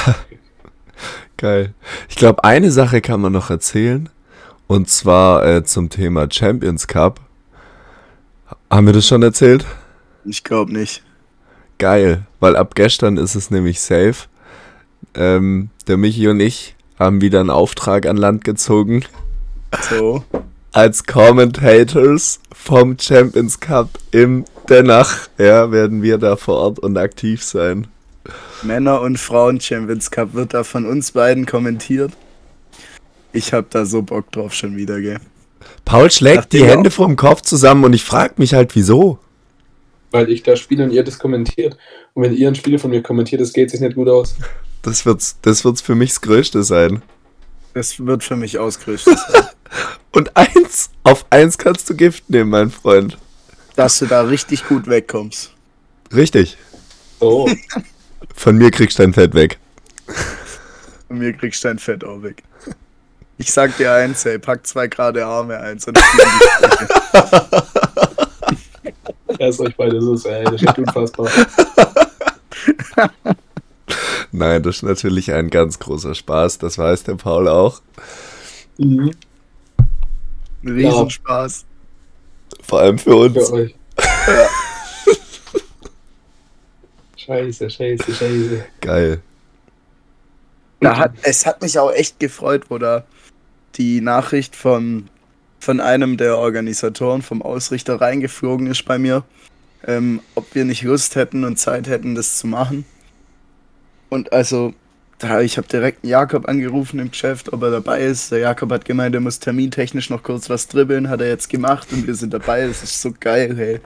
Geil. 1.36 1.74
Ich 2.08 2.16
glaube, 2.16 2.44
eine 2.44 2.70
Sache 2.70 3.00
kann 3.00 3.20
man 3.20 3.32
noch 3.32 3.50
erzählen. 3.50 4.08
Und 4.66 4.88
zwar 4.88 5.46
äh, 5.46 5.64
zum 5.64 5.90
Thema 5.90 6.26
Champions 6.30 6.86
Cup. 6.86 7.20
Haben 8.70 8.86
wir 8.86 8.92
das 8.92 9.06
schon 9.06 9.22
erzählt? 9.22 9.64
Ich 10.24 10.42
glaube 10.42 10.72
nicht. 10.72 11.02
Geil, 11.78 12.26
weil 12.40 12.56
ab 12.56 12.74
gestern 12.74 13.16
ist 13.16 13.34
es 13.34 13.50
nämlich 13.50 13.80
safe. 13.80 14.28
Ähm, 15.14 15.70
der 15.86 15.96
Michi 15.96 16.26
und 16.28 16.40
ich 16.40 16.74
haben 16.98 17.20
wieder 17.20 17.40
einen 17.40 17.50
Auftrag 17.50 18.06
an 18.06 18.16
Land 18.16 18.44
gezogen. 18.44 19.04
So. 19.88 20.24
Als 20.72 21.04
Commentators 21.04 22.40
vom 22.52 22.98
Champions 22.98 23.60
Cup 23.60 23.90
im 24.10 24.44
Dennach. 24.68 25.28
Ja, 25.38 25.70
werden 25.70 26.02
wir 26.02 26.18
da 26.18 26.36
vor 26.36 26.56
Ort 26.56 26.78
und 26.78 26.96
aktiv 26.96 27.44
sein. 27.44 27.86
Männer- 28.62 29.00
und 29.00 29.18
Frauen-Champions 29.18 30.10
Cup 30.10 30.34
wird 30.34 30.54
da 30.54 30.64
von 30.64 30.86
uns 30.86 31.12
beiden 31.12 31.46
kommentiert. 31.46 32.12
Ich 33.32 33.52
hab 33.52 33.70
da 33.70 33.84
so 33.84 34.02
Bock 34.02 34.32
drauf 34.32 34.54
schon 34.54 34.76
wieder, 34.76 35.00
gell. 35.00 35.18
Paul 35.84 36.10
schlägt 36.10 36.36
Nachdem 36.36 36.62
die 36.62 36.68
Hände 36.68 36.90
vorm 36.90 37.16
Kopf 37.16 37.42
zusammen 37.42 37.84
und 37.84 37.92
ich 37.92 38.04
frage 38.04 38.34
mich 38.38 38.54
halt, 38.54 38.74
wieso. 38.74 39.18
Weil 40.10 40.30
ich 40.30 40.42
da 40.42 40.56
spiele 40.56 40.84
und 40.84 40.92
ihr 40.92 41.04
das 41.04 41.18
kommentiert. 41.18 41.76
Und 42.14 42.22
wenn 42.22 42.34
ihr 42.34 42.48
ein 42.48 42.54
Spiel 42.54 42.78
von 42.78 42.90
mir 42.90 43.02
kommentiert, 43.02 43.40
das 43.40 43.52
geht 43.52 43.70
sich 43.70 43.80
nicht 43.80 43.94
gut 43.94 44.08
aus. 44.08 44.36
Das 44.82 45.04
wird's, 45.04 45.36
das 45.42 45.64
wird's 45.64 45.80
für 45.80 45.94
mich 45.94 46.10
das 46.10 46.20
Größte 46.22 46.62
sein. 46.62 47.02
Das 47.74 48.04
wird 48.04 48.24
für 48.24 48.36
mich 48.36 48.58
ausgerüstet 48.58 49.18
sein. 49.18 49.42
Und 50.12 50.34
eins, 50.36 50.90
auf 51.02 51.26
eins 51.28 51.58
kannst 51.58 51.90
du 51.90 51.94
Gift 51.94 52.30
nehmen, 52.30 52.50
mein 52.50 52.70
Freund. 52.70 53.18
dass 53.74 53.98
du 53.98 54.06
da 54.06 54.22
richtig 54.22 54.66
gut 54.66 54.86
wegkommst. 54.86 55.52
Richtig. 56.14 56.56
So. 57.20 57.48
Von 58.34 58.56
mir 58.56 58.70
kriegst 58.70 58.98
du 58.98 59.02
dein 59.02 59.12
Fett 59.12 59.34
weg. 59.34 59.58
Und 61.08 61.18
mir 61.18 61.32
kriegst 61.32 61.62
du 61.64 61.68
dein 61.68 61.78
Fett 61.78 62.04
auch 62.04 62.22
weg. 62.22 62.42
Ich 63.38 63.52
sag 63.52 63.76
dir 63.76 63.92
eins, 63.92 64.24
ey, 64.24 64.38
pack 64.38 64.66
zwei 64.66 64.86
gerade 64.86 65.24
Arme 65.24 65.58
ein, 65.58 65.78
sonst 65.78 66.00
Sprüche. 66.00 67.62
Erst 69.38 69.60
euch 69.60 69.76
beide 69.76 70.00
so, 70.00 70.16
ey, 70.28 70.44
das 70.44 70.62
ist 70.62 70.78
unfassbar. 70.78 71.28
Nein, 74.32 74.62
das 74.62 74.76
ist 74.76 74.82
natürlich 74.82 75.32
ein 75.32 75.50
ganz 75.50 75.78
großer 75.78 76.14
Spaß. 76.14 76.58
Das 76.58 76.78
weiß 76.78 77.04
der 77.04 77.14
Paul 77.16 77.48
auch. 77.48 77.82
Mhm. 78.78 79.12
Ein 80.64 80.68
Riesenspaß. 80.68 81.64
Vor 82.62 82.80
allem 82.80 82.98
für 82.98 83.10
Für 83.10 83.16
uns. 83.16 83.50
euch. 83.52 83.74
Scheiße, 87.26 87.70
scheiße, 87.70 88.14
scheiße. 88.14 88.66
Geil. 88.80 89.22
Da 90.80 90.98
hat, 90.98 91.14
es 91.22 91.46
hat 91.46 91.62
mich 91.62 91.78
auch 91.78 91.92
echt 91.92 92.20
gefreut, 92.20 92.70
wo 92.70 92.78
da 92.78 93.04
die 93.76 94.00
Nachricht 94.00 94.56
von, 94.56 95.10
von 95.60 95.80
einem 95.80 96.16
der 96.16 96.38
Organisatoren, 96.38 97.22
vom 97.22 97.42
Ausrichter 97.42 98.00
reingeflogen 98.00 98.66
ist 98.68 98.84
bei 98.84 98.98
mir, 98.98 99.24
ähm, 99.86 100.22
ob 100.34 100.54
wir 100.54 100.64
nicht 100.64 100.82
Lust 100.82 101.16
hätten 101.16 101.44
und 101.44 101.58
Zeit 101.58 101.88
hätten, 101.88 102.14
das 102.14 102.38
zu 102.38 102.46
machen. 102.46 102.86
Und 104.08 104.32
also, 104.32 104.74
da, 105.18 105.40
ich 105.40 105.56
habe 105.58 105.68
direkt 105.68 106.04
einen 106.04 106.10
Jakob 106.10 106.48
angerufen 106.48 107.00
im 107.00 107.10
Geschäft, 107.10 107.52
ob 107.52 107.62
er 107.62 107.70
dabei 107.70 108.02
ist. 108.02 108.30
Der 108.32 108.40
Jakob 108.40 108.70
hat 108.72 108.84
gemeint, 108.84 109.14
er 109.14 109.20
muss 109.20 109.38
termintechnisch 109.40 110.10
noch 110.10 110.22
kurz 110.22 110.50
was 110.50 110.68
dribbeln, 110.68 111.08
hat 111.08 111.20
er 111.20 111.28
jetzt 111.28 111.48
gemacht 111.48 111.92
und 111.92 112.06
wir 112.06 112.14
sind 112.14 112.34
dabei. 112.34 112.66
Das 112.66 112.82
ist 112.82 113.00
so 113.02 113.12
geil, 113.18 113.54
hey. 113.56 113.80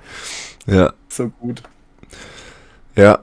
Ja, 0.67 0.93
So 1.09 1.29
gut. 1.31 1.63
ja. 2.97 3.21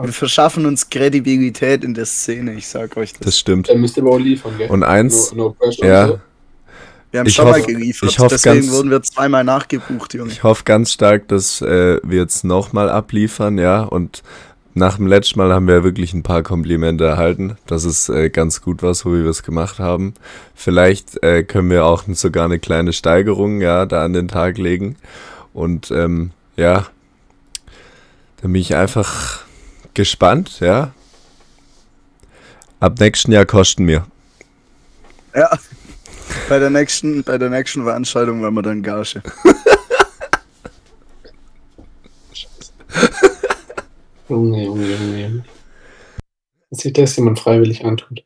Wir 0.00 0.12
verschaffen 0.12 0.66
uns 0.66 0.90
Kredibilität 0.90 1.84
in 1.84 1.94
der 1.94 2.06
Szene, 2.06 2.54
ich 2.54 2.66
sag 2.68 2.96
euch 2.96 3.12
das. 3.12 3.20
Das 3.20 3.38
stimmt. 3.38 3.68
Dann 3.68 3.80
müsst 3.80 3.96
ihr 3.96 4.02
aber 4.02 4.12
auch 4.12 4.18
liefern, 4.18 4.52
gell? 4.58 4.68
Und 4.70 4.82
eins, 4.82 5.32
No, 5.32 5.56
no 5.60 5.70
ja. 5.86 6.08
so. 6.08 6.20
Wir 7.12 7.20
haben 7.20 7.26
Ich 7.28 7.34
schon 7.34 7.46
hoffe- 7.46 7.60
mal 7.60 7.66
geliefert, 7.66 8.10
ich 8.10 8.18
hoffe 8.18 8.30
deswegen 8.30 8.56
ganz- 8.62 8.72
wurden 8.72 8.90
wir 8.90 9.00
zweimal 9.02 9.44
nachgebucht, 9.44 10.14
Junge. 10.14 10.32
ich 10.32 10.42
hoffe 10.42 10.64
ganz 10.64 10.92
stark, 10.92 11.28
dass 11.28 11.60
äh, 11.60 12.00
wir 12.02 12.18
jetzt 12.18 12.42
nochmal 12.44 12.88
abliefern, 12.90 13.56
ja. 13.58 13.82
Und 13.84 14.24
nach 14.76 14.96
dem 14.96 15.06
letzten 15.06 15.38
Mal 15.38 15.52
haben 15.52 15.68
wir 15.68 15.84
wirklich 15.84 16.12
ein 16.12 16.24
paar 16.24 16.42
Komplimente 16.42 17.04
erhalten, 17.04 17.56
dass 17.68 17.84
es 17.84 18.08
äh, 18.08 18.30
ganz 18.30 18.62
gut 18.62 18.82
war, 18.82 18.92
so 18.94 19.12
wie 19.14 19.22
wir 19.22 19.30
es 19.30 19.44
gemacht 19.44 19.78
haben. 19.78 20.14
Vielleicht 20.56 21.22
äh, 21.22 21.44
können 21.44 21.70
wir 21.70 21.84
auch 21.86 22.02
sogar 22.08 22.46
eine 22.46 22.58
kleine 22.58 22.92
Steigerung, 22.92 23.60
ja, 23.60 23.86
da 23.86 24.04
an 24.04 24.12
den 24.12 24.26
Tag 24.26 24.58
legen. 24.58 24.96
Und 25.52 25.92
ähm, 25.92 26.32
ja, 26.56 26.86
da 28.40 28.48
bin 28.48 28.56
ich 28.56 28.74
einfach 28.74 29.44
gespannt, 29.94 30.60
ja. 30.60 30.92
Ab 32.80 32.98
nächsten 32.98 33.32
Jahr 33.32 33.46
kosten 33.46 33.86
wir. 33.86 34.06
Ja. 35.34 35.50
Bei 36.48 36.58
der 36.58 36.70
nächsten, 36.70 37.22
bei 37.22 37.38
der 37.38 37.50
nächsten 37.50 37.84
Veranstaltung 37.84 38.42
waren 38.42 38.54
wir 38.54 38.62
dann 38.62 38.82
Gage. 38.82 39.22
Junge, 44.28 44.64
Junge, 44.64 44.86
Junge, 44.90 45.22
Junge. 45.22 45.44
Dass 46.70 46.80
sich 46.80 46.92
das 46.92 47.16
jemand 47.16 47.38
freiwillig 47.38 47.84
antut. 47.84 48.24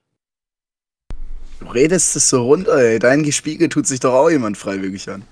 Du 1.61 1.67
redest 1.67 2.17
es 2.17 2.29
so 2.29 2.45
runter, 2.45 2.79
ey. 2.79 2.99
Dein 2.99 3.23
Gespiegel 3.25 3.69
tut 3.69 3.87
sich 3.87 4.01
doch 4.01 4.15
auch 4.15 4.31
jemand 4.31 4.57
freiwillig 4.57 5.09
an. 5.11 5.25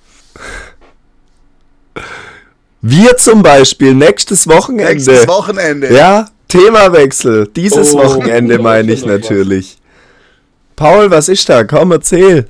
Wir 2.89 3.17
zum 3.17 3.43
Beispiel 3.43 3.95
nächstes 3.95 4.47
Wochenende. 4.47 4.93
Nächstes 4.93 5.27
Wochenende. 5.27 5.93
Ja, 5.93 6.29
Themawechsel. 6.47 7.49
Dieses 7.49 7.93
Oh, 7.93 7.99
Wochenende 7.99 8.61
meine 8.61 8.93
ich 8.93 9.05
natürlich. 9.05 9.77
Paul, 10.77 11.11
was 11.11 11.29
ist 11.29 11.49
da? 11.49 11.65
Komm, 11.65 11.91
erzähl. 11.91 12.47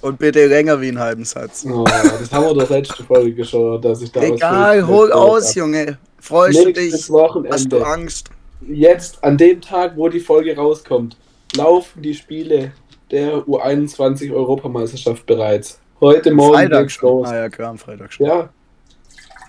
Und 0.00 0.18
bitte 0.18 0.44
länger 0.48 0.80
wie 0.80 0.88
einen 0.88 0.98
halben 0.98 1.24
Satz. 1.24 1.64
Oh, 1.70 1.84
das 1.84 2.32
haben 2.32 2.46
wir 2.46 2.54
doch 2.64 2.68
letzte 2.68 3.04
Folge 3.04 3.32
geschaut, 3.32 3.84
dass 3.84 4.02
ich 4.02 4.10
da 4.10 4.22
Egal, 4.22 4.84
hol 4.84 5.12
aus, 5.12 5.50
hab. 5.50 5.56
Junge. 5.56 5.98
Freust 6.18 6.58
du 6.58 6.64
Nächstes 6.64 6.84
dich? 6.84 6.94
Hast 6.94 7.08
du 7.08 7.12
Wochenende. 7.12 7.86
Angst? 7.86 8.30
Jetzt, 8.66 9.22
an 9.22 9.38
dem 9.38 9.60
Tag, 9.60 9.92
wo 9.94 10.08
die 10.08 10.18
Folge 10.18 10.56
rauskommt, 10.56 11.16
laufen 11.56 12.02
die 12.02 12.14
Spiele 12.14 12.72
der 13.12 13.34
U21 13.46 14.34
Europameisterschaft 14.34 15.24
bereits. 15.26 15.78
Heute 16.00 16.32
Morgen 16.34 16.54
Freitag 16.54 16.90
schon. 16.90 17.24
Ah 17.24 17.36
ja, 17.36 17.48
klar, 17.48 17.70
am 17.70 17.78
Freitag 17.78 18.12
schon. 18.12 18.26
Ja. 18.26 18.48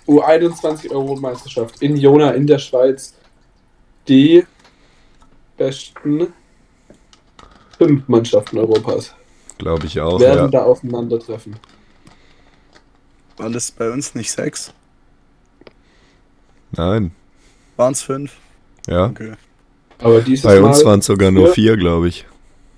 U21 0.10 0.90
Europameisterschaft 0.92 1.82
in 1.82 1.96
Jona 1.96 2.32
in 2.32 2.48
der 2.48 2.60
Schweiz. 2.60 3.16
Die 4.08 4.46
besten 5.58 6.34
fünf 7.78 8.08
Mannschaften 8.08 8.58
Europas 8.58 9.14
Glaube 9.60 9.86
ich 9.86 10.00
auch, 10.00 10.20
werden 10.20 10.46
ja. 10.46 10.48
da 10.48 10.64
aufeinandertreffen. 10.64 11.56
Waren 13.38 13.54
das 13.54 13.72
bei 13.72 13.92
uns 13.92 14.16
nicht 14.16 14.32
sechs? 14.32 14.74
Nein. 16.72 17.12
Waren 17.76 17.94
es 17.94 18.02
fünf? 18.02 18.38
Ja. 18.88 19.08
Okay. 19.08 19.34
Aber 20.00 20.22
dieses 20.22 20.44
Bei 20.44 20.62
uns 20.62 20.84
waren 20.86 21.00
es 21.00 21.06
sogar 21.06 21.30
nur 21.32 21.48
Ja. 21.48 21.54
vier, 21.54 21.78
glaube 21.78 22.08
ich. 22.08 22.26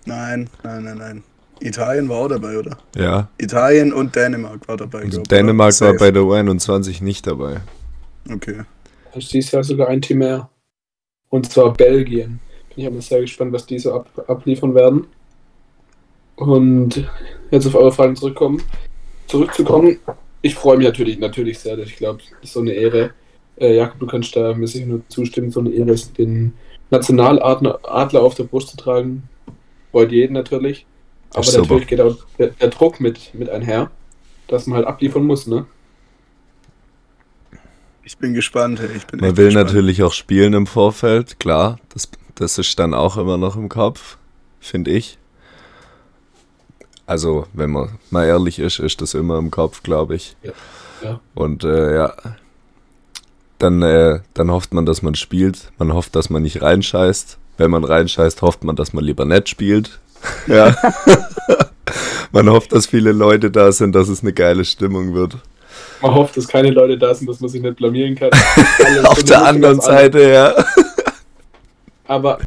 Nein, 0.05 0.49
nein, 0.63 0.84
nein, 0.84 0.97
nein. 0.97 1.23
Italien 1.62 2.09
war 2.09 2.18
auch 2.18 2.28
dabei, 2.28 2.57
oder? 2.57 2.78
Ja. 2.95 3.30
Italien 3.38 3.93
und 3.93 4.16
Dänemark 4.16 4.68
war 4.68 4.78
dabei. 4.78 4.99
Also 4.99 5.18
glaub, 5.18 5.28
Dänemark 5.28 5.74
oder? 5.76 5.88
war 5.88 5.93
Safe. 5.93 5.97
bei 5.99 6.12
der 6.12 6.24
U21 6.24 7.03
nicht 7.03 7.28
dabei. 7.28 7.62
Okay. 8.32 8.62
ist 9.16 9.34
dieses 9.34 9.51
Jahr 9.51 9.64
sogar 9.64 9.88
ein 9.89 10.01
Team 10.01 10.20
mehr. 10.20 10.49
Und 11.30 11.51
zwar 11.51 11.74
Belgien. 11.74 12.39
Bin 12.70 12.84
ich 12.84 12.88
aber 12.88 13.01
sehr 13.01 13.22
gespannt, 13.22 13.53
was 13.53 13.66
die 13.66 13.80
so 13.80 13.93
ab, 13.93 14.07
abliefern 14.28 14.76
werden. 14.76 15.07
Und 16.36 17.07
jetzt 17.51 17.68
auf 17.68 17.76
eure 17.76 17.91
Fragen 17.91 18.16
zurückkommen. 18.16 18.62
Zurückzukommen. 19.28 19.99
Ich 20.41 20.55
freue 20.55 20.78
mich 20.78 20.88
natürlich, 20.88 21.20
natürlich 21.20 21.59
sehr. 21.59 21.78
Ich 21.80 21.95
glaube, 21.95 22.20
das 22.20 22.49
ist 22.49 22.53
so 22.53 22.62
eine 22.62 22.74
Ehre. 22.74 23.12
Äh, 23.57 23.76
Jakob, 23.76 23.99
du 23.99 24.07
kannst 24.07 24.36
da 24.36 24.53
mir 24.53 24.68
sicher 24.68 24.88
nur 24.88 25.01
zustimmen. 25.07 25.51
So 25.51 25.59
eine 25.59 25.70
Ehre 25.72 25.91
ist, 25.91 26.18
den 26.18 26.53
Nationaladler 26.89 27.80
Adler 27.84 28.24
auf 28.24 28.36
der 28.36 28.43
Brust 28.45 28.70
zu 28.70 28.78
tragen. 28.78 29.24
Freut 29.91 30.12
jeden 30.12 30.34
natürlich. 30.34 30.86
Aber 31.34 31.43
super. 31.43 31.61
natürlich 31.61 31.88
geht 31.88 32.01
auch 32.01 32.15
der, 32.38 32.47
der 32.47 32.67
Druck 32.69 32.99
mit, 32.99 33.34
mit 33.34 33.49
einher, 33.49 33.89
dass 34.47 34.67
man 34.67 34.77
halt 34.77 34.88
abliefern 34.88 35.25
muss, 35.25 35.47
ne? 35.47 35.65
Ich 38.03 38.17
bin 38.17 38.34
gespannt. 38.34 38.82
Ich 38.95 39.07
bin 39.07 39.19
Man 39.21 39.29
echt 39.29 39.38
will 39.38 39.45
gespannt. 39.45 39.67
natürlich 39.67 40.03
auch 40.03 40.13
spielen 40.13 40.53
im 40.53 40.67
Vorfeld, 40.67 41.39
klar. 41.39 41.79
Das, 41.93 42.09
das 42.36 42.57
ist 42.57 42.77
dann 42.79 42.93
auch 42.93 43.15
immer 43.17 43.38
noch 43.38 43.55
im 43.55 43.69
Kopf, 43.69 44.17
finde 44.59 44.91
ich. 44.91 45.17
Also, 47.05 47.47
wenn 47.53 47.71
man 47.71 47.99
mal 48.09 48.25
ehrlich 48.25 48.59
ist, 48.59 48.79
ist 48.79 49.01
das 49.01 49.13
immer 49.13 49.38
im 49.38 49.51
Kopf, 49.51 49.84
glaube 49.84 50.15
ich. 50.15 50.36
Ja. 50.43 50.51
Ja. 51.03 51.19
Und 51.34 51.63
äh, 51.63 51.95
ja, 51.95 52.13
dann, 53.59 53.82
äh, 53.82 54.19
dann 54.34 54.51
hofft 54.51 54.73
man, 54.73 54.86
dass 54.86 55.01
man 55.01 55.15
spielt. 55.15 55.71
Man 55.77 55.93
hofft, 55.93 56.15
dass 56.15 56.29
man 56.29 56.41
nicht 56.41 56.61
reinscheißt. 56.61 57.38
Wenn 57.57 57.71
man 57.71 57.84
reinscheißt, 57.84 58.41
hofft 58.41 58.63
man, 58.63 58.75
dass 58.75 58.93
man 58.93 59.03
lieber 59.03 59.25
nett 59.25 59.49
spielt. 59.49 59.99
Ja. 60.47 60.76
man 62.32 62.49
hofft, 62.49 62.72
dass 62.74 62.88
viele 62.88 63.11
Leute 63.11 63.51
da 63.51 63.72
sind, 63.72 63.93
dass 63.93 64.09
es 64.09 64.22
eine 64.22 64.34
geile 64.34 64.65
Stimmung 64.65 65.13
wird. 65.13 65.38
Man 66.01 66.15
hofft, 66.15 66.38
dass 66.38 66.47
keine 66.47 66.72
Leute 66.72 66.97
da 66.97 67.13
sind, 67.13 67.30
dass 67.30 67.39
man 67.39 67.49
sich 67.49 67.61
nicht 67.61 67.76
blamieren 67.76 68.15
kann. 68.15 68.32
Auf 69.03 69.24
der 69.24 69.45
anderen. 69.45 69.80
Seite, 69.82 70.22
ja. 70.22 70.65
Aber 72.05 72.39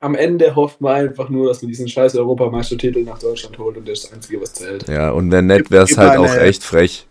am 0.00 0.14
Ende 0.14 0.54
hofft 0.54 0.80
man 0.80 0.94
einfach 0.94 1.28
nur, 1.28 1.48
dass 1.48 1.62
man 1.62 1.68
diesen 1.68 1.88
scheiß 1.88 2.14
Europameistertitel 2.16 3.02
nach 3.02 3.18
Deutschland 3.18 3.58
holt 3.58 3.76
und 3.76 3.88
das 3.88 4.00
ist 4.00 4.04
das 4.04 4.12
Einzige, 4.12 4.40
was 4.40 4.52
zählt. 4.52 4.86
Ja, 4.88 5.10
und 5.10 5.30
wenn 5.30 5.46
nicht, 5.46 5.70
wäre 5.70 5.84
es 5.84 5.96
halt 5.96 6.18
auch 6.18 6.34
echt 6.34 6.62
frech. 6.62 7.06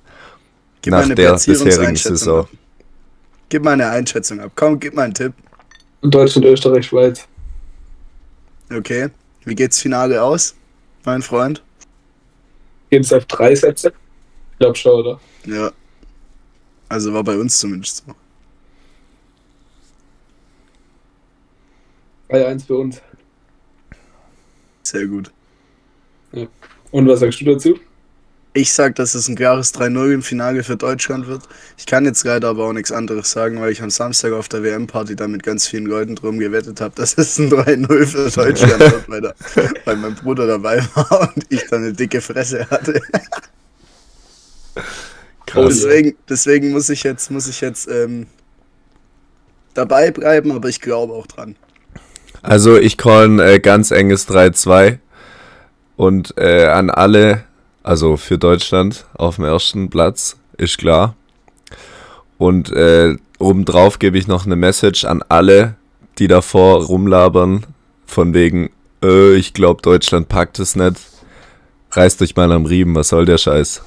Gib 0.82 0.92
nach 0.92 1.10
der 1.10 1.34
bisherigen 1.34 1.96
Saison. 1.96 2.42
ab. 2.42 2.50
Gib 3.50 3.64
mal 3.64 3.74
eine 3.74 3.90
Einschätzung 3.90 4.40
ab. 4.40 4.52
Komm, 4.56 4.80
gib 4.80 4.94
mal 4.94 5.04
einen 5.04 5.14
Tipp. 5.14 5.34
Und 6.02 6.14
Deutschland, 6.14 6.46
Österreich, 6.46 6.86
Schweiz. 6.86 7.28
Okay. 8.72 9.10
Wie 9.48 9.56
geht's 9.56 9.80
Finale 9.80 10.22
aus, 10.22 10.58
mein 11.06 11.22
Freund? 11.22 11.64
Gehen 12.90 13.00
es 13.00 13.14
auf 13.14 13.26
drei 13.28 13.56
Sätze? 13.56 13.94
Ich 14.52 14.60
glaube 14.60 14.76
schon, 14.76 14.92
oder? 14.92 15.22
Ja. 15.46 15.72
Also 16.90 17.14
war 17.14 17.24
bei 17.24 17.38
uns 17.38 17.58
zumindest 17.58 18.04
so. 18.06 18.14
3-1 22.30 22.66
für 22.66 22.76
uns. 22.76 23.02
Sehr 24.84 25.08
gut. 25.08 25.32
Und 26.92 27.08
was 27.08 27.22
sagst 27.22 27.40
du 27.40 27.46
dazu? 27.46 27.80
Ich 28.58 28.74
sag, 28.74 28.96
dass 28.96 29.14
es 29.14 29.28
ein 29.28 29.36
klares 29.36 29.72
3-0 29.76 30.16
im 30.16 30.24
Finale 30.24 30.64
für 30.64 30.78
Deutschland 30.78 31.28
wird. 31.28 31.44
Ich 31.78 31.86
kann 31.86 32.06
jetzt 32.06 32.24
leider 32.24 32.48
aber 32.48 32.66
auch 32.66 32.74
nichts 32.74 32.92
anderes 32.92 33.30
sagen, 33.30 33.62
weil 33.62 33.72
ich 33.72 33.84
am 33.84 33.92
Samstag 33.92 34.34
auf 34.34 34.50
der 34.50 34.64
WM-Party 34.64 35.16
da 35.16 35.28
mit 35.28 35.44
ganz 35.44 35.68
vielen 35.68 35.86
Leuten 35.86 36.16
drum 36.16 36.40
gewettet 36.40 36.82
habe, 36.82 36.96
dass 36.96 37.16
es 37.20 37.38
ein 37.38 37.52
3-0 37.52 38.06
für 38.08 38.32
Deutschland 38.32 38.80
wird, 38.80 39.10
weil, 39.10 39.22
da, 39.22 39.34
weil 39.86 39.98
mein 39.98 40.16
Bruder 40.16 40.48
dabei 40.48 40.84
war 40.96 41.32
und 41.36 41.46
ich 41.50 41.68
dann 41.68 41.84
eine 41.84 41.94
dicke 41.94 42.20
Fresse 42.20 42.68
hatte. 42.72 43.00
Krass. 45.46 45.84
Deswegen, 45.84 46.16
deswegen 46.28 46.72
muss 46.72 46.90
ich 46.90 47.04
jetzt, 47.04 47.30
muss 47.30 47.48
ich 47.48 47.62
jetzt 47.62 47.88
ähm, 47.88 48.26
dabei 49.76 50.10
bleiben, 50.10 50.52
aber 50.52 50.68
ich 50.68 50.82
glaube 50.82 51.14
auch 51.14 51.28
dran. 51.28 51.56
Also 52.42 52.76
ich 52.76 52.98
call 52.98 53.26
ein 53.26 53.40
äh, 53.40 53.60
ganz 53.60 53.92
enges 53.92 54.28
3-2 54.28 54.98
und 55.96 56.34
äh, 56.38 56.66
an 56.66 56.90
alle, 56.90 57.44
also 57.88 58.18
für 58.18 58.38
Deutschland 58.38 59.06
auf 59.14 59.38
dem 59.38 59.46
ersten 59.46 59.90
Platz, 59.90 60.36
ist 60.58 60.78
klar. 60.78 61.16
Und 62.38 62.70
äh, 62.72 63.16
obendrauf 63.40 63.98
gebe 63.98 64.18
ich 64.18 64.28
noch 64.28 64.46
eine 64.46 64.58
Message 64.58 65.06
an 65.06 65.24
alle, 65.30 65.76
die 66.20 66.28
davor 66.28 66.84
rumlabern, 66.84 67.66
von 68.06 68.34
wegen, 68.34 68.72
äh, 69.02 69.36
ich 69.36 69.54
glaube 69.54 69.82
Deutschland 69.82 70.28
packt 70.28 70.60
es 70.60 70.76
nicht. 70.76 70.98
Reißt 71.92 72.22
euch 72.22 72.36
mal 72.36 72.52
am 72.52 72.66
Riemen, 72.66 72.94
was 72.94 73.08
soll 73.08 73.26
der 73.26 73.38
Scheiß? 73.38 73.82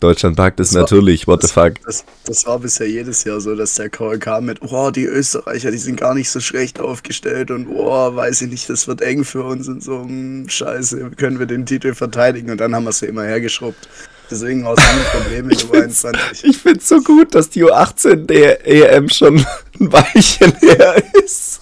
Deutschland 0.00 0.36
packt 0.36 0.60
es 0.60 0.68
Das 0.68 0.74
war- 0.76 0.80
natürlich, 0.82 1.26
what 1.26 1.40
the 1.42 1.46
das- 1.46 1.52
fuck. 1.52 1.74
Das, 1.84 2.04
das 2.24 2.46
war 2.46 2.58
bisher 2.60 2.88
jedes 2.88 3.24
Jahr 3.24 3.40
so, 3.40 3.56
dass 3.56 3.74
der 3.74 3.88
Call 3.90 4.18
kam 4.18 4.44
mit, 4.44 4.60
oh, 4.62 4.90
die 4.90 5.04
Österreicher, 5.06 5.70
die 5.72 5.78
sind 5.78 5.98
gar 5.98 6.14
nicht 6.14 6.30
so 6.30 6.38
schlecht 6.40 6.78
aufgestellt 6.80 7.50
und 7.50 7.66
oh, 7.68 8.14
weiß 8.14 8.42
ich 8.42 8.50
nicht, 8.50 8.68
das 8.70 8.86
wird 8.86 9.00
eng 9.02 9.24
für 9.24 9.42
uns 9.42 9.66
und 9.68 9.82
so, 9.82 10.02
hm, 10.02 10.48
scheiße, 10.48 11.10
können 11.16 11.38
wir 11.40 11.46
den 11.46 11.66
Titel 11.66 11.94
verteidigen 11.94 12.50
und 12.50 12.60
dann 12.60 12.74
haben 12.74 12.84
wir 12.84 12.92
sie 12.92 13.06
immer 13.06 13.24
hergeschrubbt. 13.24 13.88
Deswegen 14.30 14.66
aus 14.66 14.76
dem 14.78 15.20
Problem 15.20 15.48
in 15.50 15.56
der 15.56 15.82
21. 15.84 16.44
Ich 16.44 16.58
find's 16.58 16.86
so 16.86 17.00
gut, 17.00 17.34
dass 17.34 17.48
die 17.48 17.64
U18 17.64 18.26
der 18.26 18.66
EM 18.66 19.08
schon 19.08 19.38
ein 19.80 19.92
Weilchen 19.92 20.52
her 20.60 21.02
ist. 21.24 21.60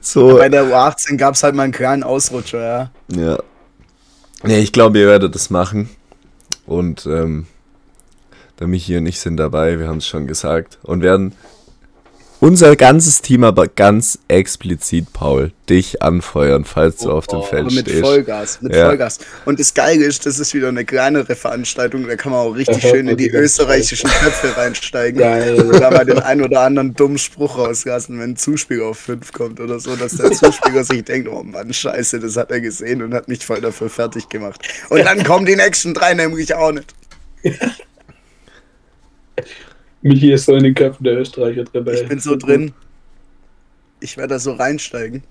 So, 0.00 0.38
Bei 0.38 0.48
der 0.48 0.64
U18 0.64 1.18
gab 1.18 1.34
es 1.34 1.42
halt 1.42 1.54
mal 1.54 1.64
einen 1.64 1.72
kleinen 1.74 2.02
Ausrutscher, 2.02 2.90
ja. 3.12 3.20
ja. 3.20 3.38
Nee, 4.42 4.60
ich 4.60 4.72
glaube, 4.72 4.98
ihr 4.98 5.06
werdet 5.06 5.36
es 5.36 5.50
machen. 5.50 5.90
Und 6.66 7.04
ähm, 7.04 7.46
der 8.60 8.68
Michi 8.68 8.96
und 8.96 9.06
ich 9.06 9.18
sind 9.20 9.36
dabei, 9.38 9.78
wir 9.78 9.88
haben 9.88 9.98
es 9.98 10.06
schon 10.06 10.26
gesagt. 10.26 10.78
Und 10.82 11.02
werden 11.02 11.34
unser 12.42 12.74
ganzes 12.74 13.20
Team 13.20 13.44
aber 13.44 13.68
ganz 13.68 14.18
explizit, 14.28 15.12
Paul, 15.12 15.52
dich 15.68 16.00
anfeuern, 16.00 16.64
falls 16.64 16.96
du 16.96 17.10
auf 17.10 17.26
dem 17.26 17.40
Oh, 17.40 17.42
Feld 17.42 17.66
mit 17.70 17.86
stehst. 17.86 18.00
Vollgas, 18.00 18.62
mit 18.62 18.74
Ja. 18.74 18.86
Vollgas. 18.86 19.18
Und 19.44 19.60
das 19.60 19.74
Geile 19.74 20.06
ist, 20.06 20.24
das 20.24 20.38
ist 20.38 20.54
wieder 20.54 20.68
eine 20.68 20.86
kleinere 20.86 21.36
Veranstaltung, 21.36 22.06
da 22.06 22.16
kann 22.16 22.32
man 22.32 22.40
auch 22.40 22.52
richtig 22.52 22.80
schön 22.80 23.08
in 23.08 23.18
die 23.18 23.28
österreichischen 23.30 24.08
Köpfe 24.08 24.56
reinsteigen. 24.56 25.20
Geil. 25.20 25.54
Und 25.60 25.80
da 25.80 25.90
mal 25.90 26.06
den 26.06 26.18
ein 26.18 26.40
oder 26.42 26.62
anderen 26.62 26.94
dummen 26.94 27.18
Spruch 27.18 27.58
rauslassen, 27.58 28.18
wenn 28.18 28.30
ein 28.30 28.36
Zuspieler 28.36 28.86
auf 28.86 28.98
5 28.98 29.32
kommt 29.32 29.60
oder 29.60 29.78
so, 29.78 29.94
dass 29.96 30.16
der 30.16 30.32
Zuspieler 30.32 30.82
sich 30.84 31.04
denkt, 31.04 31.28
oh 31.28 31.42
Mann, 31.42 31.74
scheiße, 31.74 32.20
das 32.20 32.38
hat 32.38 32.50
er 32.50 32.62
gesehen 32.62 33.02
und 33.02 33.12
hat 33.12 33.28
mich 33.28 33.44
voll 33.44 33.60
dafür 33.60 33.90
fertig 33.90 34.30
gemacht. 34.30 34.66
Und 34.88 35.04
dann 35.04 35.24
kommen 35.24 35.44
die 35.44 35.56
nächsten 35.56 35.92
drei 35.92 36.14
nämlich 36.14 36.54
auch 36.54 36.72
nicht. 36.72 36.94
Michi 40.02 40.32
ist 40.32 40.46
so 40.46 40.54
in 40.54 40.62
den 40.64 40.74
Köpfen 40.74 41.04
der 41.04 41.18
Österreicher 41.18 41.64
drin. 41.64 41.86
ey. 41.86 42.02
Ich 42.02 42.08
bin 42.08 42.20
so 42.20 42.36
drin. 42.36 42.72
Ich 44.00 44.16
werde 44.16 44.34
da 44.34 44.38
so 44.38 44.52
reinsteigen. 44.54 45.22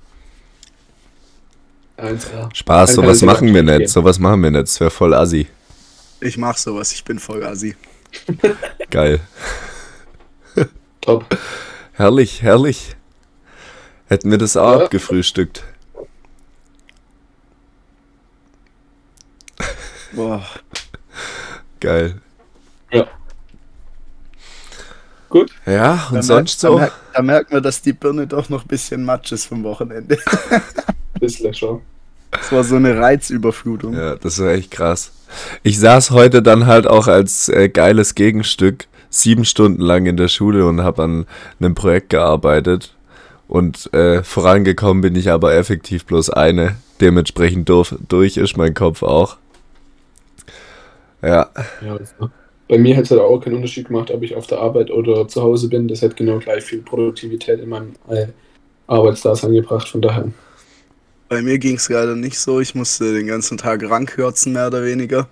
1A. 1.97 2.55
Spaß, 2.55 2.93
sowas 2.93 3.21
machen 3.23 3.53
wir 3.53 3.63
nicht. 3.63 3.89
Sowas 3.89 4.19
machen 4.19 4.41
wir 4.43 4.51
nicht. 4.51 4.63
Das 4.63 4.79
wäre 4.79 4.91
voll 4.91 5.13
assi. 5.13 5.47
Ich 6.21 6.37
mach 6.37 6.55
sowas, 6.57 6.91
ich 6.93 7.03
bin 7.03 7.19
voll 7.19 7.43
assi. 7.43 7.75
Geil. 8.89 9.19
Top. 11.01 11.25
Herrlich, 11.93 12.41
herrlich. 12.41 12.95
Hätten 14.07 14.31
wir 14.31 14.37
das 14.37 14.55
auch 14.57 14.79
Ja. 14.79 14.85
abgefrühstückt. 14.85 15.63
Boah. 20.13 20.45
Geil. 21.79 22.21
Ja. 22.91 23.07
Gut. 25.29 25.51
Ja, 25.65 26.07
und 26.09 26.17
Da 26.17 26.23
sonst 26.23 26.31
merkt- 26.33 26.59
so? 26.59 26.67
Da, 26.69 26.75
merkt, 26.79 26.93
da 27.13 27.21
merkt 27.21 27.51
man, 27.53 27.63
dass 27.63 27.81
die 27.81 27.93
Birne 27.93 28.25
doch 28.27 28.49
noch 28.49 28.63
ein 28.63 28.67
bisschen 28.67 29.05
matsch 29.05 29.31
ist 29.31 29.45
vom 29.45 29.63
Wochenende. 29.63 30.17
Bisschen 31.19 31.53
schon. 31.53 31.81
Das 32.31 32.51
war 32.51 32.63
so 32.63 32.75
eine 32.75 32.97
Reizüberflutung. 32.97 33.93
Ja, 33.95 34.15
das 34.15 34.39
war 34.39 34.49
echt 34.49 34.71
krass. 34.71 35.11
Ich 35.63 35.79
saß 35.79 36.11
heute 36.11 36.41
dann 36.41 36.65
halt 36.65 36.87
auch 36.87 37.07
als 37.07 37.49
äh, 37.49 37.69
geiles 37.69 38.15
Gegenstück 38.15 38.87
sieben 39.09 39.45
Stunden 39.45 39.81
lang 39.81 40.05
in 40.05 40.17
der 40.17 40.27
Schule 40.27 40.65
und 40.65 40.81
habe 40.81 41.03
an 41.03 41.25
einem 41.59 41.75
Projekt 41.75 42.09
gearbeitet. 42.11 42.93
Und 43.47 43.91
äh, 43.93 44.23
vorangekommen 44.23 45.01
bin 45.01 45.15
ich 45.15 45.31
aber 45.31 45.55
effektiv 45.55 46.05
bloß 46.05 46.29
eine. 46.29 46.75
Dementsprechend 47.01 47.67
durch, 47.69 47.93
durch 48.07 48.37
ist 48.37 48.57
mein 48.57 48.73
Kopf 48.75 49.01
auch. 49.03 49.37
Ja, 51.21 51.49
Ja, 51.81 51.93
also. 51.97 52.29
Bei 52.69 52.77
mir 52.77 52.93
hätte 52.93 53.05
es 53.05 53.11
halt 53.11 53.21
auch 53.21 53.39
keinen 53.39 53.55
Unterschied 53.55 53.87
gemacht, 53.87 54.11
ob 54.11 54.21
ich 54.21 54.35
auf 54.35 54.45
der 54.45 54.59
Arbeit 54.59 54.91
oder 54.91 55.27
zu 55.27 55.41
Hause 55.41 55.69
bin. 55.69 55.87
Das 55.87 56.03
hätte 56.03 56.13
genau 56.13 56.37
gleich 56.37 56.63
viel 56.63 56.83
Produktivität 56.83 57.59
in 57.59 57.69
meinem 57.69 57.93
äh, 58.07 58.27
Arbeitsdasein 58.85 59.53
gebracht. 59.53 59.89
Von 59.89 60.03
daher. 60.03 60.31
Bei 61.29 61.41
mir 61.41 61.57
ging 61.57 61.77
es 61.77 61.89
leider 61.89 62.15
nicht 62.15 62.37
so. 62.37 62.59
Ich 62.59 62.75
musste 62.75 63.11
den 63.11 63.25
ganzen 63.25 63.57
Tag 63.57 63.83
rankürzen, 63.89 64.53
mehr 64.53 64.67
oder 64.67 64.85
weniger. 64.85 65.27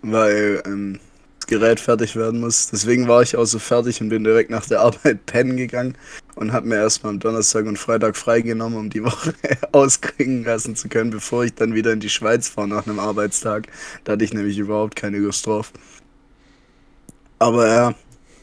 Weil 0.00 0.62
ähm, 0.64 0.98
es 1.40 1.46
Gerät 1.46 1.78
fertig 1.78 2.16
werden 2.16 2.40
muss. 2.40 2.70
Deswegen 2.70 3.06
war 3.06 3.20
ich 3.20 3.36
auch 3.36 3.44
so 3.44 3.58
fertig 3.58 4.00
und 4.00 4.08
bin 4.08 4.24
direkt 4.24 4.48
nach 4.48 4.64
der 4.64 4.80
Arbeit 4.80 5.26
pennen 5.26 5.58
gegangen 5.58 5.94
und 6.36 6.54
habe 6.54 6.68
mir 6.68 6.76
erstmal 6.76 7.12
am 7.12 7.20
Donnerstag 7.20 7.66
und 7.66 7.78
Freitag 7.78 8.16
freigenommen, 8.16 8.78
um 8.78 8.88
die 8.88 9.04
Woche 9.04 9.34
auskriegen 9.72 10.42
lassen 10.44 10.74
zu 10.74 10.88
können, 10.88 11.10
bevor 11.10 11.44
ich 11.44 11.54
dann 11.54 11.74
wieder 11.74 11.92
in 11.92 12.00
die 12.00 12.08
Schweiz 12.08 12.48
fahre 12.48 12.68
nach 12.68 12.86
einem 12.86 12.98
Arbeitstag. 12.98 13.66
Da 14.04 14.12
hatte 14.12 14.24
ich 14.24 14.32
nämlich 14.32 14.56
überhaupt 14.56 14.96
keine 14.96 15.18
Lust 15.18 15.46
drauf. 15.46 15.70
Aber 17.42 17.66
ja, 17.66 17.94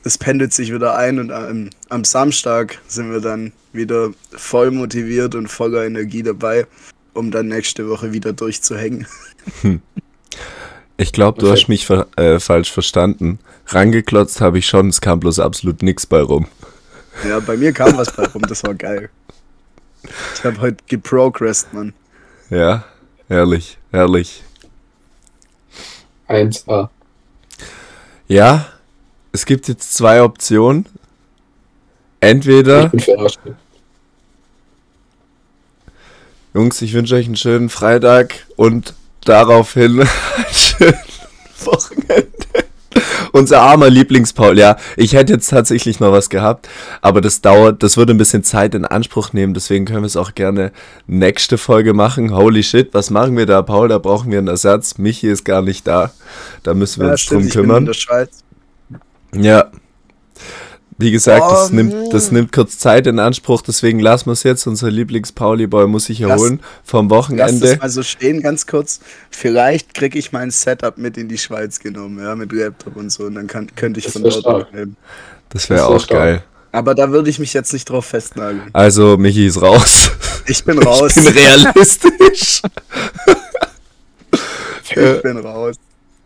es 0.03 0.17
pendelt 0.17 0.51
sich 0.51 0.73
wieder 0.73 0.95
ein 0.97 1.19
und 1.19 1.31
am, 1.31 1.69
am 1.87 2.03
Samstag 2.03 2.79
sind 2.87 3.11
wir 3.11 3.21
dann 3.21 3.53
wieder 3.71 4.09
voll 4.35 4.71
motiviert 4.71 5.35
und 5.35 5.47
voller 5.47 5.85
Energie 5.85 6.21
dabei, 6.21 6.67
um 7.13 7.31
dann 7.31 7.47
nächste 7.47 7.87
Woche 7.87 8.11
wieder 8.11 8.33
durchzuhängen. 8.33 9.07
Ich 10.97 11.13
glaube, 11.13 11.39
du 11.39 11.45
Okay. 11.45 11.53
hast 11.61 11.69
mich 11.69 11.85
ver 11.85 12.07
äh, 12.17 12.39
falsch 12.41 12.71
verstanden. 12.73 13.39
Rangeklotzt 13.67 14.41
habe 14.41 14.59
ich 14.59 14.67
schon, 14.67 14.89
es 14.89 14.99
kam 14.99 15.21
bloß 15.21 15.39
absolut 15.39 15.81
nichts 15.81 16.05
bei 16.05 16.19
rum. 16.21 16.47
Ja, 17.27 17.39
bei 17.39 17.55
mir 17.55 17.71
kam 17.71 17.97
was 17.97 18.11
bei 18.13 18.25
rum, 18.25 18.41
das 18.41 18.63
war 18.63 18.73
geil. 18.75 19.09
Ich 20.35 20.43
habe 20.43 20.59
heute 20.59 20.83
geprogressed, 20.87 21.71
Mann. 21.73 21.93
Ja, 22.49 22.83
herrlich, 23.29 23.77
herrlich. 23.91 24.43
1A. 26.27 26.89
Ja, 28.27 28.67
es 29.31 29.45
gibt 29.45 29.67
jetzt 29.67 29.93
zwei 29.95 30.21
Optionen. 30.21 30.85
Ich 32.21 32.29
Entweder, 32.29 32.89
bin 32.89 32.99
verarscht. 32.99 33.39
Jungs, 36.53 36.81
ich 36.81 36.93
wünsche 36.93 37.15
euch 37.15 37.27
einen 37.27 37.35
schönen 37.35 37.69
Freitag 37.69 38.45
und 38.55 38.93
daraufhin 39.23 40.01
ein 40.01 40.07
schönes 40.51 40.95
Wochenende. 41.63 42.27
Unser 43.31 43.61
armer 43.61 43.89
Lieblingspaul, 43.91 44.57
ja, 44.57 44.75
ich 44.97 45.13
hätte 45.13 45.33
jetzt 45.33 45.49
tatsächlich 45.49 45.99
noch 45.99 46.11
was 46.11 46.29
gehabt, 46.29 46.67
aber 47.01 47.21
das 47.21 47.41
dauert, 47.41 47.83
das 47.83 47.95
würde 47.95 48.13
ein 48.13 48.17
bisschen 48.17 48.43
Zeit 48.43 48.73
in 48.73 48.85
Anspruch 48.85 49.31
nehmen, 49.33 49.53
deswegen 49.53 49.85
können 49.85 50.01
wir 50.01 50.07
es 50.07 50.17
auch 50.17 50.33
gerne 50.33 50.71
nächste 51.05 51.59
Folge 51.59 51.93
machen. 51.93 52.33
Holy 52.35 52.63
shit, 52.63 52.91
was 52.93 53.11
machen 53.11 53.37
wir 53.37 53.45
da, 53.45 53.61
Paul? 53.61 53.87
Da 53.87 53.99
brauchen 53.99 54.31
wir 54.31 54.39
einen 54.39 54.47
Ersatz. 54.47 54.97
Michi 54.97 55.27
ist 55.29 55.45
gar 55.45 55.61
nicht 55.61 55.85
da. 55.85 56.11
Da 56.63 56.73
müssen 56.73 57.01
wir 57.01 57.07
Ja, 57.07 57.11
uns 57.11 57.21
stimmt, 57.21 57.41
drum 57.41 57.47
ich 57.47 57.53
bin 57.61 57.69
in 57.77 57.85
kümmern. 57.85 57.85
Ja. 59.35 59.71
Wie 61.01 61.11
gesagt, 61.11 61.41
Oh, 61.47 61.51
das, 61.51 61.71
nimmt, 61.71 62.11
das 62.13 62.29
nimmt 62.31 62.51
kurz 62.51 62.77
Zeit 62.77 63.07
in 63.07 63.19
Anspruch, 63.19 63.61
deswegen 63.61 64.01
lassen 64.01 64.25
wir 64.25 64.33
es 64.33 64.43
jetzt. 64.43 64.67
Unser 64.67 64.91
Lieblings-Pauli-Boy 64.91 65.87
muss 65.87 66.05
sich 66.05 66.19
Lass- 66.19 66.31
erholen 66.31 66.59
vom 66.83 67.07
Lass 67.07 67.17
Wochenende. 67.17 67.67
das 67.69 67.79
mal 67.79 67.89
so 67.89 68.03
stehen, 68.03 68.41
ganz 68.41 68.67
kurz. 68.67 68.99
Vielleicht 69.31 69.93
kriege 69.93 70.19
ich 70.19 70.33
mein 70.33 70.51
Setup 70.51 70.97
mit 70.97 71.17
in 71.17 71.29
die 71.29 71.37
Schweiz 71.37 71.79
genommen, 71.79 72.21
ja, 72.21 72.35
mit 72.35 72.51
Laptop 72.51 72.97
und 72.97 73.11
so, 73.11 73.23
und 73.23 73.35
dann 73.35 73.47
kann, 73.47 73.73
könnte 73.77 73.99
ich 73.99 74.05
Das 74.07 74.13
von 74.13 74.23
dort 74.23 74.45
aufnehmen. 74.45 74.97
Das 75.49 75.69
wäre 75.69 75.85
auch 75.87 76.01
stark. 76.01 76.19
geil. 76.19 76.43
Aber 76.73 76.93
da 76.95 77.09
würde 77.11 77.29
ich 77.29 77.39
mich 77.39 77.53
jetzt 77.53 77.71
nicht 77.71 77.89
drauf 77.89 78.05
festnageln. 78.05 78.69
Also, 78.73 79.15
Michi 79.17 79.47
ist 79.47 79.61
raus. 79.61 80.11
Ich 80.47 80.63
bin 80.65 80.79
raus. 80.79 81.15
Ich 81.15 81.23
bin 81.23 81.33
realistisch. 81.33 82.61
ich 84.95 85.21
bin 85.21 85.37
raus. 85.37 85.75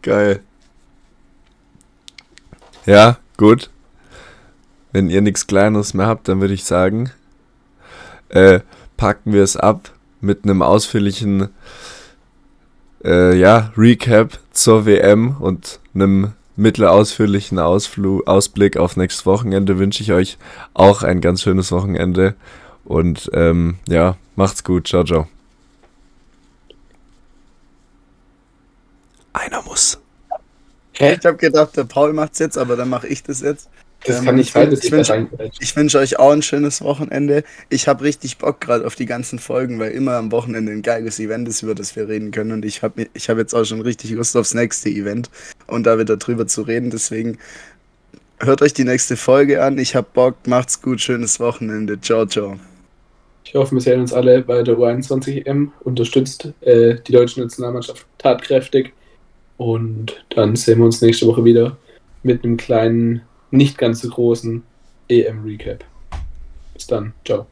geil. 0.02 0.42
Ja, 2.86 3.18
gut. 3.38 3.70
Wenn 4.92 5.10
ihr 5.10 5.22
nichts 5.22 5.48
Kleines 5.48 5.94
mehr 5.94 6.08
habt, 6.08 6.28
dann 6.28 6.42
würde 6.42 6.54
ich 6.54 6.66
sagen, 6.66 7.12
äh, 8.30 8.60
packen 8.98 9.34
wir 9.34 9.44
es 9.44 9.58
ab 9.58 9.92
mit 10.22 10.44
einem 10.44 10.62
ausführlichen 10.62 11.50
äh, 13.04 13.36
ja, 13.38 13.72
Recap 13.78 14.40
zur 14.52 14.86
WM 14.86 15.38
und 15.40 15.80
einem 15.94 16.34
mittelausführlichen 16.56 17.60
Ausflug, 17.60 18.28
Ausblick 18.28 18.78
auf 18.78 18.96
nächstes 18.96 19.26
Wochenende 19.26 19.80
wünsche 19.80 20.04
ich 20.04 20.12
euch 20.12 20.38
auch 20.74 21.04
ein 21.04 21.22
ganz 21.22 21.42
schönes 21.42 21.72
Wochenende 21.72 22.36
und 22.86 23.30
ähm, 23.34 23.78
ja, 23.88 24.18
macht's 24.36 24.64
gut, 24.64 24.88
ciao, 24.88 25.04
ciao. 25.04 25.28
Einer 29.34 29.64
muss. 29.64 30.03
Hä? 30.98 31.18
Ich 31.20 31.26
habe 31.26 31.38
gedacht, 31.38 31.76
der 31.78 31.84
Paul 31.86 32.14
macht's 32.14 32.40
jetzt, 32.40 32.58
aber 32.58 32.76
dann 32.76 32.90
mache 32.90 33.08
ich 33.08 33.24
das 33.24 33.42
jetzt. 33.42 33.70
Das 34.06 34.20
Ähm, 34.20 34.26
kann 34.26 34.36
nicht 34.36 34.48
ich 34.48 34.54
sein, 34.54 34.70
dass 34.70 34.80
ich 34.80 34.86
ich 34.86 34.92
da 34.92 34.98
wünsch- 34.98 35.10
reingrätsche. 35.12 35.60
Ich 35.64 35.76
wünsche 35.78 35.98
euch 36.00 36.20
auch 36.20 36.32
ein 36.32 36.42
schönes 36.42 36.82
Wochenende. 36.82 37.44
Ich 37.70 37.88
habe 37.88 38.04
richtig 38.04 38.38
Bock 38.38 38.60
gerade 38.60 38.86
auf 38.86 38.96
die 38.96 39.06
ganzen 39.06 39.40
Folgen, 39.40 39.80
weil 39.80 39.92
immer 39.92 40.14
am 40.18 40.32
Wochenende 40.34 40.74
ein 40.74 40.82
geiles 40.82 41.20
Event 41.20 41.48
ist, 41.48 41.62
über 41.64 41.74
das 41.74 41.96
wir 41.96 42.10
reden 42.10 42.32
können. 42.32 42.52
Und 42.52 42.66
ich 42.66 42.82
habe 42.84 43.08
ich 43.14 43.30
hab 43.30 43.38
jetzt 43.38 43.54
auch 43.56 43.64
schon 43.64 43.80
richtig 43.82 44.12
Lust 44.12 44.36
aufs 44.36 44.54
nächste 44.54 44.90
Event 44.90 45.30
und 45.68 45.86
da 45.86 45.98
wieder 45.98 46.18
drüber 46.18 46.48
zu 46.48 46.64
reden. 46.64 46.90
Deswegen 46.90 47.38
hört 48.40 48.62
euch 48.62 48.74
die 48.74 48.84
nächste 48.84 49.16
Folge 49.16 49.64
an. 49.64 49.78
Ich 49.78 49.96
hab 49.96 50.14
Bock. 50.14 50.36
Macht's 50.48 50.82
gut. 50.82 51.00
Schönes 51.00 51.40
Wochenende. 51.40 52.00
Ciao, 52.02 52.26
ciao. 52.26 52.60
Ich 53.46 53.56
hoffe, 53.56 53.76
wir 53.76 53.82
sehen 53.82 54.02
uns 54.02 54.12
alle 54.14 54.42
bei 54.42 54.64
der 54.64 54.76
U21 54.78 55.46
EM. 55.46 55.72
Unterstützt 55.82 56.50
äh, 56.62 56.96
die 57.08 57.12
deutsche 57.14 57.40
Nationalmannschaft 57.42 58.06
tatkräftig. 58.18 58.92
Und 59.64 60.26
dann 60.36 60.58
sehen 60.58 60.80
wir 60.80 60.86
uns 60.86 61.02
nächste 61.02 61.26
Woche 61.26 61.46
wieder 61.46 61.78
mit 62.22 62.44
einem 62.44 62.58
kleinen, 62.58 63.22
nicht 63.50 63.78
ganz 63.78 64.02
so 64.02 64.10
großen 64.10 64.62
EM-Recap. 65.08 65.86
Bis 66.74 66.88
dann. 66.88 67.14
Ciao. 67.24 67.46